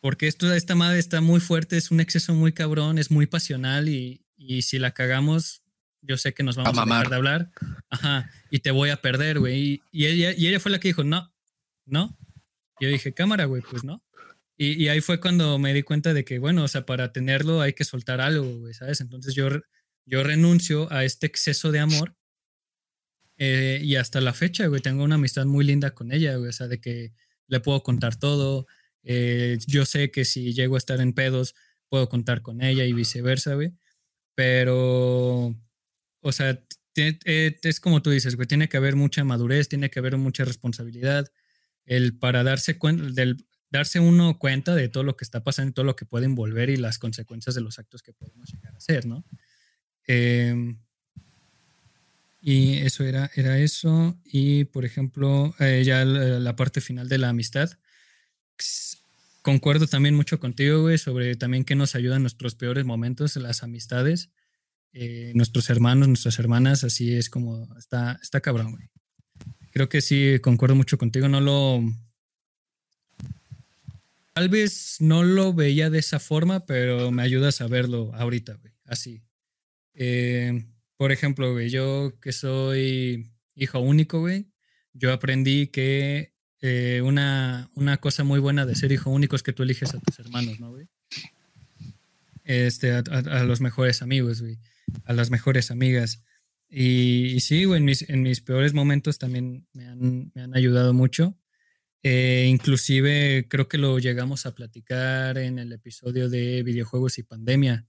Porque 0.00 0.28
esto, 0.28 0.52
esta 0.52 0.74
madre 0.74 0.98
está 0.98 1.20
muy 1.20 1.40
fuerte, 1.40 1.76
es 1.76 1.90
un 1.90 2.00
exceso 2.00 2.34
muy 2.34 2.52
cabrón, 2.52 2.98
es 2.98 3.10
muy 3.10 3.26
pasional 3.26 3.88
y, 3.88 4.24
y 4.36 4.62
si 4.62 4.78
la 4.78 4.92
cagamos, 4.92 5.62
yo 6.00 6.16
sé 6.16 6.32
que 6.32 6.42
nos 6.42 6.56
vamos 6.56 6.78
a, 6.78 6.84
dejar 6.84 7.10
de 7.10 7.16
hablar. 7.16 7.50
Ajá, 7.90 8.30
y 8.50 8.60
te 8.60 8.70
voy 8.70 8.90
a 8.90 9.02
perder, 9.02 9.40
güey. 9.40 9.82
Y, 9.92 10.06
ella, 10.06 10.32
y 10.36 10.46
ella 10.46 10.60
fue 10.60 10.70
la 10.70 10.80
que 10.80 10.88
dijo, 10.88 11.04
no, 11.04 11.34
no. 11.84 12.16
yo 12.80 12.88
dije, 12.88 13.12
cámara, 13.12 13.44
güey, 13.44 13.62
pues 13.62 13.84
no. 13.84 14.02
Y, 14.56 14.82
y, 14.82 14.88
ahí 14.88 15.00
fue 15.00 15.20
cuando 15.20 15.58
me 15.58 15.74
di 15.74 15.82
cuenta 15.82 16.14
de 16.14 16.24
que, 16.24 16.38
bueno, 16.38 16.64
o 16.64 16.68
sea, 16.68 16.86
para 16.86 17.12
tenerlo 17.12 17.60
hay 17.60 17.72
que 17.72 17.84
soltar 17.84 18.20
algo, 18.20 18.58
güey, 18.58 18.74
¿sabes? 18.74 19.00
Entonces 19.00 19.34
yo, 19.34 19.48
yo 20.04 20.22
renuncio 20.22 20.90
a 20.92 21.04
este 21.04 21.26
exceso 21.26 21.72
de 21.72 21.80
amor 21.80 22.14
eh, 23.42 23.80
y 23.82 23.96
hasta 23.96 24.20
la 24.20 24.34
fecha, 24.34 24.66
güey, 24.66 24.82
tengo 24.82 25.02
una 25.02 25.14
amistad 25.14 25.46
muy 25.46 25.64
linda 25.64 25.92
con 25.92 26.12
ella, 26.12 26.36
güey, 26.36 26.50
o 26.50 26.52
sea, 26.52 26.68
de 26.68 26.78
que 26.78 27.14
le 27.46 27.60
puedo 27.60 27.82
contar 27.82 28.14
todo. 28.16 28.66
Eh, 29.02 29.56
yo 29.66 29.86
sé 29.86 30.10
que 30.10 30.26
si 30.26 30.52
llego 30.52 30.74
a 30.74 30.78
estar 30.78 31.00
en 31.00 31.14
pedos, 31.14 31.54
puedo 31.88 32.10
contar 32.10 32.42
con 32.42 32.60
ella 32.60 32.84
y 32.84 32.92
viceversa, 32.92 33.54
güey. 33.54 33.72
Pero, 34.34 35.56
o 36.20 36.32
sea, 36.32 36.62
eh, 36.96 37.58
es 37.62 37.80
como 37.80 38.02
tú 38.02 38.10
dices, 38.10 38.36
güey, 38.36 38.46
tiene 38.46 38.68
que 38.68 38.76
haber 38.76 38.94
mucha 38.94 39.24
madurez, 39.24 39.70
tiene 39.70 39.88
que 39.88 40.00
haber 40.00 40.18
mucha 40.18 40.44
responsabilidad. 40.44 41.32
El 41.86 42.18
para 42.18 42.44
darse 42.44 42.76
cuenta, 42.76 43.04
del, 43.04 43.46
darse 43.70 44.00
uno 44.00 44.38
cuenta 44.38 44.74
de 44.74 44.90
todo 44.90 45.02
lo 45.02 45.16
que 45.16 45.24
está 45.24 45.42
pasando 45.42 45.70
y 45.70 45.72
todo 45.72 45.86
lo 45.86 45.96
que 45.96 46.04
puede 46.04 46.26
envolver 46.26 46.68
y 46.68 46.76
las 46.76 46.98
consecuencias 46.98 47.54
de 47.54 47.62
los 47.62 47.78
actos 47.78 48.02
que 48.02 48.12
podemos 48.12 48.52
llegar 48.52 48.74
a 48.74 48.76
hacer, 48.76 49.06
¿no? 49.06 49.24
Eh, 50.06 50.76
y 52.40 52.78
eso 52.78 53.04
era, 53.04 53.30
era 53.34 53.58
eso. 53.58 54.18
Y 54.24 54.64
por 54.64 54.84
ejemplo, 54.84 55.54
eh, 55.58 55.82
ya 55.84 56.04
la, 56.04 56.56
parte 56.56 56.80
final 56.80 57.08
de 57.08 57.18
la 57.18 57.28
amistad. 57.28 57.70
Concuerdo 59.42 59.86
también 59.86 60.14
mucho 60.14 60.38
contigo, 60.38 60.82
güey, 60.82 60.98
sobre 60.98 61.36
también 61.36 61.64
que 61.64 61.74
nos 61.74 61.94
ayudan 61.94 62.22
nuestros 62.22 62.54
peores 62.54 62.84
momentos, 62.84 63.36
las 63.36 63.62
amistades, 63.62 64.30
eh, 64.92 65.32
nuestros 65.34 65.70
hermanos, 65.70 66.08
nuestras 66.08 66.38
hermanas, 66.38 66.84
así 66.84 67.14
es 67.14 67.30
como 67.30 67.68
está, 67.78 68.18
está 68.22 68.40
cabrón, 68.40 68.72
güey. 68.72 68.90
Creo 69.72 69.88
que 69.88 70.00
sí, 70.00 70.38
concuerdo 70.42 70.74
mucho 70.74 70.98
contigo, 70.98 71.28
no 71.28 71.40
lo... 71.40 71.82
Tal 74.34 74.48
vez 74.48 74.96
no 75.00 75.22
lo 75.22 75.52
veía 75.52 75.90
de 75.90 75.98
esa 75.98 76.20
forma, 76.20 76.66
pero 76.66 77.10
me 77.10 77.22
ayudas 77.22 77.60
a 77.60 77.66
verlo 77.66 78.12
ahorita, 78.14 78.54
güey, 78.54 78.74
así. 78.84 79.22
Eh, 79.94 80.64
por 81.00 81.12
ejemplo, 81.12 81.50
güey, 81.52 81.70
yo 81.70 82.18
que 82.20 82.30
soy 82.30 83.32
hijo 83.54 83.80
único, 83.80 84.20
güey, 84.20 84.50
yo 84.92 85.14
aprendí 85.14 85.68
que 85.68 86.34
eh, 86.60 87.00
una, 87.02 87.70
una, 87.74 87.96
cosa 87.96 88.22
muy 88.22 88.38
buena 88.38 88.66
de 88.66 88.74
ser 88.74 88.92
hijo 88.92 89.08
único 89.08 89.34
es 89.34 89.42
que 89.42 89.54
tú 89.54 89.62
eliges 89.62 89.94
a 89.94 89.98
tus 89.98 90.18
hermanos, 90.18 90.60
¿no, 90.60 90.72
güey? 90.72 90.90
Este, 92.44 92.92
a, 92.92 93.44
los 93.44 93.62
mejores 93.62 94.02
amigos, 94.02 94.42
güey, 94.42 94.58
a 95.06 95.14
las 95.14 95.30
mejores 95.30 95.70
amigas. 95.70 96.22
Y, 96.68 97.40
sí, 97.40 97.64
güey, 97.64 97.78
en 97.78 97.86
mis, 97.86 98.06
en 98.10 98.22
mis 98.22 98.42
peores 98.42 98.74
momentos 98.74 99.18
también 99.18 99.66
me 99.72 99.86
han, 99.86 100.30
me 100.34 100.42
han 100.42 100.54
ayudado 100.54 100.92
mucho. 100.92 101.34
Eh, 102.02 102.46
inclusive 102.46 103.46
creo 103.48 103.68
que 103.68 103.78
lo 103.78 103.98
llegamos 103.98 104.44
a 104.44 104.54
platicar 104.54 105.38
en 105.38 105.58
el 105.58 105.72
episodio 105.72 106.28
de 106.28 106.62
videojuegos 106.62 107.16
y 107.16 107.22
pandemia, 107.22 107.86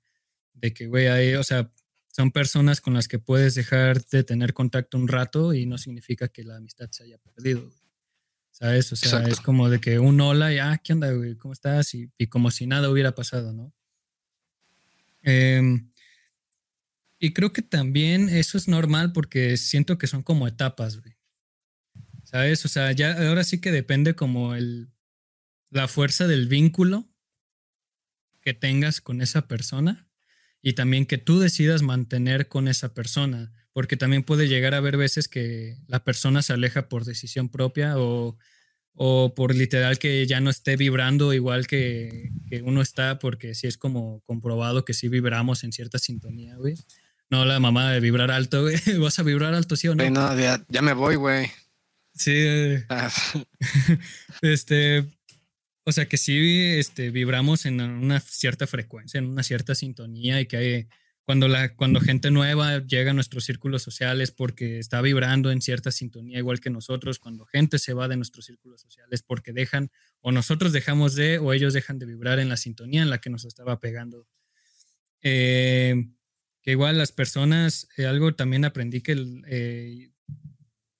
de 0.53 0.73
que, 0.73 0.87
güey, 0.87 1.07
hay, 1.07 1.33
o 1.33 1.43
sea, 1.43 1.73
son 2.11 2.31
personas 2.31 2.81
con 2.81 2.93
las 2.93 3.07
que 3.07 3.19
puedes 3.19 3.55
dejar 3.55 4.03
de 4.05 4.23
tener 4.23 4.53
contacto 4.53 4.97
un 4.97 5.07
rato 5.07 5.53
y 5.53 5.65
no 5.65 5.77
significa 5.77 6.27
que 6.27 6.43
la 6.43 6.57
amistad 6.57 6.89
se 6.91 7.03
haya 7.03 7.17
perdido. 7.17 7.71
¿Sabes? 8.51 8.91
O 8.91 8.95
sea, 8.97 9.23
es 9.27 9.39
como 9.39 9.69
de 9.69 9.79
que 9.79 9.97
un 9.97 10.19
hola 10.19 10.53
y, 10.53 10.57
ah, 10.59 10.79
¿qué 10.83 10.93
onda, 10.93 11.11
güey? 11.13 11.35
¿Cómo 11.35 11.53
estás? 11.53 11.93
Y, 11.95 12.09
como 12.27 12.51
si 12.51 12.67
nada 12.67 12.89
hubiera 12.89 13.15
pasado, 13.15 13.53
¿no? 13.53 13.73
Em, 15.23 15.89
y 17.17 17.33
creo 17.33 17.53
que 17.53 17.61
también 17.61 18.27
eso 18.29 18.57
es 18.57 18.67
normal 18.67 19.13
porque 19.13 19.55
siento 19.55 19.97
que 19.97 20.07
son 20.07 20.21
como 20.21 20.47
etapas, 20.47 20.99
güey. 20.99 21.15
¿Sabes? 22.23 22.65
O 22.65 22.67
sea, 22.67 22.91
ya 22.91 23.29
ahora 23.29 23.43
sí 23.43 23.61
que 23.61 23.71
depende 23.71 24.15
como 24.15 24.53
el, 24.53 24.91
la 25.69 25.87
fuerza 25.87 26.27
del 26.27 26.47
vínculo 26.47 27.09
que 28.41 28.53
tengas 28.53 29.01
con 29.01 29.21
esa 29.21 29.47
persona 29.47 30.10
y 30.61 30.73
también 30.73 31.05
que 31.05 31.17
tú 31.17 31.39
decidas 31.39 31.81
mantener 31.81 32.47
con 32.47 32.67
esa 32.67 32.93
persona, 32.93 33.51
porque 33.73 33.97
también 33.97 34.23
puede 34.23 34.47
llegar 34.47 34.73
a 34.73 34.77
haber 34.77 34.97
veces 34.97 35.27
que 35.27 35.77
la 35.87 36.03
persona 36.03 36.41
se 36.41 36.53
aleja 36.53 36.89
por 36.89 37.05
decisión 37.05 37.49
propia 37.49 37.97
o, 37.97 38.37
o 38.93 39.33
por 39.33 39.55
literal 39.55 39.97
que 39.97 40.25
ya 40.27 40.39
no 40.41 40.49
esté 40.49 40.75
vibrando 40.75 41.33
igual 41.33 41.67
que, 41.67 42.29
que, 42.49 42.61
uno 42.61 42.81
está, 42.81 43.19
porque 43.19 43.55
sí 43.55 43.67
es 43.67 43.77
como 43.77 44.21
comprobado 44.21 44.85
que 44.85 44.93
sí 44.93 45.07
vibramos 45.07 45.63
en 45.63 45.71
cierta 45.71 45.99
sintonía, 45.99 46.55
güey. 46.57 46.75
No 47.29 47.45
la 47.45 47.61
mamá 47.61 47.91
de 47.91 48.01
vibrar 48.01 48.29
alto, 48.29 48.63
güey. 48.63 48.75
¿Vas 48.99 49.17
a 49.19 49.23
vibrar 49.23 49.53
alto, 49.53 49.75
sí 49.77 49.87
o 49.87 49.95
no? 49.95 50.09
no, 50.09 50.37
ya, 50.37 50.63
ya 50.67 50.81
me 50.81 50.93
voy, 50.93 51.15
güey. 51.15 51.49
Sí. 52.13 52.45
Ah. 52.89 53.09
este, 54.41 55.09
o 55.83 55.91
sea 55.91 56.07
que 56.07 56.17
sí 56.17 56.37
este, 56.77 57.11
vibramos 57.11 57.65
en 57.65 57.81
una 57.81 58.19
cierta 58.19 58.67
frecuencia, 58.67 59.17
en 59.17 59.25
una 59.25 59.43
cierta 59.43 59.75
sintonía 59.75 60.39
y 60.39 60.45
que 60.45 60.57
hay, 60.57 60.87
cuando, 61.23 61.47
la, 61.47 61.75
cuando 61.75 61.99
gente 61.99 62.31
nueva 62.31 62.79
llega 62.79 63.11
a 63.11 63.13
nuestros 63.13 63.45
círculos 63.45 63.81
sociales 63.83 64.31
porque 64.31 64.79
está 64.79 65.01
vibrando 65.01 65.51
en 65.51 65.61
cierta 65.61 65.91
sintonía 65.91 66.39
igual 66.39 66.59
que 66.59 66.69
nosotros, 66.69 67.19
cuando 67.19 67.45
gente 67.45 67.79
se 67.79 67.93
va 67.93 68.07
de 68.07 68.17
nuestros 68.17 68.45
círculos 68.45 68.81
sociales 68.81 69.23
porque 69.23 69.53
dejan 69.53 69.91
o 70.19 70.31
nosotros 70.31 70.73
dejamos 70.73 71.15
de 71.15 71.39
o 71.39 71.53
ellos 71.53 71.73
dejan 71.73 71.99
de 71.99 72.05
vibrar 72.05 72.39
en 72.39 72.49
la 72.49 72.57
sintonía 72.57 73.01
en 73.01 73.09
la 73.09 73.19
que 73.19 73.29
nos 73.29 73.45
estaba 73.45 73.79
pegando. 73.79 74.27
Eh, 75.21 75.95
que 76.61 76.71
igual 76.71 76.97
las 76.97 77.11
personas, 77.11 77.87
eh, 77.97 78.05
algo 78.05 78.35
también 78.35 78.65
aprendí 78.65 79.01
que 79.01 79.15
eh, 79.47 80.11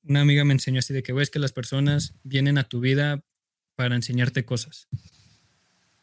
una 0.03 0.21
amiga 0.21 0.43
me 0.43 0.53
enseñó 0.53 0.79
así 0.79 0.93
de 0.93 1.03
que, 1.03 1.13
ves 1.13 1.29
que 1.29 1.39
las 1.39 1.51
personas 1.51 2.15
vienen 2.23 2.57
a 2.57 2.63
tu 2.63 2.79
vida 2.79 3.23
para 3.81 3.95
enseñarte 3.95 4.45
cosas. 4.45 4.87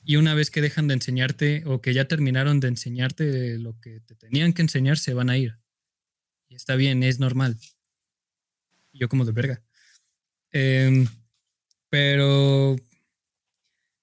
Y 0.03 0.17
una 0.17 0.35
vez 0.35 0.51
que 0.51 0.61
dejan 0.61 0.89
de 0.89 0.95
enseñarte 0.95 1.63
o 1.65 1.81
que 1.81 1.95
ya 1.95 2.07
terminaron 2.07 2.59
de 2.59 2.67
enseñarte 2.67 3.57
lo 3.57 3.79
que 3.79 4.01
te 4.01 4.17
tenían 4.17 4.53
que 4.53 4.63
enseñar, 4.63 4.99
se 4.99 5.15
van 5.15 5.31
a 5.31 5.39
ir. 5.39 5.61
Está 6.49 6.75
bien, 6.75 7.05
es 7.05 7.21
normal. 7.21 7.57
Yo 8.93 9.09
como 9.09 9.25
de 9.25 9.31
verga. 9.31 9.63
Em, 10.51 11.07
pero 11.89 12.75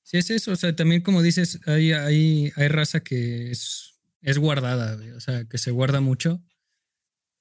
si 0.03 0.19
es 0.19 0.29
eso, 0.29 0.53
o 0.53 0.55
sea, 0.55 0.73
también 0.73 1.01
como 1.01 1.21
dices, 1.21 1.59
hay, 1.65 1.91
hay, 1.91 2.53
hay 2.55 2.67
raza 2.69 3.01
que 3.01 3.51
es, 3.51 3.99
es 4.21 4.37
guardada, 4.37 4.97
o 5.17 5.19
sea, 5.19 5.43
que 5.43 5.57
se 5.57 5.71
guarda 5.71 5.99
mucho. 5.99 6.41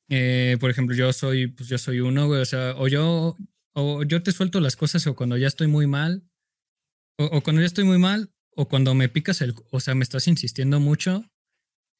Eh, 0.09 0.57
por 0.59 0.69
ejemplo, 0.69 0.97
yo 0.97 1.13
soy, 1.13 1.47
pues 1.47 1.69
yo 1.69 1.79
soy 1.79 2.01
uno, 2.01 2.27
o 2.29 2.45
sea, 2.45 2.75
o 2.77 2.89
yo, 2.89 3.37
o 3.75 4.05
yo 4.05 4.23
te 4.23 4.33
suelto 4.33 4.61
las 4.61 4.77
cosas 4.77 5.07
o 5.07 5.15
cuando 5.15 5.37
ya 5.37 5.49
estoy 5.49 5.67
muy 5.67 5.87
mal, 5.87 6.29
o, 7.19 7.43
cuando 7.43 7.61
ya 7.61 7.67
estoy 7.67 7.85
muy 7.85 7.99
mal, 7.99 8.33
o 8.51 8.69
cuando 8.69 8.95
me 8.95 9.09
picas 9.09 9.41
el, 9.41 9.55
o 9.71 9.81
sea, 9.81 9.95
me 9.95 10.03
estás 10.03 10.27
insistiendo 10.27 10.81
mucho, 10.81 11.31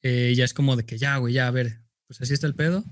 eh, 0.01 0.33
ya 0.35 0.45
es 0.45 0.53
como 0.53 0.75
de 0.75 0.85
que 0.85 0.97
ya, 0.97 1.17
güey, 1.17 1.33
ya, 1.33 1.47
a 1.47 1.51
ver, 1.51 1.81
pues 2.07 2.21
así 2.21 2.33
está 2.33 2.47
el 2.47 2.55
pedo, 2.55 2.83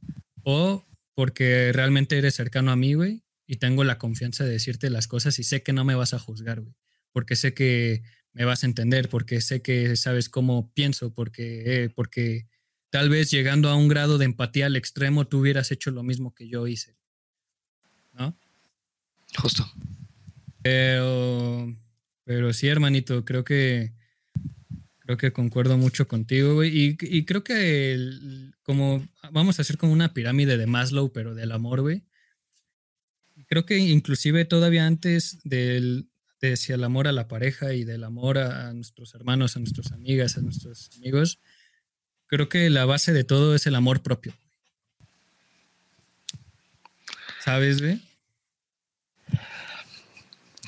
o 0.43 0.85
porque 1.15 1.71
realmente 1.73 2.17
eres 2.17 2.35
cercano 2.35 2.71
a 2.71 2.75
mí, 2.75 2.93
güey, 2.93 3.23
y 3.47 3.57
tengo 3.57 3.83
la 3.83 3.97
confianza 3.97 4.43
de 4.43 4.51
decirte 4.51 4.89
las 4.89 5.07
cosas 5.07 5.37
y 5.39 5.43
sé 5.43 5.63
que 5.63 5.73
no 5.73 5.85
me 5.85 5.95
vas 5.95 6.13
a 6.13 6.19
juzgar, 6.19 6.61
güey, 6.61 6.75
porque 7.11 7.35
sé 7.35 7.53
que 7.53 8.03
me 8.33 8.45
vas 8.45 8.63
a 8.63 8.67
entender, 8.67 9.09
porque 9.09 9.41
sé 9.41 9.61
que 9.61 9.95
sabes 9.95 10.27
cómo 10.29 10.73
pienso, 10.73 11.13
porque, 11.13 11.83
eh, 11.83 11.89
porque 11.89 12.47
tal 12.89 13.09
vez 13.09 13.31
llegando 13.31 13.69
a 13.69 13.75
un 13.75 13.87
grado 13.87 14.17
de 14.17 14.25
empatía 14.25 14.65
al 14.65 14.75
extremo, 14.75 15.27
tú 15.27 15.39
hubieras 15.39 15.71
hecho 15.71 15.91
lo 15.91 16.03
mismo 16.03 16.33
que 16.33 16.47
yo 16.47 16.67
hice. 16.67 16.97
Justo. 19.37 19.69
Pero, 20.61 21.75
pero 22.23 22.53
sí, 22.53 22.67
hermanito, 22.67 23.25
creo 23.25 23.43
que 23.43 23.93
creo 24.99 25.17
que 25.17 25.33
concuerdo 25.33 25.77
mucho 25.77 26.07
contigo, 26.07 26.55
güey. 26.55 26.97
Y, 27.01 27.25
creo 27.25 27.43
que 27.43 28.51
como 28.63 29.05
vamos 29.31 29.59
a 29.59 29.61
hacer 29.61 29.77
como 29.77 29.91
una 29.91 30.13
pirámide 30.13 30.57
de 30.57 30.65
Maslow, 30.65 31.11
pero 31.11 31.35
del 31.35 31.51
amor, 31.51 31.81
güey. 31.81 32.03
Creo 33.47 33.65
que 33.65 33.77
inclusive 33.77 34.45
todavía 34.45 34.87
antes 34.87 35.39
del, 35.43 36.07
de 36.39 36.57
el 36.69 36.83
amor 36.83 37.07
a 37.07 37.11
la 37.11 37.27
pareja 37.27 37.73
y 37.73 37.83
del 37.83 38.03
amor 38.05 38.37
a, 38.37 38.69
a 38.69 38.73
nuestros 38.73 39.13
hermanos, 39.13 39.57
a 39.57 39.59
nuestras 39.59 39.91
amigas, 39.91 40.37
a 40.37 40.41
nuestros 40.41 40.89
amigos, 40.95 41.39
creo 42.27 42.47
que 42.47 42.69
la 42.69 42.85
base 42.85 43.11
de 43.11 43.25
todo 43.25 43.55
es 43.55 43.67
el 43.67 43.75
amor 43.75 44.01
propio. 44.01 44.33
¿Sabes, 47.43 47.81
güey? 47.81 47.99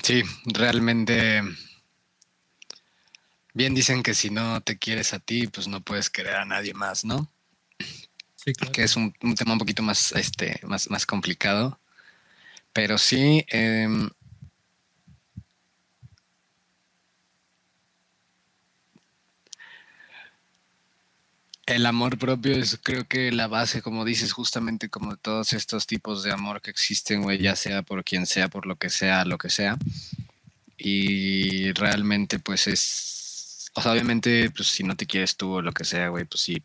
Sí, 0.06 0.22
realmente. 0.44 1.42
Bien 3.54 3.74
dicen 3.74 4.04
que 4.04 4.14
si 4.14 4.30
no 4.30 4.60
te 4.60 4.78
quieres 4.78 5.12
a 5.12 5.18
ti, 5.18 5.48
pues 5.48 5.66
no 5.66 5.80
puedes 5.80 6.10
querer 6.10 6.36
a 6.36 6.44
nadie 6.44 6.74
más, 6.74 7.04
¿no? 7.04 7.28
Sí, 8.36 8.52
claro. 8.52 8.70
Que 8.70 8.84
es 8.84 8.94
un, 8.94 9.12
tema 9.36 9.54
un 9.54 9.58
poquito 9.58 9.82
más, 9.82 10.12
este, 10.12 10.60
más, 10.62 10.88
más 10.90 11.06
complicado. 11.06 11.80
Pero 12.72 12.98
sí, 12.98 13.44
em, 13.48 14.08
El 21.66 21.84
amor 21.84 22.16
propio 22.16 22.52
es 22.56 22.78
creo 22.80 23.06
que 23.08 23.32
la 23.32 23.48
base, 23.48 23.82
como 23.82 24.04
dices, 24.04 24.32
justamente 24.32 24.88
como 24.88 25.16
todos 25.16 25.52
estos 25.52 25.86
tipos 25.88 26.22
de 26.22 26.30
amor 26.32 26.62
que 26.62 26.70
existen, 26.70 27.22
güey, 27.22 27.38
ya 27.38 27.56
sea 27.56 27.82
por 27.82 28.04
quien 28.04 28.26
sea, 28.26 28.48
por 28.48 28.66
lo 28.66 28.76
que 28.76 28.88
sea, 28.88 29.24
lo 29.24 29.36
que 29.36 29.50
sea. 29.50 29.76
Y 30.78 31.72
realmente 31.72 32.38
pues 32.38 32.68
es, 32.68 33.70
o 33.74 33.82
sea, 33.82 33.92
obviamente 33.92 34.50
pues 34.50 34.68
si 34.68 34.84
no 34.84 34.96
te 34.96 35.06
quieres 35.06 35.36
tú 35.36 35.54
o 35.54 35.62
lo 35.62 35.72
que 35.72 35.84
sea, 35.84 36.08
güey, 36.08 36.24
pues 36.24 36.42
sí. 36.42 36.62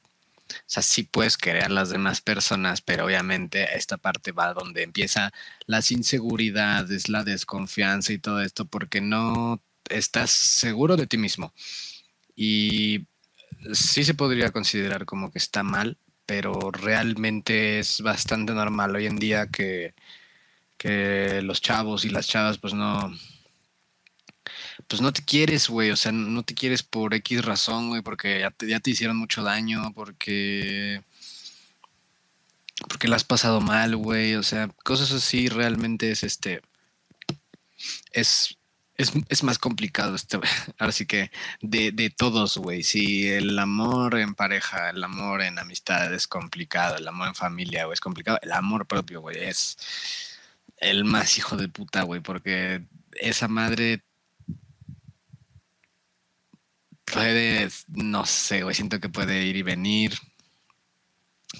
O 0.49 0.53
sea, 0.67 0.83
sí 0.83 1.03
puedes 1.03 1.37
querer 1.37 1.65
a 1.65 1.69
las 1.69 1.89
demás 1.89 2.21
personas, 2.21 2.81
pero 2.81 3.05
obviamente 3.05 3.75
esta 3.77 3.97
parte 3.97 4.31
va 4.33 4.53
donde 4.53 4.83
empieza 4.83 5.33
las 5.65 5.91
inseguridades, 5.91 7.09
la 7.09 7.23
desconfianza 7.23 8.13
y 8.13 8.19
todo 8.19 8.41
esto, 8.41 8.65
porque 8.65 9.01
no 9.01 9.61
estás 9.89 10.31
seguro 10.31 10.97
de 10.97 11.07
ti 11.07 11.17
mismo. 11.17 11.53
Y 12.35 13.07
sí 13.73 14.03
se 14.03 14.13
podría 14.13 14.51
considerar 14.51 15.05
como 15.05 15.31
que 15.31 15.39
está 15.39 15.63
mal, 15.63 15.97
pero 16.25 16.71
realmente 16.71 17.79
es 17.79 18.01
bastante 18.01 18.53
normal 18.53 18.95
hoy 18.95 19.05
en 19.05 19.17
día 19.19 19.47
que, 19.47 19.93
que 20.77 21.41
los 21.43 21.61
chavos 21.61 22.05
y 22.05 22.09
las 22.09 22.27
chavas 22.27 22.57
pues 22.57 22.73
no 22.73 23.13
pues 24.87 25.01
no 25.01 25.13
te 25.13 25.23
quieres, 25.23 25.69
güey, 25.69 25.91
o 25.91 25.95
sea, 25.95 26.11
no 26.11 26.43
te 26.43 26.53
quieres 26.55 26.83
por 26.83 27.13
X 27.13 27.45
razón, 27.45 27.89
güey, 27.89 28.01
porque 28.01 28.39
ya 28.39 28.51
te, 28.51 28.67
ya 28.67 28.79
te 28.79 28.91
hicieron 28.91 29.17
mucho 29.17 29.43
daño, 29.43 29.93
porque 29.93 31.01
porque 32.89 33.07
la 33.07 33.15
has 33.15 33.23
pasado 33.23 33.61
mal, 33.61 33.95
güey, 33.95 34.35
o 34.35 34.43
sea, 34.43 34.67
cosas 34.83 35.11
así 35.11 35.49
realmente 35.49 36.11
es 36.11 36.23
este 36.23 36.61
es 38.11 38.57
es, 39.01 39.43
más 39.43 39.57
complicado 39.57 40.15
esto, 40.15 40.41
ahora 40.77 40.91
sí 40.91 41.05
que 41.05 41.31
de, 41.61 41.91
de 41.91 42.09
todos, 42.09 42.57
güey. 42.57 42.83
Si 42.83 43.27
el 43.27 43.57
amor 43.59 44.17
en 44.17 44.35
pareja, 44.35 44.89
el 44.89 45.03
amor 45.03 45.41
en 45.41 45.59
amistad 45.59 46.13
es 46.13 46.27
complicado, 46.27 46.97
el 46.97 47.07
amor 47.07 47.29
en 47.29 47.35
familia, 47.35 47.85
güey, 47.85 47.93
es 47.93 48.01
complicado, 48.01 48.39
el 48.41 48.51
amor 48.51 48.87
propio, 48.87 49.21
güey, 49.21 49.37
es 49.37 49.77
el 50.77 51.05
más 51.05 51.37
hijo 51.37 51.57
de 51.57 51.67
puta, 51.67 52.03
güey, 52.03 52.21
porque 52.21 52.83
esa 53.13 53.47
madre 53.47 54.03
puede, 57.05 57.69
no 57.87 58.25
sé, 58.25 58.63
güey, 58.63 58.75
siento 58.75 58.99
que 58.99 59.09
puede 59.09 59.43
ir 59.45 59.55
y 59.57 59.63
venir. 59.63 60.13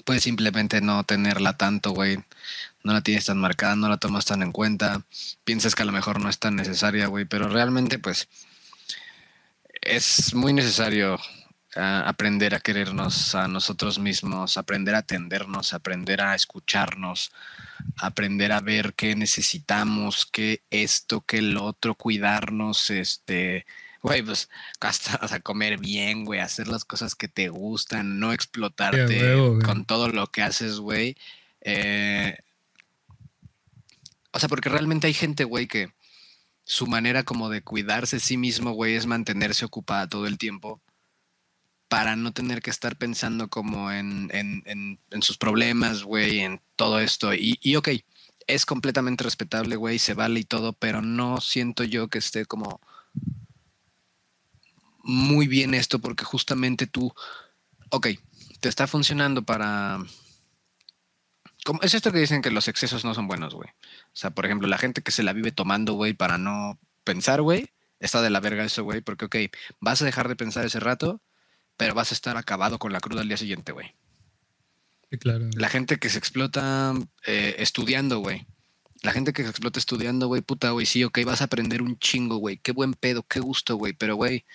Puede 0.06 0.22
simplemente 0.22 0.80
no 0.80 1.04
tenerla 1.04 1.58
tanto, 1.58 1.92
güey 1.92 2.24
no 2.84 2.94
la 2.94 3.02
tienes 3.02 3.26
tan 3.26 3.38
marcada, 3.38 3.76
no 3.76 3.90
la 3.90 3.98
tomas 3.98 4.26
tan 4.26 4.42
en 4.42 4.52
cuenta, 4.52 5.04
piensas 5.44 5.76
que 5.76 5.84
a 5.84 5.86
lo 5.86 5.92
mejor 5.92 6.20
no 6.20 6.30
es 6.30 6.40
tan 6.40 6.56
necesaria, 6.56 7.08
güey, 7.08 7.26
pero 7.26 7.48
realmente 7.48 8.00
pues 8.00 8.28
es 9.82 10.34
muy 10.34 10.54
necesario 10.54 11.20
ah, 11.76 12.04
aprender 12.08 12.56
a 12.56 12.60
querernos 12.60 13.36
a 13.36 13.48
nosotros 13.48 14.00
mismos, 14.00 14.58
aprender 14.58 14.96
a 14.96 15.00
atendernos, 15.00 15.74
aprender 15.74 16.22
a 16.22 16.36
escucharnos, 16.36 17.32
aprender 17.98 18.52
a 18.52 18.62
ver 18.62 18.94
qué 18.94 19.16
necesitamos, 19.16 20.28
qué 20.32 20.62
esto, 20.70 21.22
qué 21.22 21.40
el 21.40 21.58
otro, 21.58 21.96
cuidarnos, 21.96 22.90
este, 22.92 23.66
güey, 24.02 24.22
pues 24.22 24.50
hasta 24.80 25.20
o 25.24 25.28
sea, 25.28 25.40
comer 25.40 25.80
bien, 25.80 26.26
güey, 26.26 26.40
hacer 26.40 26.68
las 26.68 26.86
cosas 26.86 27.16
que 27.16 27.28
te 27.28 27.50
gustan, 27.50 28.20
no 28.20 28.34
explotarte 28.34 29.36
con 29.66 29.86
todo 29.86 30.10
lo 30.10 30.28
que 30.28 30.44
haces, 30.44 30.78
güey. 30.78 31.18
Eh, 31.62 32.38
o 34.32 34.40
sea, 34.40 34.50
porque 34.50 34.70
realmente 34.70 35.08
hay 35.08 35.14
gente, 35.14 35.44
güey, 35.44 35.68
que 35.68 35.94
su 36.64 36.88
manera 36.88 37.24
como 37.24 37.50
de 37.50 37.62
cuidarse 37.62 38.18
a 38.18 38.20
sí 38.20 38.38
mismo, 38.38 38.72
güey, 38.72 38.96
es 38.96 39.06
mantenerse 39.06 39.66
ocupada 39.66 40.08
todo 40.08 40.28
el 40.28 40.38
tiempo 40.38 40.82
para 41.88 42.16
no 42.16 42.32
tener 42.32 42.62
que 42.62 42.70
estar 42.70 42.96
pensando 42.98 43.50
como 43.50 43.92
en, 43.92 44.30
en, 44.34 44.64
en, 45.10 45.22
sus 45.22 45.38
problemas, 45.38 46.04
güey, 46.04 46.40
en 46.40 46.62
todo 46.78 47.02
esto. 47.02 47.34
Y, 47.34 47.60
y 47.62 47.76
ok, 47.76 47.90
es 48.48 48.66
completamente 48.66 49.26
respetable, 49.26 49.76
güey, 49.76 50.00
se 50.00 50.14
vale 50.14 50.40
y 50.40 50.44
todo, 50.46 50.72
pero 50.72 51.02
no 51.02 51.42
siento 51.42 51.84
yo 51.84 52.08
que 52.08 52.20
esté 52.20 52.46
como 52.46 52.80
muy 55.04 55.48
bien 55.48 55.74
esto 55.74 56.00
porque 56.00 56.24
justamente 56.24 56.88
tú, 56.88 57.14
ok, 57.90 58.08
te 58.62 58.70
está 58.70 58.88
funcionando 58.88 59.44
para 59.44 60.00
es 61.82 61.94
esto 61.94 62.12
que 62.12 62.20
dicen 62.20 62.42
que 62.42 62.52
los 62.52 62.68
excesos 62.68 63.06
no 63.06 63.14
son 63.14 63.28
buenos, 63.28 63.54
güey. 63.54 63.70
O 63.70 64.16
sea, 64.16 64.32
por 64.32 64.46
ejemplo, 64.46 64.68
la 64.68 64.78
gente 64.78 65.02
que 65.02 65.12
se 65.12 65.24
la 65.24 65.34
vive 65.34 65.52
tomando, 65.52 65.94
güey, 65.94 66.14
para 66.14 66.38
no 66.38 66.80
pensar, 67.04 67.42
güey, 67.42 67.70
está 68.00 68.22
de 68.22 68.30
la 68.30 68.40
verga 68.40 68.64
eso, 68.64 68.84
güey, 68.84 69.02
porque, 69.02 69.26
ok, 69.26 69.36
vas 69.80 70.02
a 70.02 70.06
dejar 70.06 70.28
de 70.28 70.36
pensar 70.36 70.66
ese 70.66 70.80
rato, 70.80 71.22
pero 71.78 71.94
vas 71.94 72.12
a 72.12 72.16
estar 72.16 72.38
acabado 72.38 72.80
con 72.80 72.94
la 72.94 73.00
cruda 73.00 73.22
al 73.22 73.28
día 73.28 73.38
siguiente, 73.38 73.72
güey. 73.72 73.96
Sí, 75.10 75.18
claro. 75.18 75.50
La 75.56 75.70
gente 75.70 75.98
que 75.98 76.10
se 76.10 76.18
explota 76.18 76.94
eh, 77.26 77.56
estudiando, 77.60 78.20
güey. 78.20 78.48
La 79.04 79.12
gente 79.12 79.34
que 79.34 79.42
explota 79.42 79.80
estudiando, 79.80 80.28
güey, 80.28 80.42
puta, 80.42 80.72
güey, 80.72 80.86
sí, 80.86 81.04
ok, 81.04 81.20
vas 81.26 81.42
a 81.42 81.46
aprender 81.46 81.82
un 81.82 81.98
chingo, 81.98 82.38
güey. 82.38 82.58
Qué 82.58 82.72
buen 82.72 82.94
pedo, 82.94 83.24
qué 83.24 83.40
gusto, 83.40 83.76
güey. 83.76 83.94
Pero, 83.94 84.16
güey, 84.16 84.46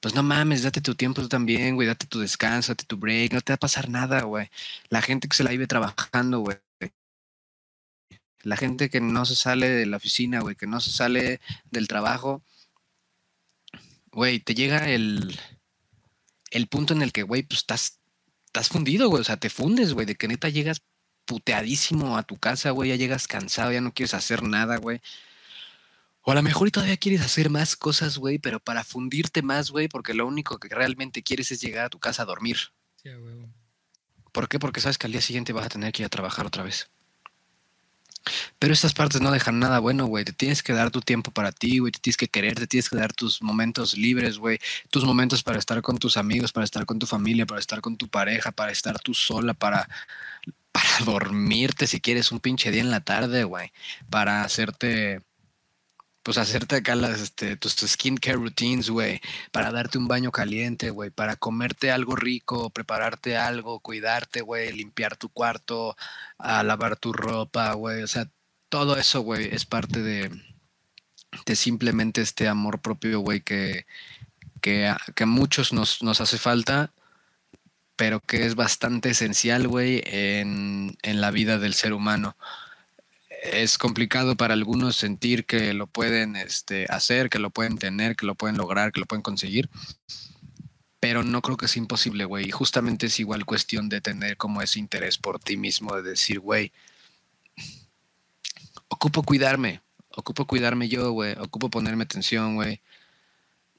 pues 0.00 0.14
no 0.14 0.22
mames, 0.22 0.62
date 0.62 0.80
tu 0.80 0.94
tiempo 0.94 1.20
tú 1.22 1.28
también, 1.28 1.74
güey, 1.74 1.86
date 1.86 2.06
tu 2.06 2.20
descanso, 2.20 2.72
date 2.72 2.84
tu 2.86 2.96
break, 2.96 3.34
no 3.34 3.40
te 3.42 3.52
va 3.52 3.56
a 3.56 3.58
pasar 3.58 3.88
nada, 3.88 4.22
güey. 4.22 4.48
La 4.88 5.02
gente 5.02 5.28
que 5.28 5.36
se 5.36 5.44
la 5.44 5.50
vive 5.50 5.66
trabajando, 5.66 6.40
güey. 6.40 6.58
La 8.42 8.56
gente 8.56 8.88
que 8.88 9.00
no 9.00 9.26
se 9.26 9.36
sale 9.36 9.68
de 9.68 9.86
la 9.86 9.98
oficina, 9.98 10.40
güey, 10.40 10.56
que 10.56 10.66
no 10.66 10.80
se 10.80 10.90
sale 10.90 11.40
del 11.70 11.88
trabajo, 11.88 12.42
güey, 14.12 14.40
te 14.40 14.54
llega 14.54 14.88
el, 14.88 15.38
el 16.50 16.66
punto 16.66 16.94
en 16.94 17.02
el 17.02 17.12
que, 17.12 17.22
güey, 17.22 17.42
pues 17.42 17.60
estás, 17.60 18.00
estás 18.46 18.68
fundido, 18.68 19.08
güey, 19.08 19.20
o 19.20 19.24
sea, 19.24 19.36
te 19.36 19.50
fundes, 19.50 19.92
güey, 19.92 20.06
de 20.06 20.16
que 20.16 20.28
neta 20.28 20.48
llegas 20.48 20.82
puteadísimo 21.26 22.16
a 22.16 22.22
tu 22.22 22.38
casa, 22.38 22.70
güey, 22.70 22.90
ya 22.90 22.96
llegas 22.96 23.28
cansado, 23.28 23.72
ya 23.72 23.80
no 23.80 23.92
quieres 23.92 24.14
hacer 24.14 24.42
nada, 24.42 24.78
güey. 24.78 25.00
O 26.22 26.32
a 26.32 26.34
lo 26.34 26.42
mejor 26.42 26.68
y 26.68 26.70
todavía 26.70 26.96
quieres 26.96 27.22
hacer 27.22 27.50
más 27.50 27.76
cosas, 27.76 28.18
güey, 28.18 28.38
pero 28.38 28.60
para 28.60 28.84
fundirte 28.84 29.42
más, 29.42 29.70
güey, 29.70 29.88
porque 29.88 30.14
lo 30.14 30.26
único 30.26 30.58
que 30.58 30.68
realmente 30.68 31.22
quieres 31.22 31.50
es 31.50 31.60
llegar 31.60 31.86
a 31.86 31.90
tu 31.90 31.98
casa 31.98 32.22
a 32.22 32.26
dormir. 32.26 32.58
Sí, 33.02 33.10
güey. 33.10 33.48
¿Por 34.32 34.48
qué? 34.48 34.58
Porque 34.58 34.80
sabes 34.80 34.98
que 34.98 35.06
al 35.06 35.12
día 35.12 35.22
siguiente 35.22 35.52
vas 35.52 35.66
a 35.66 35.70
tener 35.70 35.92
que 35.92 36.02
ir 36.02 36.06
a 36.06 36.10
trabajar 36.10 36.46
otra 36.46 36.62
vez. 36.62 36.88
Pero 38.58 38.74
estas 38.74 38.92
partes 38.92 39.20
no 39.20 39.30
dejan 39.30 39.58
nada 39.58 39.78
bueno, 39.78 40.06
güey. 40.06 40.24
Te 40.24 40.32
tienes 40.32 40.62
que 40.62 40.72
dar 40.72 40.90
tu 40.90 41.00
tiempo 41.00 41.30
para 41.30 41.52
ti, 41.52 41.78
güey. 41.78 41.90
Te 41.92 42.00
tienes 42.00 42.16
que 42.16 42.28
querer, 42.28 42.54
te 42.54 42.66
tienes 42.66 42.90
que 42.90 42.96
dar 42.96 43.12
tus 43.12 43.42
momentos 43.42 43.96
libres, 43.96 44.38
güey. 44.38 44.58
Tus 44.90 45.04
momentos 45.04 45.42
para 45.42 45.58
estar 45.58 45.80
con 45.82 45.98
tus 45.98 46.16
amigos, 46.16 46.52
para 46.52 46.64
estar 46.64 46.84
con 46.84 46.98
tu 46.98 47.06
familia, 47.06 47.46
para 47.46 47.60
estar 47.60 47.80
con 47.80 47.96
tu 47.96 48.08
pareja, 48.08 48.52
para 48.52 48.72
estar 48.72 48.98
tú 49.00 49.14
sola, 49.14 49.54
para, 49.54 49.88
para 50.70 51.04
dormirte 51.04 51.86
si 51.86 52.00
quieres 52.00 52.30
un 52.30 52.40
pinche 52.40 52.70
día 52.70 52.82
en 52.82 52.90
la 52.90 53.00
tarde, 53.00 53.44
güey. 53.44 53.72
Para 54.10 54.44
hacerte 54.44 55.22
pues 56.30 56.38
hacerte 56.38 56.76
acá 56.76 56.94
las, 56.94 57.20
este, 57.20 57.56
tus, 57.56 57.74
skincare 57.74 58.36
routines, 58.36 58.88
güey, 58.88 59.20
para 59.50 59.72
darte 59.72 59.98
un 59.98 60.06
baño 60.06 60.30
caliente, 60.30 60.90
güey, 60.90 61.10
para 61.10 61.34
comerte 61.34 61.90
algo 61.90 62.14
rico, 62.14 62.70
prepararte 62.70 63.36
algo, 63.36 63.80
cuidarte, 63.80 64.40
güey, 64.40 64.72
limpiar 64.72 65.16
tu 65.16 65.28
cuarto, 65.28 65.96
a 66.38 66.62
lavar 66.62 66.96
tu 66.96 67.12
ropa, 67.12 67.72
güey, 67.72 68.04
o 68.04 68.06
sea, 68.06 68.30
todo 68.68 68.96
eso, 68.96 69.22
güey, 69.22 69.48
es 69.52 69.66
parte 69.66 70.02
de, 70.02 70.30
de 71.46 71.56
simplemente 71.56 72.20
este 72.20 72.46
amor 72.46 72.80
propio, 72.80 73.18
güey, 73.18 73.40
que, 73.40 73.86
que, 74.60 74.86
a, 74.86 74.98
que 75.16 75.26
muchos 75.26 75.72
nos, 75.72 76.00
nos 76.00 76.20
hace 76.20 76.38
falta, 76.38 76.92
pero 77.96 78.20
que 78.20 78.46
es 78.46 78.54
bastante 78.54 79.10
esencial, 79.10 79.66
güey, 79.66 80.00
en, 80.06 80.96
en 81.02 81.20
la 81.20 81.32
vida 81.32 81.58
del 81.58 81.74
ser 81.74 81.92
humano 81.92 82.36
es 83.52 83.78
complicado 83.78 84.36
para 84.36 84.54
algunos 84.54 84.96
sentir 84.96 85.44
que 85.44 85.74
lo 85.74 85.86
pueden 85.86 86.36
este, 86.36 86.86
hacer, 86.88 87.30
que 87.30 87.38
lo 87.38 87.50
pueden 87.50 87.78
tener, 87.78 88.16
que 88.16 88.26
lo 88.26 88.34
pueden 88.34 88.56
lograr, 88.56 88.92
que 88.92 89.00
lo 89.00 89.06
pueden 89.06 89.22
conseguir. 89.22 89.68
Pero 91.00 91.22
no 91.22 91.42
creo 91.42 91.56
que 91.56 91.66
es 91.66 91.76
imposible, 91.76 92.24
güey. 92.24 92.48
Y 92.48 92.50
justamente 92.50 93.06
es 93.06 93.18
igual 93.20 93.46
cuestión 93.46 93.88
de 93.88 94.00
tener 94.00 94.36
como 94.36 94.62
ese 94.62 94.78
interés 94.78 95.18
por 95.18 95.38
ti 95.40 95.56
mismo, 95.56 95.96
de 95.96 96.02
decir, 96.02 96.40
güey, 96.40 96.72
ocupo 98.88 99.22
cuidarme, 99.22 99.80
ocupo 100.10 100.46
cuidarme 100.46 100.88
yo, 100.88 101.12
güey, 101.12 101.34
ocupo 101.38 101.70
ponerme 101.70 102.04
atención, 102.04 102.54
güey. 102.54 102.80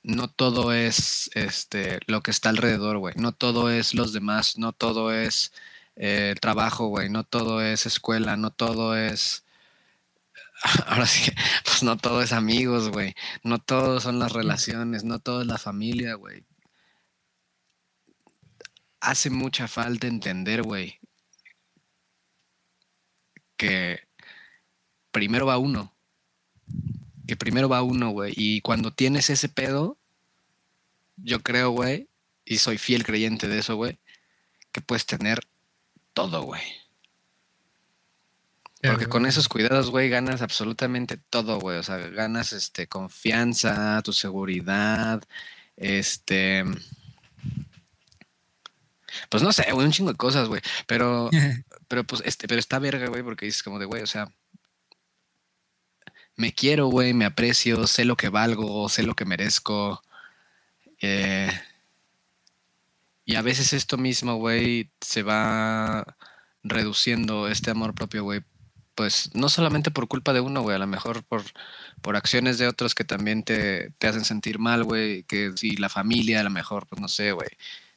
No 0.03 0.29
todo 0.29 0.73
es 0.73 1.29
este, 1.35 1.99
lo 2.07 2.21
que 2.23 2.31
está 2.31 2.49
alrededor, 2.49 2.97
güey. 2.97 3.13
No 3.17 3.33
todo 3.33 3.69
es 3.69 3.93
los 3.93 4.13
demás, 4.13 4.57
no 4.57 4.73
todo 4.73 5.13
es 5.13 5.53
eh, 5.95 6.35
trabajo, 6.41 6.87
güey. 6.87 7.09
No 7.09 7.23
todo 7.23 7.61
es 7.61 7.85
escuela, 7.85 8.35
no 8.35 8.51
todo 8.51 8.97
es 8.97 9.45
ahora 10.87 11.05
sí 11.05 11.31
pues 11.63 11.83
no 11.83 11.97
todo 11.97 12.21
es 12.21 12.31
amigos, 12.33 12.89
güey. 12.89 13.15
No 13.43 13.59
todo 13.59 13.99
son 13.99 14.19
las 14.19 14.31
relaciones, 14.31 15.03
no 15.03 15.19
todo 15.19 15.41
es 15.41 15.47
la 15.47 15.57
familia, 15.57 16.15
güey. 16.15 16.45
Hace 18.99 19.29
mucha 19.31 19.67
falta 19.67 20.07
entender, 20.07 20.61
güey, 20.61 20.99
que 23.57 23.99
primero 25.11 25.45
va 25.45 25.57
uno. 25.57 25.93
Que 27.27 27.35
primero 27.35 27.69
va 27.69 27.81
uno, 27.81 28.09
güey. 28.11 28.33
Y 28.35 28.61
cuando 28.61 28.93
tienes 28.93 29.29
ese 29.29 29.49
pedo, 29.49 29.97
yo 31.17 31.41
creo, 31.41 31.71
güey, 31.71 32.09
y 32.45 32.57
soy 32.57 32.77
fiel 32.77 33.03
creyente 33.03 33.47
de 33.47 33.59
eso, 33.59 33.75
güey, 33.75 33.99
que 34.71 34.81
puedes 34.81 35.05
tener 35.05 35.47
todo, 36.13 36.43
güey. 36.43 36.61
Porque 38.81 39.05
con 39.05 39.25
esos 39.25 39.47
cuidados, 39.47 39.91
güey, 39.91 40.09
ganas 40.09 40.41
absolutamente 40.41 41.17
todo, 41.17 41.59
güey. 41.59 41.77
O 41.77 41.83
sea, 41.83 41.97
ganas 41.97 42.51
este 42.51 42.87
confianza, 42.87 44.01
tu 44.03 44.11
seguridad, 44.11 45.21
este. 45.77 46.63
Pues 49.29 49.43
no 49.43 49.51
sé, 49.51 49.71
güey, 49.71 49.85
un 49.85 49.91
chingo 49.91 50.11
de 50.11 50.17
cosas, 50.17 50.47
güey. 50.47 50.61
Pero, 50.87 51.29
pero 51.87 52.03
pues, 52.05 52.23
este, 52.25 52.47
pero 52.47 52.59
está 52.59 52.79
verga, 52.79 53.07
güey, 53.07 53.23
porque 53.23 53.45
dices 53.45 53.61
como 53.63 53.77
de, 53.77 53.85
güey, 53.85 54.01
o 54.01 54.07
sea, 54.07 54.31
me 56.35 56.53
quiero, 56.53 56.87
güey, 56.87 57.13
me 57.13 57.25
aprecio, 57.25 57.85
sé 57.87 58.05
lo 58.05 58.17
que 58.17 58.29
valgo, 58.29 58.89
sé 58.89 59.03
lo 59.03 59.15
que 59.15 59.25
merezco. 59.25 60.01
Eh, 61.01 61.51
y 63.25 63.35
a 63.35 63.41
veces 63.41 63.73
esto 63.73 63.97
mismo, 63.97 64.35
güey, 64.35 64.91
se 65.01 65.23
va 65.23 66.17
reduciendo 66.63 67.47
este 67.47 67.71
amor 67.71 67.93
propio, 67.93 68.23
güey, 68.23 68.41
pues 68.95 69.31
no 69.33 69.49
solamente 69.49 69.91
por 69.91 70.07
culpa 70.07 70.33
de 70.33 70.41
uno, 70.41 70.61
güey, 70.61 70.75
a 70.75 70.79
lo 70.79 70.87
mejor 70.87 71.23
por, 71.23 71.43
por 72.01 72.15
acciones 72.15 72.57
de 72.57 72.67
otros 72.67 72.95
que 72.95 73.03
también 73.03 73.43
te, 73.43 73.91
te 73.97 74.07
hacen 74.07 74.25
sentir 74.25 74.59
mal, 74.59 74.83
güey, 74.83 75.23
que 75.23 75.51
si 75.55 75.77
la 75.77 75.89
familia 75.89 76.41
a 76.41 76.43
lo 76.43 76.49
mejor, 76.49 76.87
pues 76.87 77.01
no 77.01 77.07
sé, 77.07 77.31
güey, 77.31 77.49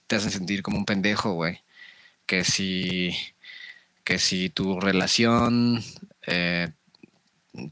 te 0.06 0.16
hacen 0.16 0.30
sentir 0.30 0.62
como 0.62 0.78
un 0.78 0.84
pendejo, 0.86 1.32
güey, 1.32 1.60
que 2.26 2.44
si, 2.44 3.10
que 4.04 4.18
si 4.18 4.50
tu 4.50 4.80
relación 4.80 5.82
eh, 6.26 6.70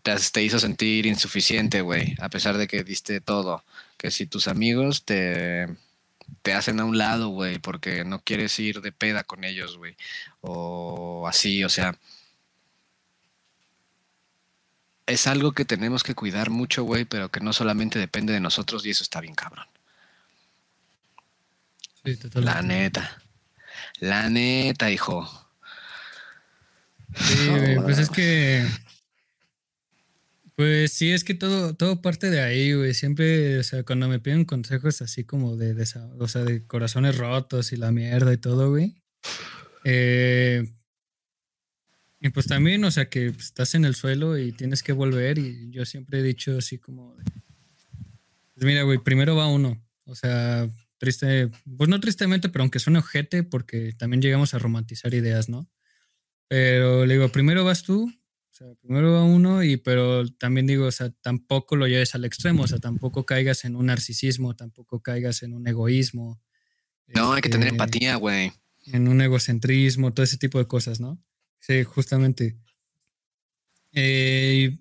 te, 0.02 0.16
te, 0.32 0.42
hizo 0.42 0.58
sentir 0.58 1.06
insuficiente, 1.06 1.80
güey, 1.82 2.16
a 2.20 2.28
pesar 2.28 2.58
de 2.58 2.66
que 2.68 2.84
diste 2.84 3.20
todo, 3.20 3.64
que 3.98 4.10
si 4.10 4.26
tus 4.26 4.48
amigos 4.48 5.04
te, 5.04 5.68
te 6.42 6.54
hacen 6.54 6.80
a 6.80 6.84
un 6.84 6.98
lado, 6.98 7.28
güey, 7.28 7.58
porque 7.58 8.04
no 8.04 8.20
quieres 8.22 8.58
ir 8.58 8.80
de 8.80 8.92
peda 8.92 9.24
con 9.24 9.44
ellos, 9.44 9.76
güey, 9.78 9.96
o 10.40 11.26
así, 11.28 11.64
o 11.64 11.68
sea 11.68 11.96
es 15.12 15.26
algo 15.26 15.52
que 15.52 15.64
tenemos 15.64 16.02
que 16.02 16.14
cuidar 16.14 16.50
mucho, 16.50 16.84
güey, 16.84 17.04
pero 17.04 17.30
que 17.30 17.40
no 17.40 17.52
solamente 17.52 17.98
depende 17.98 18.32
de 18.32 18.40
nosotros 18.40 18.84
y 18.86 18.90
eso 18.90 19.02
está 19.02 19.20
bien 19.20 19.34
cabrón. 19.34 19.66
Sí, 22.04 22.18
La 22.34 22.62
neta. 22.62 23.22
La 24.00 24.28
neta, 24.28 24.90
hijo. 24.90 25.28
Sí, 27.14 27.48
güey, 27.50 27.76
pues 27.76 27.98
es 27.98 28.08
que. 28.08 28.66
Pues 30.56 30.92
sí, 30.92 31.12
es 31.12 31.24
que 31.24 31.34
todo, 31.34 31.74
todo 31.74 32.00
parte 32.00 32.30
de 32.30 32.42
ahí, 32.42 32.72
güey. 32.72 32.94
Siempre, 32.94 33.58
o 33.58 33.62
sea, 33.62 33.84
cuando 33.84 34.08
me 34.08 34.18
piden 34.18 34.44
consejos 34.44 35.02
así 35.02 35.24
como 35.24 35.56
de, 35.56 35.74
de, 35.74 35.86
o 36.18 36.28
sea, 36.28 36.42
de 36.42 36.66
corazones 36.66 37.16
rotos 37.18 37.72
y 37.72 37.76
la 37.76 37.90
mierda 37.90 38.32
y 38.32 38.38
todo, 38.38 38.70
güey. 38.70 38.96
Eh, 39.84 40.72
y 42.24 42.28
pues 42.28 42.46
también, 42.46 42.84
o 42.84 42.90
sea, 42.92 43.08
que 43.10 43.26
estás 43.26 43.74
en 43.74 43.84
el 43.84 43.96
suelo 43.96 44.38
y 44.38 44.52
tienes 44.52 44.84
que 44.84 44.92
volver 44.92 45.38
y 45.38 45.70
yo 45.70 45.84
siempre 45.84 46.20
he 46.20 46.22
dicho 46.22 46.56
así 46.56 46.78
como, 46.78 47.16
pues 48.54 48.64
mira, 48.64 48.84
güey, 48.84 48.98
primero 48.98 49.34
va 49.34 49.48
uno, 49.48 49.84
o 50.04 50.14
sea, 50.14 50.70
triste, 50.98 51.50
pues 51.76 51.90
no 51.90 51.98
tristemente, 51.98 52.48
pero 52.48 52.62
aunque 52.62 52.78
suene 52.78 53.00
ojete, 53.00 53.42
porque 53.42 53.92
también 53.98 54.22
llegamos 54.22 54.54
a 54.54 54.60
romantizar 54.60 55.12
ideas, 55.14 55.48
¿no? 55.48 55.68
Pero 56.46 57.06
le 57.06 57.14
digo, 57.14 57.28
primero 57.30 57.64
vas 57.64 57.82
tú, 57.82 58.04
o 58.04 58.54
sea, 58.54 58.68
primero 58.80 59.14
va 59.14 59.24
uno, 59.24 59.64
y 59.64 59.76
pero 59.78 60.24
también 60.28 60.68
digo, 60.68 60.86
o 60.86 60.92
sea, 60.92 61.10
tampoco 61.22 61.74
lo 61.74 61.88
lleves 61.88 62.14
al 62.14 62.24
extremo, 62.24 62.62
o 62.62 62.68
sea, 62.68 62.78
tampoco 62.78 63.26
caigas 63.26 63.64
en 63.64 63.74
un 63.74 63.86
narcisismo, 63.86 64.54
tampoco 64.54 65.02
caigas 65.02 65.42
en 65.42 65.54
un 65.54 65.66
egoísmo. 65.66 66.40
No, 67.08 67.32
hay 67.32 67.42
que 67.42 67.48
tener 67.48 67.66
este, 67.66 67.74
empatía, 67.74 68.14
güey. 68.14 68.52
En 68.86 69.08
un 69.08 69.20
egocentrismo, 69.20 70.12
todo 70.12 70.22
ese 70.22 70.38
tipo 70.38 70.60
de 70.60 70.68
cosas, 70.68 71.00
¿no? 71.00 71.20
Sí, 71.62 71.84
justamente. 71.84 72.56
Eh, 73.92 74.78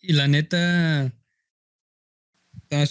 y 0.00 0.12
la 0.14 0.28
neta, 0.28 1.12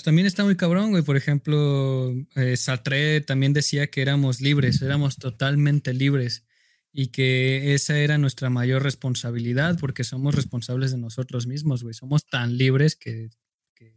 también 0.03 0.27
está 0.27 0.43
muy 0.43 0.55
cabrón, 0.55 0.91
güey. 0.91 1.01
Por 1.01 1.17
ejemplo, 1.17 2.13
eh, 2.35 3.23
también 3.25 3.53
decía 3.53 3.87
que 3.87 4.03
éramos 4.03 4.41
libres, 4.41 4.83
éramos 4.83 5.17
totalmente 5.17 5.91
libres 5.91 6.45
y 6.93 7.07
que 7.07 7.73
esa 7.73 7.97
era 7.97 8.19
nuestra 8.19 8.51
mayor 8.51 8.83
responsabilidad 8.83 9.79
porque 9.79 10.03
somos 10.03 10.35
responsables 10.35 10.91
de 10.91 10.99
nosotros 10.99 11.47
mismos, 11.47 11.81
güey. 11.81 11.95
Somos 11.95 12.27
tan 12.27 12.59
libres 12.59 12.95
que, 12.95 13.31
que, 13.73 13.95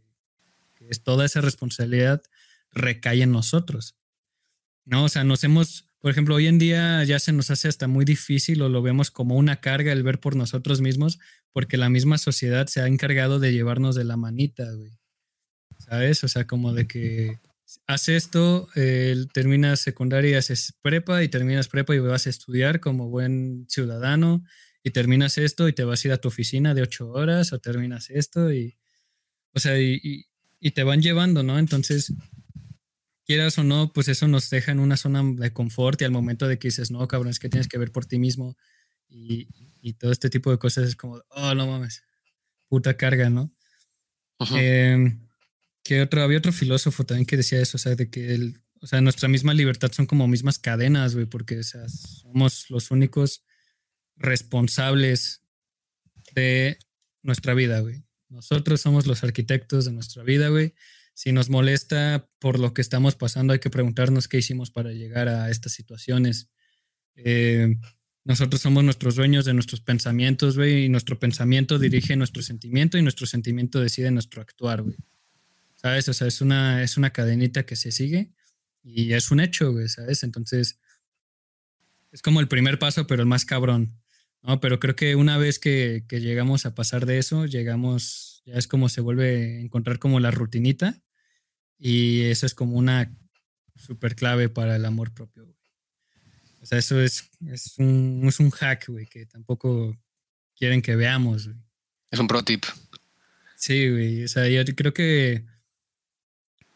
que 0.73 0.89
toda 1.03 1.23
esa 1.23 1.41
responsabilidad 1.41 2.23
recae 2.71 3.21
en 3.21 3.31
nosotros. 3.31 3.95
¿no? 4.85 5.03
O 5.03 5.09
sea, 5.09 5.23
nos 5.23 5.43
hemos 5.43 5.84
por 6.05 6.11
ejemplo, 6.11 6.35
hoy 6.35 6.45
en 6.45 6.59
día 6.59 7.03
ya 7.03 7.17
se 7.17 7.31
nos 7.31 7.49
hace 7.49 7.67
hasta 7.67 7.87
muy 7.87 8.05
difícil 8.05 8.61
o 8.61 8.69
lo 8.69 8.83
vemos 8.83 9.09
como 9.09 9.37
una 9.37 9.59
carga 9.59 9.91
el 9.91 10.03
ver 10.03 10.19
por 10.19 10.35
nosotros 10.35 10.79
mismos, 10.79 11.17
porque 11.51 11.77
la 11.77 11.89
misma 11.89 12.19
sociedad 12.19 12.67
se 12.67 12.79
ha 12.79 12.85
encargado 12.85 13.39
de 13.39 13.51
llevarnos 13.51 13.95
de 13.95 14.03
la 14.03 14.15
manita, 14.15 14.71
güey. 14.71 14.91
¿Sabes? 15.79 16.23
O 16.23 16.27
sea, 16.27 16.45
como 16.45 16.73
de 16.73 16.85
que 16.85 17.39
haces 17.87 18.25
esto, 18.25 18.69
terminas 19.33 19.79
secundaria, 19.79 20.37
haces 20.37 20.75
prepa 20.79 21.23
y 21.23 21.27
terminas 21.27 21.69
prepa 21.69 21.95
y 21.95 21.97
vas 21.97 22.27
a 22.27 22.29
estudiar 22.29 22.81
como 22.81 23.09
buen 23.09 23.65
ciudadano 23.67 24.43
y 24.83 24.91
terminas 24.91 25.39
esto 25.39 25.67
y 25.67 25.73
te 25.73 25.85
vas 25.85 26.05
a 26.05 26.07
ir 26.09 26.11
a 26.11 26.17
tu 26.17 26.27
oficina 26.27 26.75
de 26.75 26.83
ocho 26.83 27.09
horas 27.09 27.51
o 27.51 27.57
terminas 27.57 28.11
esto 28.11 28.53
y, 28.53 28.77
o 29.55 29.59
sea, 29.59 29.81
y, 29.81 30.27
y 30.59 30.69
te 30.69 30.83
van 30.83 31.01
llevando, 31.01 31.41
¿no? 31.41 31.57
Entonces, 31.57 32.13
quieras 33.25 33.57
o 33.57 33.63
no, 33.63 33.91
pues 33.91 34.07
eso 34.07 34.27
nos 34.27 34.49
deja 34.49 34.71
en 34.71 34.79
una 34.79 34.97
zona 34.97 35.23
de 35.23 35.51
confort 35.51 36.01
y 36.01 36.05
al 36.05 36.11
momento 36.11 36.47
de 36.47 36.59
que 36.59 36.69
dices, 36.69 36.91
no, 36.91 37.07
cabrón, 37.07 37.29
es 37.29 37.39
que 37.39 37.49
tienes 37.49 37.67
que 37.67 37.77
ver 37.77 37.91
por 37.91 38.05
ti 38.05 38.19
mismo 38.19 38.55
y, 39.09 39.47
y 39.81 39.93
todo 39.93 40.11
este 40.11 40.29
tipo 40.29 40.51
de 40.51 40.57
cosas 40.57 40.87
es 40.87 40.95
como, 40.95 41.21
oh, 41.29 41.53
no 41.55 41.67
mames, 41.67 42.03
puta 42.67 42.97
carga, 42.97 43.29
¿no? 43.29 43.53
Eh, 44.55 45.17
que 45.83 46.01
otro, 46.01 46.23
había 46.23 46.37
otro 46.37 46.51
filósofo 46.51 47.03
también 47.05 47.25
que 47.25 47.37
decía 47.37 47.61
eso, 47.61 47.77
o 47.77 47.79
sea, 47.79 47.95
de 47.95 48.09
que 48.09 48.33
el, 48.33 48.61
o 48.81 48.87
sea, 48.87 49.01
nuestra 49.01 49.27
misma 49.27 49.53
libertad 49.53 49.91
son 49.91 50.05
como 50.05 50.27
mismas 50.27 50.59
cadenas, 50.59 51.13
güey, 51.13 51.25
porque 51.25 51.59
o 51.59 51.63
sea, 51.63 51.87
somos 51.89 52.69
los 52.69 52.91
únicos 52.91 53.43
responsables 54.15 55.41
de 56.33 56.77
nuestra 57.21 57.53
vida, 57.53 57.79
güey. 57.79 58.05
Nosotros 58.29 58.81
somos 58.81 59.05
los 59.05 59.23
arquitectos 59.23 59.85
de 59.85 59.91
nuestra 59.91 60.23
vida, 60.23 60.49
güey. 60.49 60.73
Si 61.15 61.31
nos 61.31 61.49
molesta 61.49 62.29
por 62.37 62.59
lo 62.59 62.75
que 62.75 62.81
estamos 62.81 63.15
pasando, 63.15 63.53
hay 63.53 63.59
que 63.59 63.71
preguntarnos 63.71 64.27
qué 64.27 64.37
hicimos 64.37 64.69
para 64.69 64.91
llegar 64.91 65.27
a 65.27 65.49
estas 65.49 65.71
situaciones. 65.71 66.49
Eh, 67.15 67.75
nosotros 68.23 68.61
somos 68.61 68.83
nuestros 68.83 69.15
dueños 69.15 69.45
de 69.45 69.55
nuestros 69.55 69.81
pensamientos, 69.81 70.55
güey, 70.55 70.85
y 70.85 70.89
nuestro 70.89 71.17
pensamiento 71.17 71.79
dirige 71.79 72.15
nuestro 72.15 72.43
sentimiento 72.43 72.99
y 72.99 73.01
nuestro 73.01 73.25
sentimiento 73.25 73.79
decide 73.79 74.11
nuestro 74.11 74.43
actuar, 74.43 74.83
güey. 74.83 74.97
¿sabes? 75.85 76.09
O 76.09 76.13
sea, 76.13 76.25
es 76.25 76.41
una, 76.41 76.81
es 76.81 76.97
una 76.97 77.11
cadenita 77.11 77.63
que 77.67 77.75
se 77.75 77.91
sigue 77.91 78.31
y 78.83 79.13
es 79.13 79.29
un 79.29 79.39
hecho, 79.39 79.71
güey, 79.71 79.87
¿sabes? 79.87 80.23
Entonces, 80.23 80.79
es 82.11 82.23
como 82.23 82.39
el 82.39 82.47
primer 82.47 82.79
paso, 82.79 83.05
pero 83.05 83.21
el 83.21 83.27
más 83.27 83.45
cabrón, 83.45 83.93
¿no? 84.41 84.59
Pero 84.59 84.79
creo 84.79 84.95
que 84.95 85.15
una 85.15 85.37
vez 85.37 85.59
que, 85.59 86.03
llegamos 86.09 86.65
a 86.65 86.73
pasar 86.73 87.05
de 87.05 87.19
eso, 87.19 87.45
llegamos, 87.45 88.41
ya 88.47 88.55
es 88.55 88.67
como 88.67 88.89
se 88.89 89.01
vuelve 89.01 89.57
a 89.57 89.59
encontrar 89.59 89.99
como 89.99 90.19
la 90.19 90.31
rutinita 90.31 91.03
y 91.77 92.21
eso 92.23 92.45
es 92.45 92.53
como 92.53 92.77
una 92.77 93.15
super 93.75 94.15
clave 94.15 94.49
para 94.49 94.75
el 94.75 94.85
amor 94.85 95.13
propio, 95.13 95.45
güey. 95.45 95.55
O 96.61 96.65
sea, 96.65 96.79
eso 96.79 96.99
es, 96.99 97.29
es, 97.47 97.75
un, 97.77 98.23
es 98.27 98.39
un 98.39 98.49
hack, 98.49 98.87
güey, 98.87 99.05
que 99.05 99.25
tampoco 99.25 99.95
quieren 100.55 100.81
que 100.81 100.95
veamos, 100.95 101.45
güey. 101.45 101.57
Es 102.09 102.19
un 102.19 102.27
pro 102.27 102.43
tip. 102.43 102.63
Sí, 103.55 103.89
güey. 103.89 104.23
O 104.23 104.27
sea, 104.27 104.47
yo 104.47 104.63
creo 104.75 104.93
que 104.93 105.45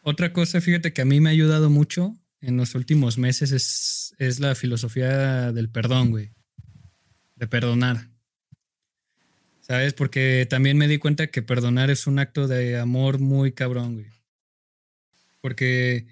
otra 0.02 0.32
cosa, 0.32 0.60
fíjate 0.60 0.92
que 0.92 1.02
a 1.02 1.04
mí 1.04 1.20
me 1.20 1.30
ha 1.30 1.32
ayudado 1.32 1.70
mucho 1.70 2.16
en 2.40 2.56
los 2.56 2.74
últimos 2.74 3.18
meses 3.18 3.52
es, 3.52 4.14
es 4.18 4.40
la 4.40 4.54
filosofía 4.54 5.52
del 5.52 5.68
perdón, 5.68 6.10
güey. 6.10 6.30
De 7.36 7.46
perdonar. 7.46 8.08
¿Sabes? 9.60 9.92
Porque 9.92 10.46
también 10.48 10.76
me 10.78 10.88
di 10.88 10.98
cuenta 10.98 11.28
que 11.28 11.42
perdonar 11.42 11.90
es 11.90 12.06
un 12.06 12.18
acto 12.18 12.48
de 12.48 12.78
amor 12.78 13.18
muy 13.18 13.52
cabrón, 13.52 13.94
güey. 13.94 14.06
Porque 15.40 16.06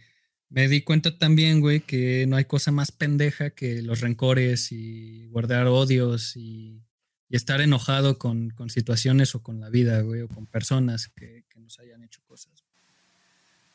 me 0.50 0.68
di 0.68 0.82
cuenta 0.82 1.18
también, 1.18 1.60
güey, 1.60 1.80
que 1.80 2.26
no 2.26 2.36
hay 2.36 2.46
cosa 2.46 2.72
más 2.72 2.90
pendeja 2.90 3.50
que 3.50 3.82
los 3.82 4.00
rencores 4.00 4.72
y 4.72 5.26
guardar 5.26 5.66
odios 5.66 6.36
y, 6.36 6.82
estar 7.30 7.60
enojado 7.60 8.18
con, 8.18 8.54
situaciones 8.70 9.34
o 9.34 9.42
con 9.42 9.60
la 9.60 9.68
vida, 9.68 10.00
güey, 10.00 10.22
o 10.22 10.28
con 10.28 10.46
personas 10.46 11.08
que, 11.08 11.44
nos 11.56 11.78
hayan 11.80 12.02
hecho 12.02 12.22
cosas. 12.24 12.64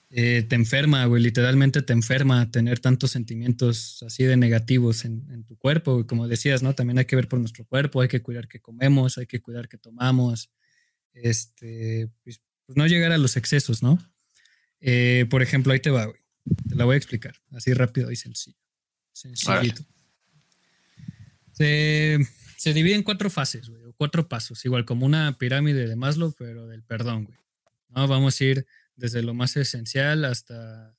Eh, 0.10 0.44
te 0.50 0.56
enferma, 0.56 1.06
güey, 1.06 1.22
literalmente 1.22 1.84
te 1.84 1.94
enferma 1.94 2.50
tener 2.50 2.80
tantos 2.80 3.12
sentimientos 3.12 4.02
así 4.02 4.24
de 4.24 4.38
negativos 4.38 5.06
en, 5.06 5.44
tu 5.44 5.56
cuerpo, 5.58 6.00
y 6.00 6.06
como 6.06 6.28
decías, 6.28 6.64
¿no? 6.64 6.74
También 6.74 6.98
hay 6.98 7.06
que 7.06 7.16
ver 7.16 7.28
por 7.28 7.40
nuestro 7.40 7.66
cuerpo, 7.66 8.02
hay 8.02 8.08
que 8.08 8.24
cuidar 8.24 8.48
que 8.48 8.60
comemos, 8.60 9.20
hay 9.20 9.28
que 9.28 9.42
cuidar 9.42 9.68
que 9.68 9.78
tomamos, 9.78 10.50
este, 11.14 12.10
pues, 12.24 12.42
pues 12.66 12.76
no 12.76 12.88
llegar 12.88 13.12
a 13.12 13.20
los 13.20 13.38
excesos, 13.38 13.84
¿no? 13.84 14.00
Eh, 14.86 15.26
por 15.30 15.42
ejemplo, 15.42 15.72
ahí 15.72 15.80
te 15.80 15.90
va, 15.90 16.06
güey, 16.06 16.20
te 16.68 16.76
la 16.76 16.84
voy 16.84 16.96
a 16.96 16.98
explicar, 16.98 17.34
así 17.52 17.74
rápido 17.74 18.12
y 18.12 18.18
sencillo, 18.18 18.58
sencillito. 19.14 19.82
Se, 21.54 22.20
se 22.58 22.74
divide 22.74 22.96
en 22.96 23.04
cuatro 23.04 23.30
fases, 23.30 23.70
güey, 23.70 23.82
o 23.86 23.94
cuatro 23.94 24.28
pasos, 24.28 24.66
igual 24.66 24.84
como 24.84 25.06
una 25.06 25.38
pirámide 25.38 25.88
de 25.88 25.96
Maslow, 25.96 26.36
pero 26.38 26.68
del 26.68 26.84
perdón, 26.84 27.24
güey. 27.26 27.38
¿no? 27.96 28.10
Vamos 28.10 28.42
a 28.42 28.44
ir 28.44 28.68
desde 28.98 29.24
lo 29.24 29.34
más 29.34 29.56
esencial 29.56 30.26
hasta, 30.26 30.98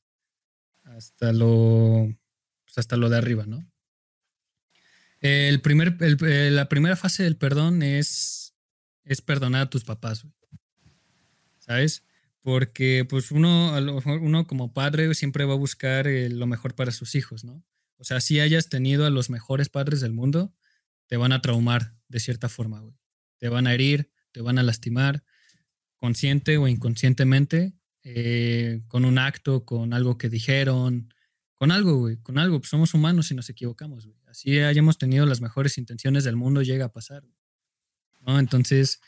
hasta, 0.84 1.34
lo, 1.34 2.08
pues, 2.64 2.78
hasta 2.78 2.96
lo 2.96 3.10
de 3.10 3.18
arriba, 3.18 3.44
¿no? 3.46 3.70
El 5.20 5.60
primer, 5.60 5.96
eh, 6.00 6.50
la 6.50 6.70
primera 6.70 6.96
fase 6.96 7.22
del 7.22 7.36
perdón 7.36 7.82
es, 7.82 8.54
es 9.04 9.20
perdonar 9.20 9.62
a 9.62 9.70
tus 9.70 9.84
papás, 9.84 10.26
¿sabes? 11.58 12.02
Porque 12.44 13.06
pues 13.08 13.30
uno, 13.30 13.74
uno 14.20 14.46
como 14.46 14.74
padre 14.74 15.14
siempre 15.14 15.46
va 15.46 15.54
a 15.54 15.56
buscar 15.56 16.06
eh, 16.06 16.28
lo 16.28 16.46
mejor 16.46 16.74
para 16.74 16.92
sus 16.92 17.14
hijos, 17.14 17.42
¿no? 17.42 17.64
O 17.96 18.04
sea, 18.04 18.20
si 18.20 18.38
hayas 18.38 18.68
tenido 18.68 19.06
a 19.06 19.10
los 19.10 19.30
mejores 19.30 19.70
padres 19.70 20.02
del 20.02 20.12
mundo, 20.12 20.54
te 21.06 21.16
van 21.16 21.32
a 21.32 21.40
traumar 21.40 21.96
de 22.08 22.20
cierta 22.20 22.50
forma, 22.50 22.80
güey. 22.80 22.94
Te 23.38 23.48
van 23.48 23.66
a 23.66 23.72
herir, 23.72 24.10
te 24.30 24.42
van 24.42 24.58
a 24.58 24.62
lastimar, 24.62 25.24
consciente 25.96 26.58
o 26.58 26.68
inconscientemente, 26.68 27.72
eh, 28.02 28.82
con 28.88 29.06
un 29.06 29.18
acto, 29.18 29.64
con 29.64 29.94
algo 29.94 30.18
que 30.18 30.28
dijeron, 30.28 31.14
con 31.54 31.70
algo, 31.70 31.96
güey, 31.96 32.18
con 32.18 32.36
algo. 32.36 32.58
Pues 32.58 32.68
somos 32.68 32.92
humanos 32.92 33.30
y 33.30 33.34
nos 33.34 33.48
equivocamos, 33.48 34.04
güey. 34.04 34.18
Así 34.26 34.58
hayamos 34.58 34.98
tenido 34.98 35.24
las 35.24 35.40
mejores 35.40 35.78
intenciones 35.78 36.24
del 36.24 36.36
mundo, 36.36 36.60
llega 36.60 36.84
a 36.84 36.92
pasar. 36.92 37.24
¿no? 38.20 38.38
Entonces, 38.38 39.00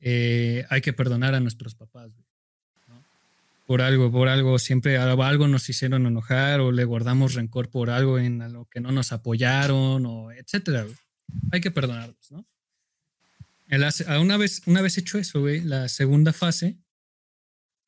eh, 0.00 0.64
hay 0.70 0.80
que 0.80 0.92
perdonar 0.92 1.36
a 1.36 1.40
nuestros 1.40 1.76
papás, 1.76 2.14
güey. 2.14 2.29
Por 3.70 3.82
algo, 3.82 4.10
por 4.10 4.26
algo, 4.26 4.58
siempre 4.58 4.96
algo 4.96 5.46
nos 5.46 5.68
hicieron 5.68 6.04
enojar 6.04 6.58
o 6.58 6.72
le 6.72 6.82
guardamos 6.82 7.34
rencor 7.34 7.70
por 7.70 7.88
algo 7.88 8.18
en 8.18 8.52
lo 8.52 8.64
que 8.64 8.80
no 8.80 8.90
nos 8.90 9.12
apoyaron 9.12 10.06
o 10.06 10.32
etcétera, 10.32 10.88
Hay 11.52 11.60
que 11.60 11.70
perdonarlos, 11.70 12.32
¿no? 12.32 12.44
una, 14.20 14.36
vez, 14.38 14.62
una 14.66 14.82
vez 14.82 14.98
hecho 14.98 15.18
eso, 15.18 15.38
güey, 15.38 15.60
la 15.60 15.88
segunda 15.88 16.32
fase 16.32 16.80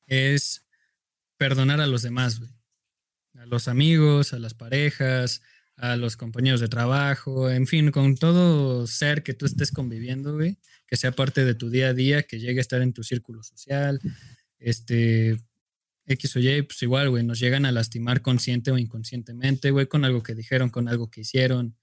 es 0.06 0.64
perdonar 1.36 1.80
a 1.80 1.88
los 1.88 2.02
demás, 2.02 2.38
güey. 2.38 2.52
A 3.40 3.46
los 3.46 3.66
amigos, 3.66 4.32
a 4.32 4.38
las 4.38 4.54
parejas, 4.54 5.42
a 5.74 5.96
los 5.96 6.16
compañeros 6.16 6.60
de 6.60 6.68
trabajo, 6.68 7.50
en 7.50 7.66
fin, 7.66 7.90
con 7.90 8.14
todo 8.14 8.86
ser 8.86 9.24
que 9.24 9.34
tú 9.34 9.46
estés 9.46 9.72
conviviendo, 9.72 10.34
güey, 10.34 10.58
que 10.86 10.96
sea 10.96 11.10
parte 11.10 11.44
de 11.44 11.56
tu 11.56 11.70
día 11.70 11.88
a 11.88 11.92
día, 11.92 12.22
que 12.22 12.38
llegue 12.38 12.60
a 12.60 12.60
estar 12.60 12.82
en 12.82 12.92
tu 12.92 13.02
círculo 13.02 13.42
social, 13.42 13.98
este, 14.60 15.40
X 16.06 16.36
o 16.36 16.40
Y, 16.40 16.62
pues 16.62 16.82
igual, 16.82 17.10
güey, 17.10 17.24
nos 17.24 17.38
llegan 17.38 17.64
a 17.64 17.72
lastimar 17.72 18.22
consciente 18.22 18.70
o 18.70 18.78
inconscientemente, 18.78 19.70
güey, 19.70 19.86
con 19.86 20.04
algo 20.04 20.22
que 20.22 20.34
dijeron, 20.34 20.70
con 20.70 20.88
algo 20.88 21.10
que 21.10 21.22
hicieron, 21.22 21.76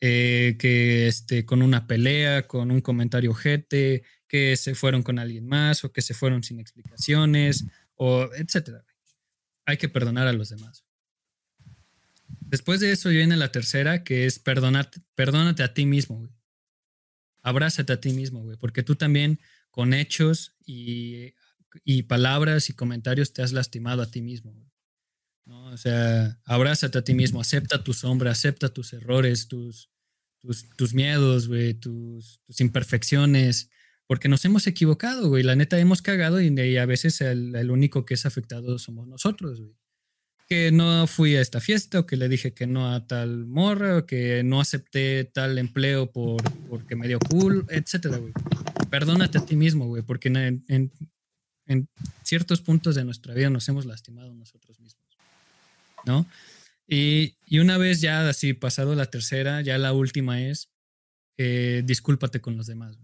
eh, 0.00 0.56
que 0.58 1.06
este, 1.06 1.46
con 1.46 1.62
una 1.62 1.86
pelea, 1.86 2.46
con 2.46 2.70
un 2.70 2.80
comentario 2.80 3.30
ojete, 3.30 4.02
que 4.28 4.56
se 4.56 4.74
fueron 4.74 5.02
con 5.02 5.18
alguien 5.18 5.46
más 5.46 5.84
o 5.84 5.92
que 5.92 6.02
se 6.02 6.14
fueron 6.14 6.42
sin 6.42 6.60
explicaciones 6.60 7.64
o 7.94 8.28
etcétera. 8.34 8.84
Hay 9.64 9.78
que 9.78 9.88
perdonar 9.88 10.26
a 10.26 10.32
los 10.32 10.50
demás. 10.50 10.84
Después 12.40 12.80
de 12.80 12.92
eso 12.92 13.08
viene 13.08 13.36
la 13.36 13.50
tercera, 13.50 14.04
que 14.04 14.26
es 14.26 14.38
perdonarte, 14.38 15.00
perdónate 15.14 15.62
a 15.62 15.74
ti 15.74 15.86
mismo, 15.86 16.18
güey. 16.18 16.30
Abrázate 17.42 17.92
a 17.92 18.00
ti 18.00 18.12
mismo, 18.12 18.42
güey, 18.42 18.56
porque 18.56 18.82
tú 18.82 18.96
también 18.96 19.40
con 19.70 19.94
hechos 19.94 20.56
y, 20.64 21.34
y, 21.84 22.04
palabras 22.04 22.70
y 22.70 22.74
comentarios 22.74 23.32
te 23.32 23.42
has 23.42 23.52
lastimado 23.52 24.02
a 24.02 24.10
ti 24.10 24.22
mismo. 24.22 24.54
¿No? 25.44 25.66
O 25.66 25.76
sea, 25.76 26.40
abrázate 26.44 26.98
a 26.98 27.04
ti 27.04 27.14
mismo, 27.14 27.40
acepta 27.40 27.84
tu 27.84 27.92
sombra, 27.92 28.32
acepta 28.32 28.68
tus 28.68 28.92
errores, 28.92 29.46
tus, 29.46 29.90
tus, 30.40 30.68
tus 30.76 30.92
miedos, 30.92 31.46
güey, 31.46 31.74
tus, 31.74 32.40
tus 32.44 32.60
imperfecciones, 32.60 33.70
porque 34.06 34.28
nos 34.28 34.44
hemos 34.44 34.66
equivocado, 34.66 35.28
güey. 35.28 35.42
La 35.42 35.56
neta 35.56 35.78
hemos 35.78 36.02
cagado 36.02 36.40
y, 36.40 36.76
a 36.76 36.86
veces 36.86 37.20
el, 37.20 37.70
único 37.70 38.04
que 38.04 38.14
es 38.14 38.24
afectado 38.26 38.78
somos 38.78 39.06
nosotros, 39.06 39.60
güey. 39.60 39.74
Que 40.48 40.70
no 40.70 41.08
fui 41.08 41.34
a 41.34 41.40
esta 41.40 41.60
fiesta 41.60 41.98
o 41.98 42.06
que 42.06 42.16
le 42.16 42.28
dije 42.28 42.54
que 42.54 42.68
no 42.68 42.94
a 42.94 43.04
tal 43.08 43.46
morra 43.46 43.98
o 43.98 44.06
que 44.06 44.44
no 44.44 44.60
acepté 44.60 45.24
tal 45.24 45.58
empleo 45.58 46.12
por, 46.12 46.40
porque 46.68 46.94
me 46.94 47.08
dio 47.08 47.18
cool, 47.18 47.66
etcétera, 47.68 48.18
güey. 48.18 48.32
Perdónate 48.88 49.38
a 49.38 49.44
ti 49.44 49.56
mismo, 49.56 49.88
güey, 49.88 50.04
porque 50.04 50.28
en, 50.28 50.64
en, 50.68 50.92
ciertos 52.22 52.60
puntos 52.60 52.94
de 52.94 53.04
nuestra 53.04 53.34
vida 53.34 53.50
nos 53.50 53.68
hemos 53.68 53.86
lastimado 53.86 54.34
nosotros 54.34 54.78
mismos, 54.80 55.04
¿no? 56.04 56.26
Y, 56.88 57.34
y 57.46 57.58
una 57.58 57.78
vez 57.78 58.00
ya 58.00 58.28
así 58.28 58.52
pasado 58.52 58.94
la 58.94 59.06
tercera, 59.06 59.60
ya 59.60 59.76
la 59.76 59.92
última 59.92 60.40
es, 60.42 60.68
eh, 61.38 61.82
discúlpate 61.84 62.40
con 62.40 62.56
los 62.56 62.66
demás, 62.66 62.96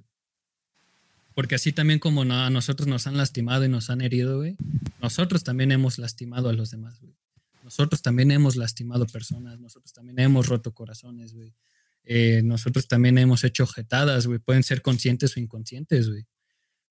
Porque 1.34 1.56
así 1.56 1.72
también 1.72 1.98
como 1.98 2.22
a 2.22 2.50
nosotros 2.50 2.88
nos 2.88 3.06
han 3.06 3.16
lastimado 3.16 3.64
y 3.64 3.68
nos 3.68 3.90
han 3.90 4.00
herido, 4.00 4.42
nosotros 5.00 5.44
también 5.44 5.72
hemos 5.72 5.98
lastimado 5.98 6.48
a 6.48 6.52
los 6.52 6.70
demás. 6.70 7.00
Nosotros 7.62 8.02
también 8.02 8.30
hemos 8.30 8.56
lastimado 8.56 9.06
personas, 9.06 9.58
nosotros 9.60 9.92
también 9.92 10.18
hemos 10.18 10.46
roto 10.46 10.72
corazones. 10.72 11.34
Eh, 12.04 12.42
nosotros 12.42 12.88
también 12.88 13.18
hemos 13.18 13.44
hecho 13.44 13.66
jetadas. 13.66 14.26
Pueden 14.44 14.62
ser 14.62 14.82
conscientes 14.82 15.36
o 15.36 15.40
inconscientes, 15.40 16.08
güey. 16.08 16.26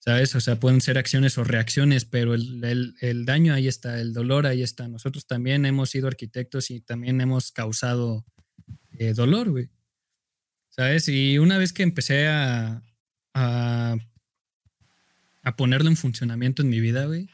¿Sabes? 0.03 0.33
O 0.33 0.41
sea, 0.41 0.59
pueden 0.59 0.81
ser 0.81 0.97
acciones 0.97 1.37
o 1.37 1.43
reacciones, 1.43 2.05
pero 2.05 2.33
el, 2.33 2.95
el, 3.01 3.25
daño 3.25 3.53
ahí 3.53 3.67
está, 3.67 4.01
el 4.01 4.13
dolor 4.13 4.47
ahí 4.47 4.63
está. 4.63 4.87
Nosotros 4.87 5.27
también 5.27 5.63
hemos 5.67 5.91
sido 5.91 6.07
arquitectos 6.07 6.71
y 6.71 6.81
también 6.81 7.21
hemos 7.21 7.51
causado 7.51 8.25
eh, 8.97 9.13
dolor, 9.13 9.51
güey. 9.51 9.69
¿Sabes? 10.69 11.07
Y 11.07 11.37
una 11.37 11.59
vez 11.59 11.71
que 11.71 11.83
empecé 11.83 12.27
a, 12.27 12.81
a, 13.35 13.95
a 15.43 15.55
ponerlo 15.55 15.87
en 15.87 15.97
funcionamiento 15.97 16.63
en 16.63 16.69
mi 16.69 16.79
vida, 16.79 17.05
güey, 17.05 17.29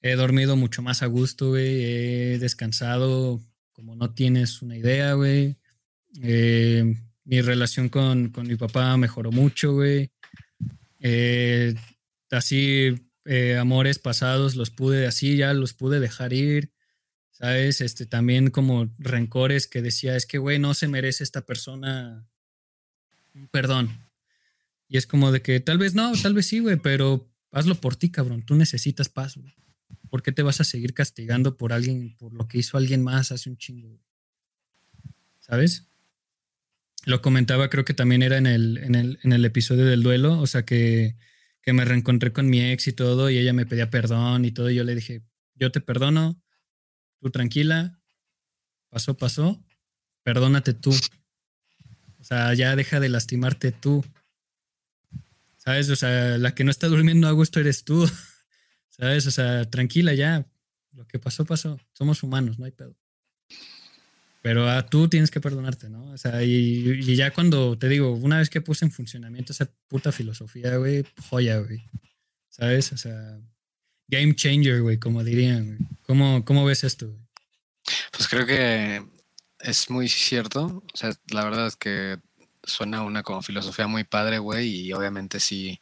he 0.00 0.14
dormido 0.14 0.56
mucho 0.56 0.80
más 0.80 1.02
a 1.02 1.06
gusto, 1.06 1.50
güey. 1.50 1.84
He 1.84 2.38
descansado 2.38 3.42
como 3.72 3.94
no 3.94 4.14
tienes 4.14 4.62
una 4.62 4.78
idea, 4.78 5.12
güey. 5.12 5.58
Eh, 6.22 6.96
mi 7.24 7.42
relación 7.42 7.90
con, 7.90 8.30
con, 8.30 8.46
mi 8.46 8.56
papá 8.56 8.96
mejoró 8.96 9.32
mucho, 9.32 9.74
güey. 9.74 10.13
Eh, 11.06 11.74
así, 12.30 13.10
eh, 13.26 13.58
amores 13.58 13.98
pasados 13.98 14.56
los 14.56 14.70
pude, 14.70 15.06
así 15.06 15.36
ya 15.36 15.52
los 15.52 15.74
pude 15.74 16.00
dejar 16.00 16.32
ir, 16.32 16.72
¿sabes? 17.30 17.82
Este, 17.82 18.06
también 18.06 18.48
como 18.48 18.90
rencores 18.96 19.66
que 19.66 19.82
decía, 19.82 20.16
es 20.16 20.24
que, 20.24 20.38
güey, 20.38 20.58
no 20.58 20.72
se 20.72 20.88
merece 20.88 21.22
esta 21.22 21.42
persona 21.42 22.26
un 23.34 23.48
perdón. 23.48 23.90
Y 24.88 24.96
es 24.96 25.06
como 25.06 25.30
de 25.30 25.42
que 25.42 25.60
tal 25.60 25.76
vez 25.76 25.94
no, 25.94 26.10
tal 26.22 26.32
vez 26.32 26.46
sí, 26.46 26.60
güey, 26.60 26.76
pero 26.76 27.30
hazlo 27.50 27.74
por 27.74 27.96
ti, 27.96 28.10
cabrón. 28.10 28.42
Tú 28.42 28.54
necesitas 28.54 29.10
paz, 29.10 29.36
güey. 29.36 29.54
¿Por 30.08 30.22
qué 30.22 30.32
te 30.32 30.42
vas 30.42 30.62
a 30.62 30.64
seguir 30.64 30.94
castigando 30.94 31.58
por 31.58 31.74
alguien, 31.74 32.16
por 32.16 32.32
lo 32.32 32.48
que 32.48 32.58
hizo 32.58 32.78
alguien 32.78 33.02
más 33.02 33.30
hace 33.30 33.50
un 33.50 33.58
chingo? 33.58 34.00
¿Sabes? 35.40 35.86
Lo 37.06 37.20
comentaba, 37.22 37.68
creo 37.68 37.84
que 37.84 37.94
también 37.94 38.22
era 38.22 38.38
en 38.38 38.46
el, 38.46 38.78
en 38.78 38.94
el, 38.94 39.18
en 39.22 39.32
el 39.32 39.44
episodio 39.44 39.84
del 39.84 40.02
duelo, 40.02 40.38
o 40.40 40.46
sea 40.46 40.64
que, 40.64 41.16
que, 41.60 41.72
me 41.72 41.84
reencontré 41.84 42.32
con 42.32 42.48
mi 42.48 42.62
ex 42.62 42.88
y 42.88 42.92
todo, 42.92 43.30
y 43.30 43.38
ella 43.38 43.52
me 43.52 43.66
pedía 43.66 43.90
perdón 43.90 44.44
y 44.44 44.52
todo, 44.52 44.70
y 44.70 44.74
yo 44.74 44.84
le 44.84 44.94
dije, 44.94 45.22
yo 45.54 45.70
te 45.70 45.80
perdono, 45.80 46.40
tú 47.20 47.30
tranquila, 47.30 48.00
pasó, 48.88 49.16
pasó, 49.16 49.62
perdónate 50.22 50.72
tú. 50.74 50.94
O 52.20 52.24
sea, 52.24 52.54
ya 52.54 52.74
deja 52.74 53.00
de 53.00 53.10
lastimarte 53.10 53.70
tú. 53.70 54.04
¿Sabes? 55.58 55.90
O 55.90 55.96
sea, 55.96 56.38
la 56.38 56.54
que 56.54 56.64
no 56.64 56.70
está 56.70 56.88
durmiendo 56.88 57.28
a 57.28 57.32
gusto 57.32 57.60
eres 57.60 57.84
tú. 57.84 58.08
¿Sabes? 58.88 59.26
O 59.26 59.30
sea, 59.30 59.68
tranquila 59.70 60.14
ya. 60.14 60.44
Lo 60.92 61.06
que 61.06 61.18
pasó, 61.18 61.44
pasó. 61.44 61.78
Somos 61.92 62.22
humanos, 62.22 62.58
no 62.58 62.64
hay 62.64 62.70
pedo. 62.70 62.96
Pero 64.44 64.68
ah, 64.68 64.84
tú 64.84 65.08
tienes 65.08 65.30
que 65.30 65.40
perdonarte, 65.40 65.88
¿no? 65.88 66.12
O 66.12 66.18
sea, 66.18 66.42
y, 66.42 67.16
ya 67.16 67.30
cuando 67.30 67.78
te 67.78 67.88
digo, 67.88 68.12
una 68.12 68.36
vez 68.36 68.50
que 68.50 68.60
puse 68.60 68.84
en 68.84 68.90
funcionamiento 68.90 69.54
esa 69.54 69.70
puta 69.88 70.12
filosofía, 70.12 70.76
güey, 70.76 71.02
joya, 71.30 71.60
güey. 71.60 71.82
¿Sabes? 72.50 72.92
O 72.92 72.98
sea, 72.98 73.40
game 74.06 74.34
changer, 74.36 74.82
güey, 74.82 74.98
como 74.98 75.24
dirían, 75.24 75.64
güey. 75.64 75.78
¿Cómo, 76.02 76.44
¿Cómo 76.44 76.66
ves 76.66 76.84
esto, 76.84 77.08
güey? 77.08 77.26
Pues 78.12 78.28
creo 78.28 78.44
que 78.44 79.02
es 79.60 79.88
muy 79.88 80.10
cierto. 80.10 80.84
O 80.92 80.96
sea, 80.96 81.18
la 81.30 81.42
verdad 81.44 81.66
es 81.66 81.76
que 81.76 82.18
suena 82.64 83.00
una 83.00 83.22
como 83.22 83.40
filosofía 83.40 83.86
muy 83.86 84.04
padre, 84.04 84.40
güey, 84.40 84.68
y 84.68 84.92
obviamente 84.92 85.40
sí 85.40 85.80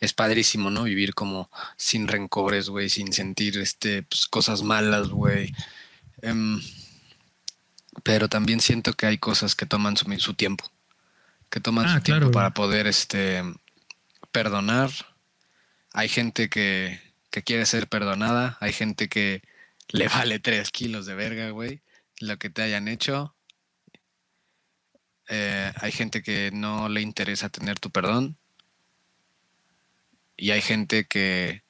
es 0.00 0.12
padrísimo, 0.12 0.70
¿no? 0.70 0.82
Vivir 0.82 1.14
como 1.14 1.50
sin 1.78 2.06
rencores, 2.06 2.68
güey, 2.68 2.90
sin 2.90 3.10
sentir 3.14 3.56
este, 3.56 4.02
pues, 4.02 4.26
cosas 4.26 4.62
malas, 4.62 5.08
güey. 5.08 5.50
Em, 6.20 6.60
pero 8.02 8.28
también 8.28 8.60
siento 8.60 8.94
que 8.94 9.06
hay 9.06 9.18
cosas 9.18 9.54
que 9.54 9.66
toman 9.66 9.96
su, 9.96 10.34
tiempo, 10.34 10.70
que 11.50 11.60
toman 11.60 11.86
ah, 11.86 11.94
su 11.94 12.00
tiempo 12.02 12.30
para 12.30 12.52
poder 12.52 12.86
este, 12.86 13.42
perdonar. 14.32 14.90
Hay 15.92 16.08
gente 16.08 16.48
que, 16.48 17.00
quiere 17.44 17.66
ser 17.66 17.88
perdonada, 17.88 18.56
hay 18.60 18.72
gente 18.72 19.08
que 19.08 19.42
le 19.88 20.08
vale 20.08 20.38
tres 20.38 20.70
kilos 20.70 21.06
de 21.06 21.14
verga, 21.14 21.50
güey, 21.50 21.82
lo 22.20 22.38
que 22.38 22.50
te 22.50 22.62
hayan 22.62 22.88
hecho. 22.88 23.34
Eh, 25.28 25.72
hay 25.76 25.92
gente 25.92 26.22
que 26.22 26.50
no 26.52 26.88
le 26.88 27.00
interesa 27.00 27.48
tener 27.48 27.78
tu 27.78 27.90
perdón. 27.90 28.36
Y 30.36 30.50
hay 30.50 30.60
gente 30.60 31.06
que 31.06 31.62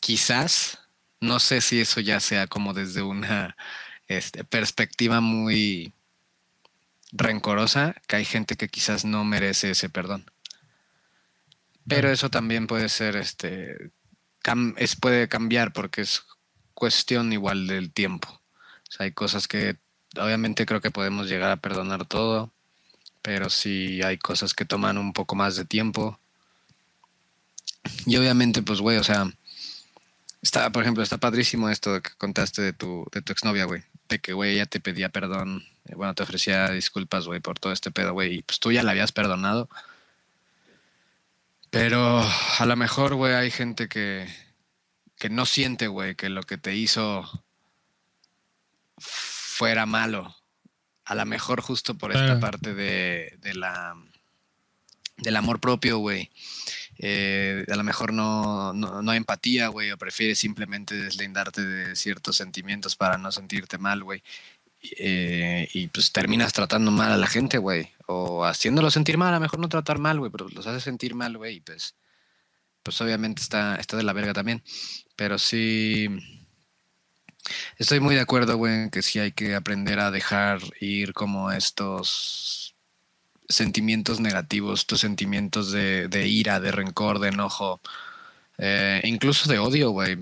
quizás, 0.00 0.78
no 1.20 1.38
sé 1.40 1.60
si 1.60 1.80
eso 1.80 2.00
ya 2.00 2.20
sea 2.20 2.46
como 2.46 2.72
desde 2.72 3.02
una 3.02 3.56
este, 4.10 4.42
perspectiva 4.42 5.20
muy 5.20 5.92
rencorosa, 7.12 7.94
que 8.08 8.16
hay 8.16 8.24
gente 8.24 8.56
que 8.56 8.68
quizás 8.68 9.04
no 9.04 9.24
merece 9.24 9.70
ese 9.70 9.88
perdón. 9.88 10.28
Pero 11.86 12.10
eso 12.10 12.28
también 12.28 12.66
puede 12.66 12.88
ser, 12.88 13.14
este, 13.14 13.92
es, 14.78 14.96
puede 14.96 15.28
cambiar 15.28 15.72
porque 15.72 16.00
es 16.00 16.24
cuestión 16.74 17.32
igual 17.32 17.68
del 17.68 17.92
tiempo. 17.92 18.28
O 18.28 18.90
sea, 18.90 19.04
hay 19.04 19.12
cosas 19.12 19.46
que 19.46 19.76
obviamente 20.16 20.66
creo 20.66 20.80
que 20.80 20.90
podemos 20.90 21.28
llegar 21.28 21.52
a 21.52 21.60
perdonar 21.60 22.04
todo, 22.04 22.52
pero 23.22 23.48
sí 23.48 24.02
hay 24.02 24.18
cosas 24.18 24.54
que 24.54 24.64
toman 24.64 24.98
un 24.98 25.12
poco 25.12 25.36
más 25.36 25.54
de 25.54 25.64
tiempo. 25.64 26.18
Y 28.06 28.16
obviamente, 28.16 28.60
pues, 28.62 28.80
güey, 28.80 28.98
o 28.98 29.04
sea, 29.04 29.32
está, 30.42 30.70
por 30.72 30.82
ejemplo, 30.82 31.04
está 31.04 31.18
padrísimo 31.18 31.70
esto 31.70 32.02
que 32.02 32.10
contaste 32.18 32.60
de 32.60 32.72
tu, 32.72 33.06
de 33.12 33.22
tu 33.22 33.32
exnovia, 33.32 33.66
güey 33.66 33.84
de 34.10 34.18
que, 34.18 34.34
güey, 34.34 34.54
ella 34.54 34.66
te 34.66 34.80
pedía 34.80 35.08
perdón, 35.08 35.64
eh, 35.86 35.94
bueno, 35.94 36.14
te 36.14 36.22
ofrecía 36.22 36.68
disculpas, 36.70 37.26
güey, 37.26 37.40
por 37.40 37.58
todo 37.58 37.72
este 37.72 37.90
pedo, 37.90 38.12
güey, 38.12 38.34
y 38.34 38.42
pues 38.42 38.60
tú 38.60 38.70
ya 38.72 38.82
la 38.82 38.90
habías 38.90 39.12
perdonado. 39.12 39.70
Pero 41.70 42.20
a 42.58 42.66
lo 42.66 42.76
mejor, 42.76 43.14
güey, 43.14 43.32
hay 43.34 43.50
gente 43.50 43.88
que, 43.88 44.28
que 45.16 45.30
no 45.30 45.46
siente, 45.46 45.86
güey, 45.86 46.16
que 46.16 46.28
lo 46.28 46.42
que 46.42 46.58
te 46.58 46.74
hizo 46.74 47.44
fuera 48.98 49.86
malo. 49.86 50.34
A 51.04 51.14
lo 51.14 51.24
mejor 51.26 51.60
justo 51.60 51.96
por 51.96 52.12
esta 52.12 52.38
parte 52.40 52.74
de, 52.74 53.36
de 53.38 53.54
la 53.54 53.94
del 55.16 55.36
amor 55.36 55.60
propio, 55.60 55.98
güey. 55.98 56.30
Eh, 57.02 57.64
a 57.70 57.76
lo 57.76 57.82
mejor 57.82 58.12
no, 58.12 58.74
no, 58.74 59.10
hay 59.10 59.16
empatía, 59.16 59.68
güey, 59.68 59.90
o 59.90 59.96
prefieres 59.96 60.38
simplemente 60.38 60.94
deslindarte 60.94 61.64
de 61.64 61.96
ciertos 61.96 62.36
sentimientos 62.36 62.94
para 62.94 63.16
no 63.16 63.32
sentirte 63.32 63.78
mal, 63.78 64.04
güey. 64.04 64.22
Eh, 64.98 65.66
y 65.72 65.88
pues 65.88 66.12
terminas 66.12 66.52
tratando 66.52 66.90
mal 66.90 67.10
a 67.12 67.16
la 67.16 67.26
gente, 67.26 67.56
güey, 67.56 67.90
o 68.06 68.44
haciéndolo 68.44 68.90
sentir 68.90 69.16
mal, 69.16 69.30
a 69.32 69.36
lo 69.38 69.40
mejor 69.40 69.60
no 69.60 69.68
tratar 69.70 69.98
mal, 69.98 70.18
güey, 70.18 70.30
pero 70.30 70.48
los 70.50 70.66
hace 70.66 70.80
sentir 70.80 71.14
mal, 71.14 71.38
güey, 71.38 71.56
y 71.56 71.60
pues, 71.60 71.96
pues 72.82 73.00
obviamente 73.00 73.42
está, 73.42 73.76
está 73.76 73.96
de 73.96 74.02
la 74.02 74.12
verga 74.12 74.34
también. 74.34 74.62
Pero 75.16 75.38
sí, 75.38 76.08
estoy 77.78 78.00
muy 78.00 78.14
de 78.14 78.20
acuerdo, 78.22 78.56
güey, 78.58 78.90
que 78.90 79.02
sí 79.02 79.18
hay 79.18 79.32
que 79.32 79.54
aprender 79.54 80.00
a 80.00 80.10
dejar 80.10 80.60
ir 80.80 81.14
como 81.14 81.50
estos 81.50 82.69
sentimientos 83.50 84.20
negativos, 84.20 84.86
tus 84.86 85.00
sentimientos 85.00 85.72
de, 85.72 86.26
ira, 86.26 86.60
de 86.60 86.72
rencor, 86.72 87.18
de 87.18 87.28
enojo, 87.28 87.80
eh, 88.58 89.00
incluso 89.04 89.50
de 89.50 89.58
odio, 89.58 89.90
güey. 89.90 90.18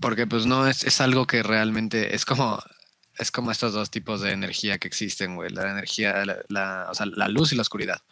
Porque 0.00 0.26
pues 0.26 0.46
no 0.46 0.68
es, 0.68 0.84
es, 0.84 1.00
algo 1.00 1.26
que 1.26 1.42
realmente 1.42 2.14
es 2.14 2.24
como 2.24 2.62
es 3.16 3.30
como 3.30 3.50
estos 3.50 3.72
dos 3.72 3.90
tipos 3.90 4.20
de 4.20 4.32
energía 4.32 4.78
que 4.78 4.88
existen, 4.88 5.36
güey. 5.36 5.50
La 5.50 5.70
energía, 5.70 6.24
la, 6.48 6.88
o 6.90 6.94
sea, 6.94 7.06
la 7.06 7.28
luz 7.28 7.52
y 7.52 7.56
la 7.56 7.62
oscuridad. 7.62 8.02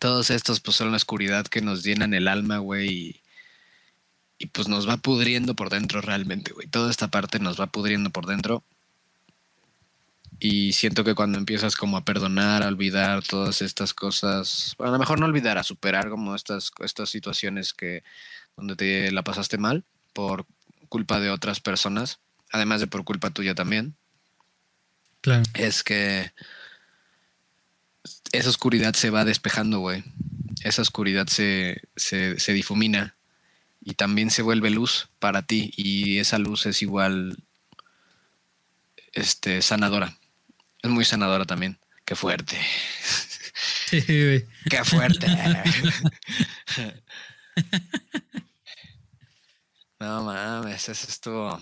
Todos 0.00 0.30
estos 0.30 0.60
pues 0.60 0.76
son 0.76 0.90
la 0.90 0.96
oscuridad 0.96 1.46
que 1.46 1.62
nos 1.62 1.82
llenan 1.82 2.14
el 2.14 2.28
alma, 2.28 2.58
güey, 2.58 2.88
y, 2.88 3.22
y 4.38 4.46
pues 4.46 4.68
nos 4.68 4.88
va 4.88 4.98
pudriendo 4.98 5.54
por 5.54 5.70
dentro 5.70 6.00
realmente, 6.02 6.52
güey. 6.52 6.68
Toda 6.68 6.90
esta 6.90 7.08
parte 7.08 7.38
nos 7.40 7.58
va 7.60 7.66
pudriendo 7.68 8.10
por 8.10 8.26
dentro 8.26 8.64
y 10.40 10.72
siento 10.72 11.02
que 11.02 11.14
cuando 11.14 11.38
empiezas 11.38 11.74
como 11.74 11.96
a 11.96 12.04
perdonar, 12.04 12.62
a 12.62 12.68
olvidar 12.68 13.22
todas 13.24 13.60
estas 13.60 13.92
cosas, 13.92 14.74
bueno, 14.78 14.90
a 14.90 14.92
lo 14.92 14.98
mejor 15.00 15.18
no 15.18 15.26
olvidar, 15.26 15.58
a 15.58 15.64
superar 15.64 16.10
como 16.10 16.36
estas, 16.36 16.70
estas 16.80 17.10
situaciones 17.10 17.72
que 17.72 18.04
donde 18.56 18.76
te 18.76 19.10
la 19.10 19.24
pasaste 19.24 19.58
mal 19.58 19.84
por 20.12 20.46
culpa 20.88 21.18
de 21.18 21.30
otras 21.30 21.60
personas, 21.60 22.20
además 22.52 22.80
de 22.80 22.86
por 22.86 23.04
culpa 23.04 23.30
tuya 23.30 23.54
también. 23.54 23.96
Claro. 25.20 25.42
Es 25.54 25.82
que 25.82 26.32
esa 28.30 28.48
oscuridad 28.48 28.94
se 28.94 29.10
va 29.10 29.24
despejando, 29.24 29.80
güey. 29.80 30.04
Esa 30.62 30.82
oscuridad 30.82 31.26
se, 31.26 31.82
se, 31.96 32.38
se 32.38 32.52
difumina 32.52 33.16
y 33.80 33.94
también 33.94 34.30
se 34.30 34.42
vuelve 34.42 34.70
luz 34.70 35.08
para 35.18 35.42
ti 35.42 35.72
y 35.76 36.18
esa 36.18 36.38
luz 36.38 36.66
es 36.66 36.80
igual 36.82 37.42
este, 39.12 39.62
sanadora 39.62 40.16
es 40.82 40.90
muy 40.90 41.04
sanadora 41.04 41.44
también. 41.44 41.78
Qué 42.04 42.14
fuerte. 42.14 42.56
Sí, 43.88 44.00
güey. 44.00 44.46
Qué 44.68 44.84
fuerte. 44.84 45.26
no 49.98 50.24
mames, 50.24 50.88
eso 50.88 51.08
estuvo 51.08 51.58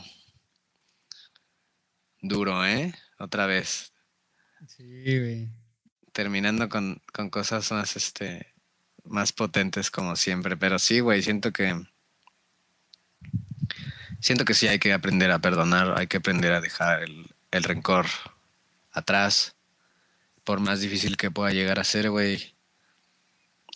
duro, 2.21 2.67
¿eh? 2.67 2.93
Otra 3.19 3.47
vez. 3.47 3.93
Sí, 4.67 5.19
güey. 5.19 5.51
Terminando 6.13 6.69
con, 6.69 7.01
con 7.13 7.31
cosas 7.31 7.71
más, 7.73 7.97
este, 7.97 8.55
más 9.05 9.33
potentes 9.33 9.91
como 9.91 10.17
siempre. 10.17 10.57
Pero 10.57 10.79
sí, 10.79 11.01
güey, 11.01 11.23
siento 11.23 11.53
que 11.53 11.81
siento 14.21 14.45
que 14.45 14.55
sí 14.55 14.67
hay 14.67 14.79
que 14.79 14.93
aprender 14.93 15.31
a 15.31 15.39
perdonar, 15.39 15.95
hay 15.97 16.07
que 16.07 16.17
aprender 16.17 16.53
a 16.53 16.61
dejar 16.61 17.03
el, 17.03 17.35
el 17.51 17.63
rencor 17.63 18.07
atrás, 18.97 19.57
por 20.45 20.61
más 20.61 20.81
difícil 20.81 21.17
que 21.17 21.31
pueda 21.31 21.53
llegar 21.53 21.79
a 21.79 21.85
ser, 21.85 22.11
güey. 22.11 22.57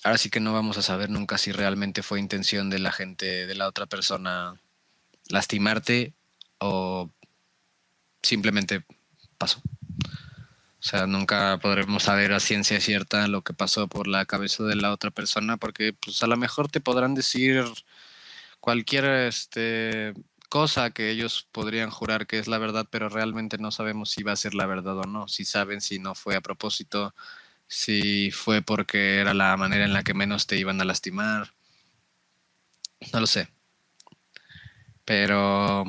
Ahora 0.02 0.18
sí 0.18 0.30
que 0.30 0.40
no 0.40 0.52
vamos 0.52 0.78
a 0.78 0.82
saber 0.82 1.10
nunca 1.10 1.38
si 1.38 1.52
realmente 1.52 2.02
fue 2.02 2.20
intención 2.20 2.70
de 2.70 2.78
la 2.78 2.90
gente, 2.90 3.46
de 3.46 3.54
la 3.54 3.68
otra 3.68 3.86
persona, 3.86 4.60
lastimarte 5.28 6.14
o 6.58 7.10
simplemente 8.22 8.84
pasó. 9.36 9.60
O 10.80 10.82
sea, 10.82 11.06
nunca 11.06 11.58
podremos 11.60 12.04
saber 12.04 12.32
a 12.32 12.40
ciencia 12.40 12.80
cierta 12.80 13.28
lo 13.28 13.42
que 13.42 13.52
pasó 13.52 13.86
por 13.86 14.08
la 14.08 14.24
cabeza 14.24 14.64
de 14.64 14.76
la 14.76 14.92
otra 14.92 15.10
persona, 15.10 15.58
porque 15.58 15.92
pues 15.92 16.22
a 16.22 16.26
lo 16.26 16.38
mejor 16.38 16.70
te 16.70 16.80
podrán 16.80 17.14
decir 17.14 17.64
cualquier 18.60 19.04
este 19.04 20.14
cosa 20.50 20.90
que 20.90 21.10
ellos 21.10 21.48
podrían 21.52 21.90
jurar 21.90 22.26
que 22.26 22.38
es 22.38 22.48
la 22.48 22.58
verdad, 22.58 22.86
pero 22.90 23.08
realmente 23.08 23.58
no 23.58 23.70
sabemos 23.70 24.10
si 24.10 24.22
va 24.22 24.32
a 24.32 24.36
ser 24.36 24.54
la 24.54 24.66
verdad 24.66 24.98
o 24.98 25.04
no, 25.04 25.28
si 25.28 25.44
saben 25.46 25.80
si 25.80 25.98
no 25.98 26.14
fue 26.14 26.36
a 26.36 26.42
propósito, 26.42 27.14
si 27.68 28.30
fue 28.32 28.62
porque 28.62 29.20
era 29.20 29.34
la 29.34 29.56
manera 29.56 29.84
en 29.84 29.94
la 29.94 30.02
que 30.04 30.14
menos 30.14 30.46
te 30.46 30.58
iban 30.58 30.80
a 30.80 30.84
lastimar. 30.84 31.54
No 33.12 33.20
lo 33.20 33.26
sé. 33.26 33.48
Pero 35.04 35.84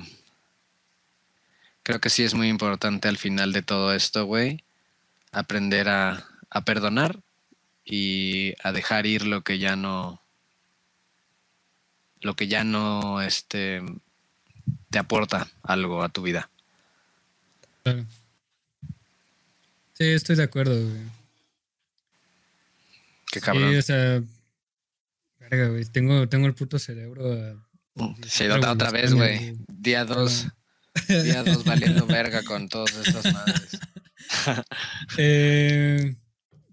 creo 1.84 2.00
que 2.00 2.10
sí 2.10 2.24
es 2.24 2.34
muy 2.34 2.48
importante 2.50 3.08
al 3.08 3.18
final 3.18 3.54
de 3.54 3.64
todo 3.64 3.94
esto, 3.94 4.26
güey, 4.26 4.64
aprender 5.32 5.90
a, 5.90 6.28
a 6.50 6.62
perdonar 6.66 7.20
y 7.86 8.54
a 8.64 8.72
dejar 8.72 9.06
ir 9.08 9.26
lo 9.26 9.44
que 9.44 9.60
ya 9.60 9.76
no 9.76 10.22
lo 12.22 12.36
que 12.36 12.48
ya 12.48 12.64
no 12.64 13.22
este 13.22 13.82
te 14.92 15.00
aporta 15.00 15.48
algo 15.64 16.04
a 16.04 16.10
tu 16.10 16.22
vida. 16.22 16.50
Claro. 17.84 18.06
Sí, 19.94 20.04
estoy 20.06 20.36
de 20.36 20.44
acuerdo, 20.44 20.74
güey. 20.80 21.02
Qué 23.32 23.40
cabrón. 23.42 23.72
Sí, 23.72 23.78
o 23.78 23.82
sea, 23.82 24.22
verga, 25.40 25.68
güey, 25.70 25.86
tengo, 25.86 26.28
tengo 26.28 26.48
el 26.48 26.54
puto 26.54 26.78
cerebro. 26.80 27.32
a- 27.34 27.56
Se 28.28 28.48
nota 28.48 28.72
otra 28.72 28.92
vez, 28.92 29.14
güey. 29.14 29.56
Día 29.68 30.06
dos. 30.06 30.48
Día 31.08 31.44
dos 31.44 31.64
valiendo 31.64 32.06
verga 32.08 32.44
con 32.44 32.68
todas 32.70 32.96
estas 33.08 33.34
madres. 33.34 33.80
Eh, 35.18 36.16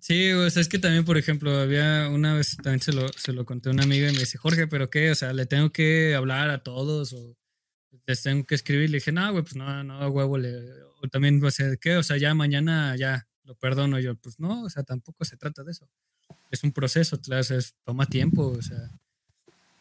sí, 0.01 0.31
o 0.33 0.49
sea, 0.49 0.63
es 0.63 0.69
que 0.69 0.79
también, 0.79 1.05
por 1.05 1.19
ejemplo, 1.19 1.59
había 1.59 2.09
una 2.09 2.35
vez, 2.35 2.57
también 2.57 2.81
se 2.81 2.93
lo, 2.93 3.09
se 3.15 3.33
lo 3.33 3.45
conté 3.45 3.69
a 3.69 3.73
una 3.73 3.83
amiga 3.83 4.09
y 4.09 4.13
me 4.13 4.21
dice, 4.21 4.39
Jorge, 4.39 4.69
¿pero 4.69 4.91
qué? 4.91 5.11
O 5.11 5.15
sea, 5.17 5.33
¿le 5.33 5.45
tengo 5.47 5.71
que 5.73 6.15
hablar 6.15 6.51
a 6.51 6.63
todos 6.63 7.13
o 7.15 7.37
les 8.09 8.23
tengo 8.23 8.45
que 8.45 8.55
escribir? 8.57 8.91
Le 8.91 8.97
dije, 8.99 9.13
no, 9.13 9.31
güey, 9.33 9.43
pues 9.45 9.57
no, 9.57 9.85
no, 9.85 10.09
huevo. 10.09 10.39
Le, 10.39 10.59
o 11.03 11.09
también, 11.09 11.43
o 11.45 11.51
sea, 11.51 11.77
¿qué? 11.77 11.97
O 11.97 12.03
sea, 12.03 12.17
ya 12.17 12.35
mañana 12.35 12.97
ya 12.97 13.29
lo 13.45 13.55
perdono. 13.55 14.01
yo, 14.01 14.17
pues 14.17 14.41
no, 14.41 14.63
o 14.65 14.71
sea, 14.71 14.83
tampoco 14.83 15.25
se 15.25 15.37
trata 15.37 15.63
de 15.65 15.73
eso. 15.73 15.89
Es 16.51 16.65
un 16.65 16.73
proceso, 16.73 17.21
claro, 17.21 17.41
o 17.43 17.45
sea, 17.45 17.59
es- 17.59 17.75
toma 17.85 18.07
tiempo, 18.07 18.49
o 18.49 18.63
sea. 18.63 18.79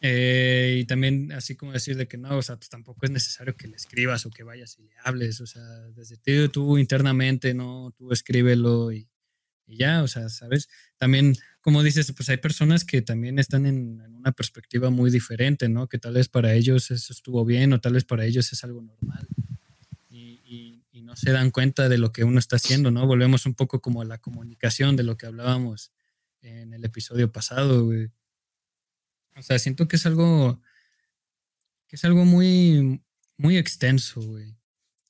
Eh, 0.00 0.78
y 0.82 0.84
también 0.86 1.32
así 1.32 1.56
como 1.56 1.72
decir 1.72 1.96
de 1.96 2.06
que 2.06 2.18
no, 2.18 2.36
o 2.38 2.42
sea, 2.42 2.56
pues 2.56 2.68
tampoco 2.68 3.04
es 3.04 3.10
necesario 3.10 3.56
que 3.56 3.66
le 3.66 3.76
escribas 3.76 4.26
o 4.26 4.30
que 4.30 4.44
vayas 4.44 4.78
y 4.78 4.84
le 4.84 4.92
hables, 5.04 5.40
o 5.40 5.46
sea, 5.46 5.62
desde 5.96 6.16
ti, 6.18 6.48
tú 6.50 6.78
internamente, 6.78 7.52
¿no? 7.52 7.92
Tú 7.96 8.12
escríbelo 8.12 8.92
y, 8.92 9.08
y 9.66 9.78
ya, 9.78 10.02
o 10.04 10.08
sea, 10.08 10.28
¿sabes? 10.28 10.68
También, 10.98 11.34
como 11.68 11.82
dices, 11.82 12.10
pues 12.16 12.30
hay 12.30 12.38
personas 12.38 12.82
que 12.82 13.02
también 13.02 13.38
están 13.38 13.66
en, 13.66 14.00
en 14.00 14.14
una 14.14 14.32
perspectiva 14.32 14.88
muy 14.88 15.10
diferente, 15.10 15.68
¿no? 15.68 15.86
Que 15.86 15.98
tal 15.98 16.14
vez 16.14 16.26
para 16.26 16.54
ellos 16.54 16.90
eso 16.90 17.12
estuvo 17.12 17.44
bien 17.44 17.74
o 17.74 17.78
tal 17.82 17.92
vez 17.92 18.04
para 18.04 18.24
ellos 18.24 18.50
es 18.54 18.64
algo 18.64 18.80
normal 18.80 19.28
y, 20.08 20.40
y- 20.46 20.82
y 20.92 21.02
no 21.02 21.14
se 21.14 21.30
dan 21.30 21.50
cuenta 21.50 21.90
de 21.90 21.98
lo 21.98 22.10
que 22.10 22.24
uno 22.24 22.38
está 22.38 22.56
haciendo, 22.56 22.90
¿no? 22.90 23.06
Volvemos 23.06 23.44
un 23.44 23.52
poco 23.52 23.82
como 23.82 24.00
a 24.00 24.06
la 24.06 24.16
comunicación 24.16 24.96
de 24.96 25.02
lo 25.02 25.18
que 25.18 25.26
hablábamos 25.26 25.92
en 26.40 26.72
el 26.72 26.82
episodio 26.86 27.30
pasado, 27.30 27.84
güey. 27.84 28.08
O 29.36 29.42
sea, 29.42 29.58
siento 29.58 29.88
que 29.88 29.96
es 29.96 30.06
algo 30.06 30.62
que 31.86 31.96
es 31.96 32.04
algo 32.06 32.24
muy 32.24 33.02
muy 33.36 33.58
extenso, 33.58 34.22
güey. 34.22 34.54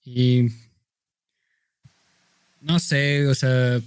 Y 0.05 0.49
no 2.61 2.81
sé, 2.81 3.29
o 3.29 3.35
sea, 3.37 3.81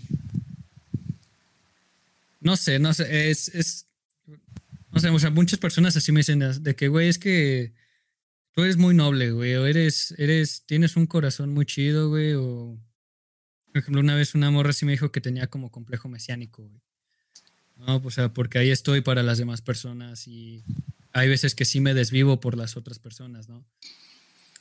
no 2.42 2.58
sé, 2.58 2.80
no 2.80 2.94
sé, 2.94 3.30
es, 3.30 3.48
es 3.50 3.88
no 4.92 5.00
sé, 5.00 5.10
o 5.10 5.20
sea, 5.20 5.30
muchas 5.30 5.60
personas 5.60 5.96
así 5.96 6.12
me 6.12 6.20
dicen 6.20 6.40
de 6.62 6.76
que, 6.76 6.90
güey, 6.90 7.08
es 7.08 7.18
que 7.18 7.74
tú 8.52 8.64
eres 8.64 8.78
muy 8.78 8.94
noble, 8.94 9.32
güey, 9.32 9.56
o 9.56 9.66
eres, 9.66 10.14
eres, 10.18 10.64
tienes 10.66 10.98
un 10.98 11.08
corazón 11.08 11.54
muy 11.54 11.66
chido, 11.66 12.10
güey, 12.10 12.34
o, 12.34 12.78
por 13.68 13.78
ejemplo, 13.78 14.02
una 14.02 14.16
vez 14.16 14.36
una 14.36 14.52
morra 14.52 14.74
sí 14.74 14.86
me 14.86 14.92
dijo 14.92 15.12
que 15.12 15.22
tenía 15.22 15.48
como 15.48 15.72
complejo 15.72 16.10
mesiánico, 16.10 16.68
güey. 16.68 16.82
No, 17.78 18.02
pues, 18.02 18.16
o 18.16 18.22
sea, 18.22 18.34
porque 18.34 18.60
ahí 18.60 18.70
estoy 18.70 19.02
para 19.02 19.24
las 19.24 19.38
demás 19.38 19.62
personas 19.62 20.28
y 20.28 20.64
hay 21.14 21.30
veces 21.30 21.56
que 21.56 21.66
sí 21.66 21.80
me 21.80 21.94
desvivo 21.94 22.40
por 22.40 22.58
las 22.58 22.78
otras 22.78 23.00
personas, 23.00 23.50
¿no? 23.50 23.66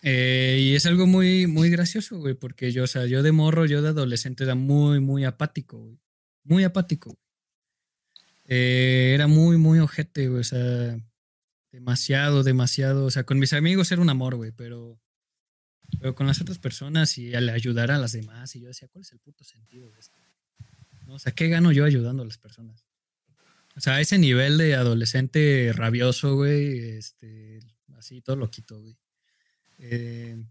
Eh, 0.03 0.59
y 0.61 0.75
es 0.75 0.87
algo 0.87 1.07
muy, 1.07 1.47
muy 1.47 1.69
gracioso, 1.69 2.19
güey, 2.19 2.35
porque 2.35 2.73
yo, 2.73 2.85
o 2.85 2.87
sea, 2.87 3.05
yo 3.07 3.23
de 3.23 3.33
morro, 3.33 3.67
yo 3.67 3.83
de 3.83 3.91
adolescente 3.91 4.45
era 4.45 4.55
muy, 4.55 5.01
muy 5.01 5.25
apático, 5.25 5.79
güey. 5.79 5.99
Muy 6.45 6.65
apático. 6.65 7.19
Eh, 8.53 9.13
era 9.15 9.29
muy, 9.29 9.59
muy 9.59 9.79
ojete, 9.79 10.29
güey, 10.29 10.41
o 10.41 10.45
sea, 10.45 10.99
demasiado, 11.71 12.43
demasiado. 12.43 13.07
O 13.07 13.11
sea, 13.11 13.23
con 13.23 13.39
mis 13.39 13.53
amigos 13.53 13.93
era 13.93 14.03
un 14.03 14.11
amor, 14.11 14.35
güey, 14.35 14.51
pero, 14.51 15.01
pero 16.01 16.17
con 16.17 16.27
las 16.27 16.41
otras 16.41 16.59
personas 16.59 17.17
y 17.17 17.33
al 17.33 17.49
ayudar 17.49 17.93
a 17.93 17.99
las 17.99 18.11
demás. 18.11 18.57
Y 18.57 18.61
yo 18.61 18.67
decía, 18.67 18.89
¿cuál 18.89 19.03
es 19.03 19.13
el 19.13 19.21
puto 19.21 19.45
sentido 19.45 19.89
de 19.91 20.01
esto? 20.01 20.19
¿No? 21.07 21.15
O 21.15 21.19
sea, 21.21 21.33
¿qué 21.33 21.49
gano 21.49 21.71
yo 21.71 21.85
ayudando 21.85 22.25
a 22.25 22.27
las 22.27 22.39
personas? 22.39 22.85
O 23.77 23.81
sea, 23.81 24.01
ese 24.01 24.19
nivel 24.19 24.59
de 24.59 24.75
adolescente 24.75 25.73
rabioso, 25.73 26.35
güey, 26.35 26.97
este, 26.97 27.61
así 27.97 28.21
todo 28.21 28.35
loquito, 28.35 28.81
güey. 28.81 28.97
Eh, 29.79 30.43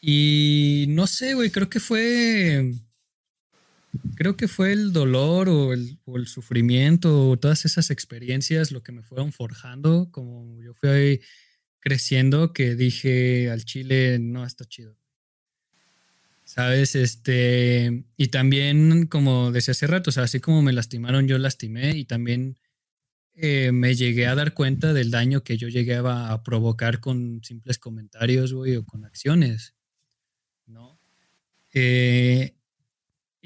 y 0.00 0.86
no 0.90 1.08
sé, 1.08 1.34
güey, 1.34 1.50
creo 1.50 1.68
que 1.68 1.80
fue. 1.80 2.72
Creo 4.16 4.36
que 4.36 4.48
fue 4.48 4.72
el 4.72 4.92
dolor 4.92 5.48
o 5.48 5.72
el, 5.72 5.98
o 6.04 6.16
el 6.16 6.26
sufrimiento 6.26 7.30
o 7.30 7.36
todas 7.36 7.64
esas 7.64 7.90
experiencias 7.90 8.72
lo 8.72 8.82
que 8.82 8.92
me 8.92 9.02
fueron 9.02 9.32
forjando, 9.32 10.08
como 10.10 10.62
yo 10.62 10.74
fui 10.74 11.20
creciendo, 11.80 12.52
que 12.52 12.74
dije 12.74 13.50
al 13.50 13.64
chile, 13.64 14.18
no, 14.18 14.44
está 14.44 14.64
chido. 14.64 14.96
¿Sabes? 16.44 16.94
Este, 16.94 18.04
y 18.16 18.28
también, 18.28 19.06
como 19.06 19.50
decía 19.50 19.72
hace 19.72 19.86
rato, 19.86 20.10
o 20.10 20.12
sea, 20.12 20.24
así 20.24 20.40
como 20.40 20.62
me 20.62 20.72
lastimaron, 20.72 21.26
yo 21.26 21.38
lastimé 21.38 21.96
y 21.96 22.04
también 22.04 22.58
eh, 23.34 23.72
me 23.72 23.94
llegué 23.94 24.26
a 24.26 24.34
dar 24.34 24.54
cuenta 24.54 24.92
del 24.92 25.10
daño 25.10 25.42
que 25.42 25.56
yo 25.56 25.68
llegué 25.68 25.96
a, 25.96 26.32
a 26.32 26.42
provocar 26.42 27.00
con 27.00 27.42
simples 27.42 27.78
comentarios, 27.78 28.52
güey, 28.52 28.76
o 28.76 28.84
con 28.84 29.04
acciones, 29.04 29.74
¿no? 30.66 31.00
Eh, 31.74 32.53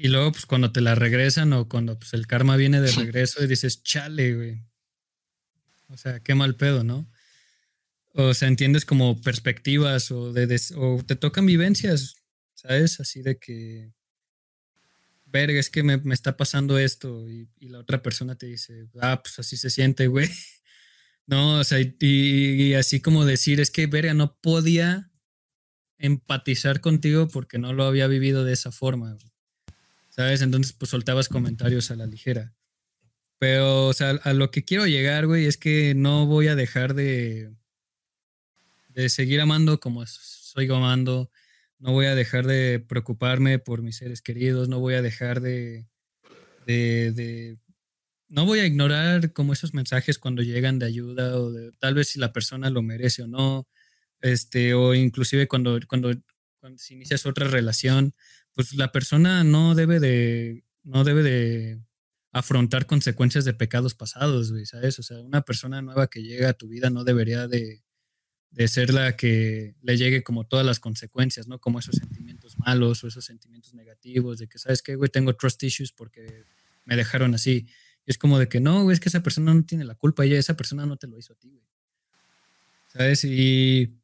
y 0.01 0.07
luego, 0.07 0.31
pues 0.31 0.45
cuando 0.45 0.71
te 0.71 0.81
la 0.81 0.95
regresan 0.95 1.51
o 1.53 1.67
cuando 1.67 1.99
pues, 1.99 2.13
el 2.13 2.25
karma 2.25 2.55
viene 2.55 2.79
de 2.81 2.91
regreso 2.91 3.43
y 3.43 3.47
dices, 3.47 3.83
chale, 3.83 4.33
güey. 4.35 4.63
O 5.89 5.97
sea, 5.97 6.19
qué 6.21 6.35
mal 6.35 6.55
pedo, 6.55 6.83
¿no? 6.83 7.09
O 8.13 8.33
sea, 8.33 8.47
entiendes 8.47 8.85
como 8.85 9.19
perspectivas 9.21 10.11
o, 10.11 10.31
de 10.33 10.47
des- 10.47 10.73
o 10.75 11.03
te 11.05 11.15
tocan 11.15 11.45
vivencias, 11.45 12.15
¿sabes? 12.53 12.99
Así 12.99 13.21
de 13.21 13.37
que, 13.37 13.91
verga, 15.25 15.59
es 15.59 15.69
que 15.69 15.83
me, 15.83 15.97
me 15.97 16.13
está 16.13 16.37
pasando 16.37 16.79
esto 16.79 17.29
y, 17.29 17.49
y 17.59 17.69
la 17.69 17.79
otra 17.79 18.01
persona 18.01 18.35
te 18.35 18.45
dice, 18.47 18.87
ah, 19.01 19.21
pues 19.21 19.37
así 19.39 19.57
se 19.57 19.69
siente, 19.69 20.07
güey. 20.07 20.29
No, 21.27 21.59
o 21.59 21.63
sea, 21.63 21.79
y, 21.79 21.95
y 21.99 22.73
así 22.73 23.01
como 23.01 23.23
decir, 23.23 23.59
es 23.59 23.69
que, 23.69 23.85
verga, 23.85 24.15
no 24.15 24.39
podía 24.41 25.11
empatizar 25.99 26.81
contigo 26.81 27.27
porque 27.27 27.59
no 27.59 27.71
lo 27.71 27.83
había 27.83 28.07
vivido 28.07 28.43
de 28.43 28.53
esa 28.53 28.71
forma, 28.71 29.13
güey. 29.13 29.31
¿Sabes? 30.19 30.41
Entonces, 30.41 30.73
pues 30.73 30.91
soltabas 30.91 31.29
comentarios 31.29 31.91
a 31.91 31.95
la 31.95 32.05
ligera. 32.05 32.53
Pero, 33.37 33.87
o 33.87 33.93
sea, 33.93 34.09
a 34.09 34.33
lo 34.33 34.51
que 34.51 34.65
quiero 34.65 34.85
llegar, 34.85 35.27
güey, 35.27 35.45
es 35.45 35.55
que 35.55 35.93
no 35.95 36.25
voy 36.25 36.49
a 36.49 36.55
dejar 36.55 36.93
de, 36.93 37.53
de 38.89 39.07
seguir 39.07 39.39
amando 39.39 39.79
como 39.79 40.05
soy 40.05 40.69
amando, 40.71 41.31
no 41.77 41.93
voy 41.93 42.07
a 42.07 42.15
dejar 42.15 42.45
de 42.47 42.83
preocuparme 42.85 43.59
por 43.59 43.81
mis 43.81 43.95
seres 43.95 44.21
queridos, 44.21 44.67
no 44.67 44.81
voy 44.81 44.95
a 44.95 45.01
dejar 45.01 45.39
de, 45.39 45.87
de, 46.65 47.57
no 48.27 48.45
voy 48.45 48.59
a 48.59 48.65
ignorar 48.65 49.31
como 49.31 49.53
esos 49.53 49.73
mensajes 49.73 50.19
cuando 50.19 50.41
llegan 50.41 50.79
de 50.79 50.87
ayuda 50.87 51.39
o 51.39 51.49
de 51.49 51.71
tal 51.79 51.93
vez 51.93 52.09
si 52.09 52.19
la 52.19 52.33
persona 52.33 52.69
lo 52.69 52.81
merece 52.81 53.23
o 53.23 53.27
no, 53.27 53.69
este, 54.19 54.73
o 54.73 54.93
inclusive 54.93 55.47
cuando, 55.47 55.79
cuando, 55.87 56.11
cuando 56.59 56.77
inicias 56.89 57.25
otra 57.25 57.47
relación, 57.47 58.13
pues 58.53 58.73
la 58.73 58.91
persona 58.91 59.43
no 59.43 59.75
debe 59.75 59.99
de, 59.99 60.63
no 60.83 61.03
debe 61.03 61.23
de 61.23 61.81
afrontar 62.31 62.85
consecuencias 62.85 63.45
de 63.45 63.53
pecados 63.53 63.95
pasados, 63.95 64.53
¿sabes? 64.65 64.99
O 64.99 65.03
sea, 65.03 65.19
una 65.19 65.41
persona 65.41 65.81
nueva 65.81 66.07
que 66.07 66.21
llega 66.21 66.49
a 66.49 66.53
tu 66.53 66.67
vida 66.67 66.89
no 66.89 67.03
debería 67.03 67.47
de, 67.47 67.83
de 68.51 68.67
ser 68.67 68.93
la 68.93 69.15
que 69.15 69.75
le 69.81 69.97
llegue 69.97 70.23
como 70.23 70.45
todas 70.45 70.65
las 70.65 70.79
consecuencias, 70.79 71.47
¿no? 71.47 71.59
Como 71.59 71.79
esos 71.79 71.95
sentimientos 71.95 72.57
malos 72.57 73.03
o 73.03 73.07
esos 73.07 73.25
sentimientos 73.25 73.73
negativos 73.73 74.39
de 74.39 74.47
que, 74.47 74.57
¿sabes 74.57 74.81
qué, 74.81 74.95
güey? 74.95 75.09
Tengo 75.09 75.35
trust 75.35 75.61
issues 75.63 75.91
porque 75.91 76.45
me 76.85 76.95
dejaron 76.95 77.33
así. 77.35 77.67
Es 78.05 78.17
como 78.17 78.39
de 78.39 78.49
que 78.49 78.59
no, 78.59 78.83
güey, 78.83 78.93
es 78.93 78.99
que 78.99 79.09
esa 79.09 79.21
persona 79.21 79.53
no 79.53 79.63
tiene 79.65 79.85
la 79.85 79.95
culpa, 79.95 80.25
y 80.25 80.33
esa 80.33 80.55
persona 80.55 80.85
no 80.85 80.97
te 80.97 81.07
lo 81.07 81.17
hizo 81.17 81.33
a 81.33 81.35
ti, 81.35 81.49
güey. 81.49 81.63
¿Sabes? 82.87 83.23
Y, 83.23 83.98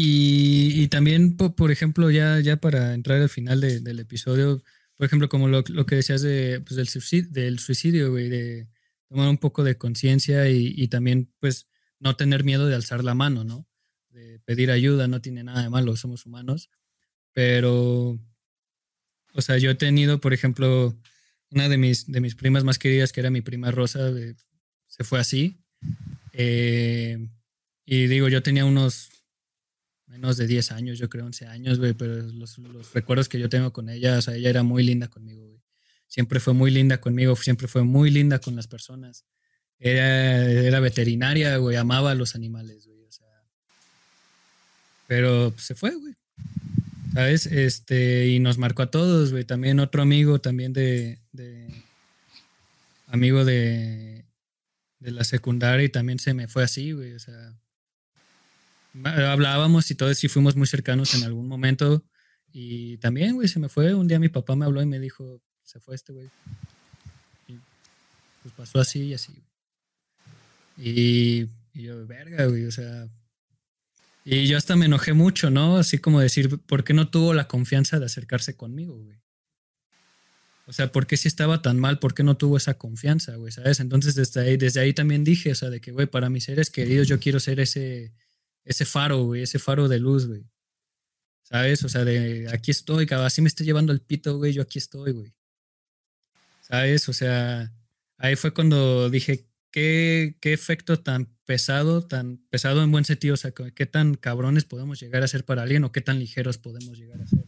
y, 0.00 0.86
también, 0.88 1.36
por, 1.36 1.72
ejemplo, 1.72 2.08
ya, 2.10 2.38
ya 2.38 2.56
para 2.56 2.94
entrar 2.94 3.20
al 3.20 3.28
final 3.28 3.60
del 3.60 3.98
episodio, 3.98 4.62
por 4.96 5.06
ejemplo, 5.06 5.28
como 5.28 5.48
lo, 5.48 5.64
que 5.64 5.96
decías 5.96 6.22
de, 6.22 6.60
pues, 6.60 6.76
del, 6.76 7.58
suicidio, 7.58 8.14
de 8.14 8.68
tomar 9.08 9.28
un 9.28 9.38
poco 9.38 9.64
de 9.64 9.76
conciencia 9.76 10.48
y, 10.50 10.72
y 10.76 10.86
también, 10.86 11.32
pues, 11.40 11.66
no 11.98 12.14
tener 12.14 12.44
miedo 12.44 12.68
de 12.68 12.76
alzar 12.76 13.02
la 13.02 13.14
mano, 13.14 13.42
¿no? 13.42 13.66
De 14.10 14.38
pedir 14.44 14.70
ayuda, 14.70 15.08
no 15.08 15.20
tiene 15.20 15.42
nada 15.42 15.62
de 15.62 15.70
malo, 15.70 15.96
somos 15.96 16.26
humanos. 16.26 16.70
Pero, 17.32 18.20
o 19.32 19.42
sea, 19.42 19.58
yo 19.58 19.70
he 19.70 19.74
tenido, 19.74 20.20
por 20.20 20.32
ejemplo, 20.32 20.96
una 21.50 21.68
de 21.68 21.76
mis, 21.76 22.06
de 22.06 22.20
mis 22.20 22.36
primas 22.36 22.62
más 22.62 22.78
queridas, 22.78 23.12
que 23.12 23.18
era 23.18 23.30
mi 23.30 23.40
prima 23.40 23.72
Rosa, 23.72 24.12
se 24.86 25.02
fue 25.02 25.18
así. 25.18 25.58
Eh, 26.34 27.18
y 27.84 28.06
digo, 28.06 28.28
yo 28.28 28.44
tenía 28.44 28.64
unos 28.64 29.10
menos 30.08 30.36
de 30.36 30.46
10 30.46 30.72
años, 30.72 30.98
yo 30.98 31.08
creo 31.08 31.26
11 31.26 31.46
años, 31.46 31.78
güey, 31.78 31.92
pero 31.92 32.16
los, 32.16 32.58
recuerdos 32.92 33.28
que 33.28 33.38
yo 33.38 33.48
tengo 33.48 33.72
con 33.72 33.88
ella, 33.88 34.18
o 34.18 34.22
sea, 34.22 34.34
ella 34.34 34.50
era 34.50 34.62
muy 34.62 34.82
linda 34.82 35.08
conmigo, 35.08 35.46
güey. 35.46 35.62
Siempre 36.06 36.40
fue 36.40 36.54
muy 36.54 36.70
linda 36.70 37.00
conmigo, 37.00 37.36
siempre 37.36 37.68
fue 37.68 37.84
muy 37.84 38.10
linda 38.10 38.38
con 38.38 38.56
las 38.56 38.66
personas. 38.66 39.26
Era, 39.78 40.80
veterinaria, 40.80 41.56
güey, 41.58 41.76
amaba 41.76 42.12
a 42.12 42.14
los 42.14 42.34
animales, 42.34 42.86
güey. 42.86 43.04
O 43.04 43.12
sea, 43.12 43.26
pero 45.06 45.54
se 45.58 45.74
fue, 45.74 45.94
güey. 45.94 46.14
¿Sabes? 47.12 47.46
Este, 47.46 48.28
y 48.28 48.38
nos 48.38 48.56
marcó 48.58 48.82
a 48.82 48.90
todos, 48.90 49.32
güey. 49.32 49.44
También 49.44 49.80
otro 49.80 50.00
amigo, 50.00 50.40
también 50.40 50.72
de, 50.72 51.18
amigo 53.06 53.44
de, 53.44 54.24
de 54.98 55.10
la 55.10 55.24
secundaria 55.24 55.84
y 55.84 55.90
también 55.90 56.18
se 56.18 56.32
me 56.32 56.48
fue 56.48 56.64
así, 56.64 56.92
güey. 56.92 57.12
O 57.12 57.18
sea, 57.18 57.54
hablábamos 59.04 59.90
y 59.90 59.94
todos 59.94 60.16
sí 60.18 60.28
fuimos 60.28 60.56
muy 60.56 60.66
cercanos 60.66 61.14
en 61.14 61.24
algún 61.24 61.48
momento. 61.48 62.04
Y 62.52 62.96
también, 62.98 63.34
güey, 63.34 63.48
se 63.48 63.58
me 63.58 63.68
fue. 63.68 63.94
Un 63.94 64.08
día 64.08 64.18
mi 64.18 64.28
papá 64.28 64.56
me 64.56 64.64
habló 64.64 64.82
y 64.82 64.86
me 64.86 64.98
dijo, 64.98 65.40
se 65.62 65.80
fue 65.80 65.94
este, 65.94 66.12
güey. 66.12 66.30
Y 67.48 67.58
pues 68.42 68.54
pasó 68.56 68.80
así 68.80 69.00
y 69.00 69.14
así. 69.14 69.32
Y, 70.76 71.46
yo, 71.74 72.06
verga, 72.06 72.46
güey, 72.46 72.64
o 72.64 72.72
sea. 72.72 73.08
Y 74.24 74.46
yo 74.46 74.56
hasta 74.58 74.76
me 74.76 74.86
enojé 74.86 75.12
mucho, 75.12 75.50
¿no? 75.50 75.76
Así 75.76 75.98
como 75.98 76.20
decir, 76.20 76.58
¿por 76.60 76.84
qué 76.84 76.94
no 76.94 77.08
tuvo 77.08 77.34
la 77.34 77.48
confianza 77.48 77.98
de 77.98 78.06
acercarse 78.06 78.56
conmigo, 78.56 78.98
güey? 78.98 79.18
O 80.66 80.72
sea, 80.72 80.92
¿por 80.92 81.06
qué 81.06 81.16
si 81.16 81.28
estaba 81.28 81.62
tan 81.62 81.78
mal? 81.78 81.98
¿Por 81.98 82.12
qué 82.12 82.22
no 82.22 82.36
tuvo 82.36 82.58
esa 82.58 82.74
confianza, 82.74 83.36
güey? 83.36 83.52
¿Sabes? 83.52 83.80
Entonces 83.80 84.14
desde 84.14 84.40
ahí, 84.42 84.56
desde 84.58 84.80
ahí 84.80 84.92
también 84.92 85.24
dije, 85.24 85.50
o 85.50 85.54
sea, 85.54 85.70
de 85.70 85.80
que, 85.80 85.92
güey, 85.92 86.06
para 86.06 86.28
mis 86.28 86.44
seres 86.44 86.68
queridos 86.68 87.08
yo 87.08 87.18
quiero 87.18 87.40
ser 87.40 87.58
ese, 87.58 88.12
ese 88.68 88.84
faro, 88.84 89.24
güey, 89.24 89.42
ese 89.42 89.58
faro 89.58 89.88
de 89.88 89.98
luz, 89.98 90.26
güey. 90.26 90.44
¿Sabes? 91.42 91.82
O 91.84 91.88
sea, 91.88 92.04
de 92.04 92.46
aquí 92.52 92.70
estoy, 92.70 93.06
cabrón, 93.06 93.26
así 93.26 93.40
me 93.40 93.48
estoy 93.48 93.64
llevando 93.64 93.92
el 93.92 94.00
pito, 94.00 94.36
güey, 94.36 94.52
yo 94.52 94.62
aquí 94.62 94.78
estoy, 94.78 95.12
güey. 95.12 95.32
¿Sabes? 96.60 97.08
O 97.08 97.14
sea, 97.14 97.72
ahí 98.18 98.36
fue 98.36 98.52
cuando 98.52 99.08
dije, 99.08 99.46
qué, 99.70 100.36
efecto 100.42 101.00
tan 101.00 101.34
pesado, 101.46 102.06
tan 102.06 102.36
pesado 102.50 102.82
en 102.82 102.92
buen 102.92 103.06
sentido, 103.06 103.34
o 103.34 103.38
sea, 103.38 103.52
qué 103.52 103.86
tan 103.86 104.14
cabrones 104.14 104.64
podemos 104.64 105.00
llegar 105.00 105.22
a 105.22 105.28
ser 105.28 105.44
para 105.44 105.62
alguien 105.62 105.84
o 105.84 105.92
qué 105.92 106.02
tan 106.02 106.18
ligeros 106.18 106.58
podemos 106.58 106.98
llegar 106.98 107.22
a 107.22 107.26
ser. 107.26 107.44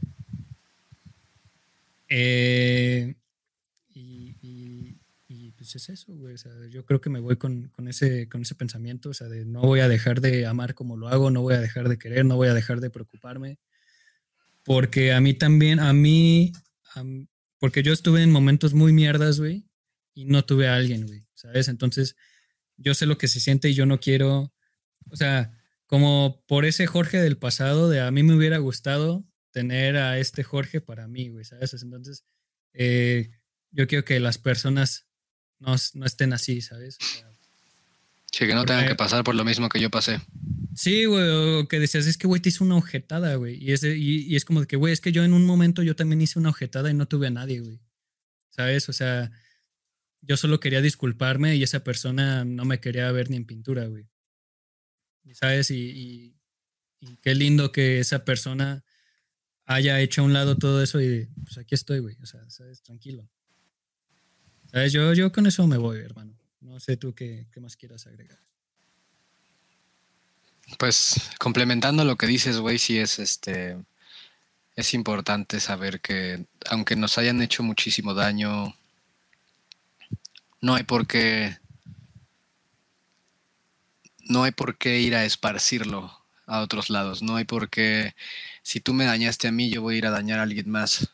Eh, 2.08 3.14
y, 3.94 4.89
pues 5.60 5.76
es 5.76 5.90
eso, 5.90 6.14
güey. 6.14 6.32
O 6.32 6.38
sea, 6.38 6.52
yo 6.70 6.86
creo 6.86 7.02
que 7.02 7.10
me 7.10 7.20
voy 7.20 7.36
con, 7.36 7.70
ese, 7.86 8.30
con 8.30 8.40
ese 8.40 8.54
pensamiento, 8.54 9.10
o 9.10 9.14
sea, 9.14 9.28
de 9.28 9.44
no 9.44 9.60
voy 9.60 9.80
a 9.80 9.88
dejar 9.88 10.22
de 10.22 10.46
amar 10.46 10.74
como 10.74 10.96
lo 10.96 11.08
hago, 11.08 11.30
no 11.30 11.42
voy 11.42 11.52
a 11.52 11.60
dejar 11.60 11.90
de 11.90 11.98
querer, 11.98 12.24
no 12.24 12.36
voy 12.36 12.48
a 12.48 12.54
dejar 12.54 12.80
de 12.80 12.88
preocuparme. 12.88 13.58
Porque 14.64 15.12
a 15.12 15.20
mí 15.20 15.34
también, 15.34 15.78
a 15.78 15.92
mí, 15.92 16.52
porque 17.58 17.82
yo 17.82 17.92
estuve 17.92 18.22
en 18.22 18.30
momentos 18.30 18.72
muy 18.72 18.94
mierdas, 18.94 19.38
güey, 19.38 19.66
y 20.14 20.24
no 20.24 20.46
tuve 20.46 20.66
a 20.66 20.76
alguien, 20.76 21.06
güey. 21.06 21.26
¿sabes? 21.34 21.68
Entonces, 21.68 22.16
yo 22.78 22.94
sé 22.94 23.04
lo 23.04 23.18
que 23.18 23.28
se 23.28 23.38
siente 23.38 23.68
y 23.68 23.74
yo 23.74 23.84
no 23.84 24.00
quiero, 24.00 24.54
o 25.10 25.16
sea, 25.16 25.52
como 25.84 26.42
por 26.48 26.64
ese 26.64 26.86
Jorge 26.86 27.18
del 27.18 27.36
pasado, 27.36 27.90
de 27.90 28.00
a 28.00 28.10
mí 28.10 28.22
me 28.22 28.34
hubiera 28.34 28.56
gustado 28.56 29.26
tener 29.50 29.98
a 29.98 30.18
este 30.18 30.42
Jorge 30.42 30.80
para 30.80 31.06
mí, 31.06 31.28
güey, 31.28 31.44
¿sabes? 31.44 31.74
Entonces, 31.82 32.24
eh, 32.72 33.30
yo 33.72 33.86
quiero 33.86 34.06
que 34.06 34.20
las 34.20 34.38
personas 34.38 35.09
no, 35.60 35.74
estén 36.04 36.32
así, 36.32 36.60
¿sabes? 36.60 36.98
sí, 38.32 38.46
que 38.46 38.54
no 38.54 38.64
tengan 38.64 38.88
que 38.88 38.94
pasar 38.94 39.22
por 39.22 39.34
lo 39.34 39.44
mismo 39.44 39.68
que 39.68 39.80
yo 39.80 39.90
pasé. 39.90 40.20
Sí, 40.74 41.04
güey, 41.04 41.28
o 41.28 41.68
que 41.68 41.78
decías, 41.78 42.06
es 42.06 42.16
que, 42.16 42.26
güey, 42.26 42.40
te 42.40 42.48
hizo 42.48 42.64
una 42.64 42.76
ojetada, 42.76 43.34
güey. 43.34 43.62
Y 43.62 43.72
es, 43.72 43.82
y, 43.84 44.34
es 44.34 44.44
como 44.44 44.60
de 44.60 44.66
que, 44.66 44.76
güey, 44.76 44.92
es 44.92 45.00
que 45.00 45.12
yo 45.12 45.24
en 45.24 45.34
un 45.34 45.44
momento 45.44 45.82
yo 45.82 45.94
también 45.94 46.22
hice 46.22 46.38
una 46.38 46.50
ojetada 46.50 46.90
y 46.90 46.94
no 46.94 47.06
tuve 47.06 47.26
a 47.26 47.30
nadie, 47.30 47.60
güey. 47.60 47.80
¿Sabes? 48.50 48.88
O 48.88 48.92
sea, 48.92 49.30
yo 50.22 50.36
solo 50.36 50.60
quería 50.60 50.80
disculparme 50.80 51.56
y 51.56 51.62
esa 51.62 51.84
persona 51.84 52.44
no 52.44 52.64
me 52.64 52.80
quería 52.80 53.10
ver 53.12 53.30
ni 53.30 53.36
en 53.36 53.44
pintura, 53.44 53.86
güey. 53.86 54.08
¿Sabes? 55.32 55.70
Y, 55.70 56.36
qué 57.22 57.34
lindo 57.34 57.72
que 57.72 57.98
esa 57.98 58.24
persona 58.24 58.84
haya 59.64 60.00
hecho 60.00 60.22
a 60.22 60.24
un 60.24 60.32
lado 60.32 60.56
todo 60.58 60.82
eso 60.82 61.00
y 61.00 61.26
pues 61.44 61.58
aquí 61.58 61.74
estoy, 61.74 62.00
güey. 62.00 62.16
O 62.22 62.26
sea, 62.26 62.48
¿sabes? 62.50 62.82
Tranquilo. 62.82 63.28
Yo, 64.72 65.12
yo 65.14 65.32
con 65.32 65.46
eso 65.46 65.66
me 65.66 65.78
voy, 65.78 65.98
hermano. 65.98 66.32
No 66.60 66.78
sé 66.78 66.96
tú 66.96 67.14
qué, 67.14 67.46
qué 67.52 67.60
más 67.60 67.76
quieras 67.76 68.06
agregar. 68.06 68.38
Pues 70.78 71.30
complementando 71.38 72.04
lo 72.04 72.16
que 72.16 72.26
dices, 72.26 72.58
güey, 72.58 72.78
sí 72.78 72.98
es 72.98 73.18
este. 73.18 73.76
Es 74.76 74.94
importante 74.94 75.58
saber 75.60 76.00
que 76.00 76.46
aunque 76.68 76.96
nos 76.96 77.18
hayan 77.18 77.42
hecho 77.42 77.62
muchísimo 77.62 78.14
daño, 78.14 78.76
no 80.60 80.74
hay 80.74 80.84
por 80.84 81.06
qué 81.06 81.58
no 84.30 84.44
hay 84.44 84.52
por 84.52 84.78
qué 84.78 85.00
ir 85.00 85.16
a 85.16 85.24
esparcirlo 85.24 86.16
a 86.46 86.60
otros 86.60 86.88
lados. 86.88 87.22
No 87.22 87.36
hay 87.36 87.44
por 87.44 87.68
qué, 87.68 88.14
si 88.62 88.80
tú 88.80 88.94
me 88.94 89.04
dañaste 89.04 89.48
a 89.48 89.52
mí, 89.52 89.70
yo 89.70 89.82
voy 89.82 89.96
a 89.96 89.98
ir 89.98 90.06
a 90.06 90.10
dañar 90.10 90.38
a 90.38 90.42
alguien 90.42 90.70
más. 90.70 91.08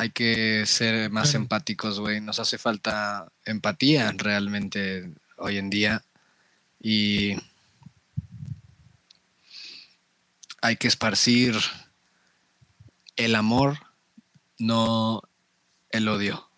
Hay 0.00 0.10
que 0.10 0.64
ser 0.64 1.10
más 1.10 1.34
empáticos, 1.34 1.98
güey. 1.98 2.20
Nos 2.20 2.38
hace 2.38 2.56
falta 2.56 3.32
empatía 3.44 4.12
realmente 4.16 5.12
hoy 5.38 5.58
en 5.58 5.70
día. 5.70 6.04
Y 6.80 7.34
hay 10.62 10.76
que 10.76 10.86
esparcir 10.86 11.56
el 13.16 13.34
amor, 13.34 13.76
no 14.60 15.20
el 15.90 16.06
odio. 16.06 16.48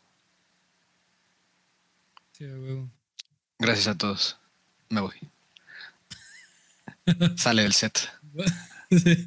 Gracias 3.58 3.86
a 3.88 3.96
todos. 3.96 4.36
Me 4.90 5.00
voy. 5.00 5.16
Sale 7.38 7.62
del 7.62 7.72
set. 7.72 8.00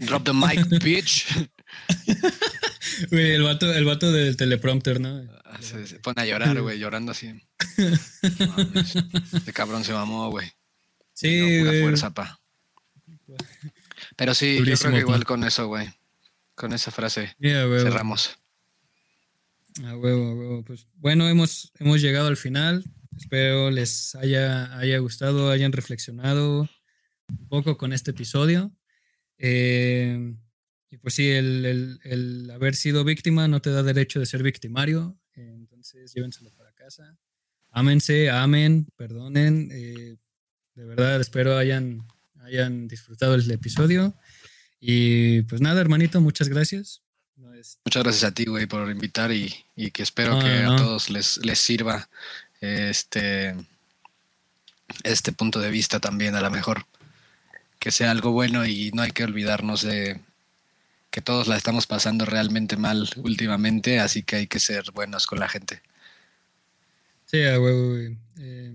Drop 0.01 0.24
the 0.24 0.34
mic, 0.34 0.68
bitch. 0.84 1.49
el 3.11 3.43
vato, 3.43 3.73
el 3.73 3.85
vato 3.85 4.11
del 4.11 4.37
teleprompter, 4.37 4.99
¿no? 4.99 5.23
Ah, 5.45 5.59
se, 5.61 5.99
pone 5.99 6.21
a 6.21 6.25
llorar, 6.25 6.59
güey, 6.61 6.79
llorando 6.79 7.11
así. 7.11 7.33
Este 9.33 9.53
cabrón 9.53 9.83
se 9.83 9.93
mamó, 9.93 10.29
güey. 10.29 10.51
Sí, 11.13 11.61
no, 11.63 11.71
fuerza, 11.81 12.13
pa. 12.13 12.39
Pero 14.15 14.33
sí, 14.33 14.59
yo 14.63 14.75
creo 14.77 14.91
que 14.91 14.99
igual 14.99 15.25
con 15.25 15.43
eso, 15.43 15.67
güey. 15.67 15.89
Con 16.55 16.73
esa 16.73 16.91
frase 16.91 17.35
cerramos. 17.39 18.37
A 19.83 19.95
huevo, 19.95 20.29
a 20.29 20.33
huevo. 20.33 20.63
Pues 20.63 20.87
bueno, 20.95 21.27
hemos, 21.29 21.71
hemos 21.79 22.01
llegado 22.01 22.27
al 22.27 22.37
final. 22.37 22.83
Espero 23.17 23.71
les 23.71 24.15
haya, 24.15 24.77
haya 24.77 24.97
gustado, 24.99 25.49
hayan 25.51 25.71
reflexionado. 25.71 26.69
un 27.29 27.47
poco 27.47 27.77
con 27.77 27.93
este 27.93 28.11
episodio. 28.11 28.71
Eh, 29.37 30.35
y 30.93 30.97
pues 30.97 31.15
sí, 31.15 31.27
el, 31.27 32.51
haber 32.53 32.75
sido 32.75 33.03
víctima 33.03 33.47
no 33.47 33.63
te 33.63 33.71
da 33.71 33.81
derecho 33.81 34.19
de 34.19 34.27
ser 34.27 34.43
victimario. 34.43 35.17
entonces 35.33 36.13
llévenselo 36.13 36.51
para 36.51 36.71
casa. 36.73 37.17
Ámense, 37.71 38.29
amen, 38.29 38.85
perdonen. 38.95 39.69
Eh, 39.71 40.17
de 40.75 40.85
verdad, 40.85 41.19
espero 41.19 41.57
hayan, 41.57 42.05
hayan 42.43 42.87
disfrutado 42.87 43.33
el 43.33 43.49
episodio. 43.49 44.15
Y 44.79 45.41
pues 45.43 45.61
nada, 45.61 45.81
hermanito, 45.81 46.21
muchas 46.21 46.47
gracias. 46.47 47.01
Muchas 47.35 48.03
gracias 48.03 48.23
a 48.23 48.31
ti, 48.31 48.45
güey, 48.45 48.67
por 48.67 48.87
invitar 48.91 49.31
y, 49.31 49.51
que 49.91 50.03
espero 50.03 50.37
que 50.37 50.45
a 50.45 50.75
todos 50.75 51.09
les, 51.09 51.43
les 51.43 51.57
sirva 51.57 52.07
este, 52.61 53.55
este 55.01 55.31
punto 55.31 55.59
de 55.59 55.71
vista 55.71 55.99
también, 55.99 56.35
a 56.35 56.41
lo 56.41 56.51
mejor. 56.51 56.85
Que 57.79 57.89
sea 57.89 58.11
algo 58.11 58.31
bueno 58.31 58.63
y 58.63 58.91
no 58.91 59.01
hay 59.01 59.11
que 59.11 59.23
olvidarnos 59.23 59.81
de 59.81 60.21
que 61.14 61.22
todos 61.22 61.47
la 61.47 61.55
estamos 61.55 61.86
pasando 61.86 62.26
realmente 62.26 62.76
mal 62.76 63.07
últimamente, 63.18 63.99
así 63.99 64.24
que 64.24 64.38
hay 64.38 64.47
que 64.47 64.59
ser 64.59 64.91
buenos 64.93 65.28
con 65.28 65.39
la 65.39 65.47
gente. 65.47 65.84
Sí, 67.26 67.38
güey, 67.55 68.18
eh, 68.39 68.74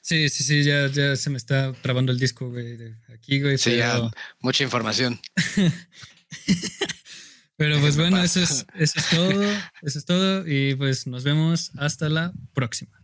sí, 0.00 0.28
sí, 0.28 0.42
sí, 0.42 0.64
ya, 0.64 0.88
ya 0.88 1.14
se 1.14 1.30
me 1.30 1.36
está 1.36 1.72
trabando 1.72 2.10
el 2.10 2.18
disco, 2.18 2.50
güey, 2.50 2.96
aquí, 3.14 3.40
güey. 3.40 3.56
Sí, 3.56 3.76
ya, 3.76 4.10
mucha 4.40 4.64
información. 4.64 5.20
pero 7.56 7.78
pues 7.78 7.96
bueno, 7.96 8.20
eso 8.24 8.40
es, 8.40 8.66
eso 8.74 8.98
es 8.98 9.08
todo, 9.08 9.42
eso 9.82 9.98
es 10.00 10.04
todo 10.04 10.48
y 10.48 10.74
pues 10.74 11.06
nos 11.06 11.22
vemos 11.22 11.70
hasta 11.76 12.08
la 12.08 12.32
próxima. 12.54 13.00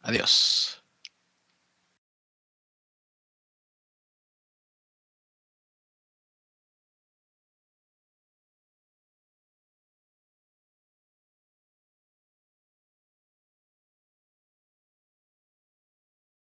Adiós. 0.00 0.82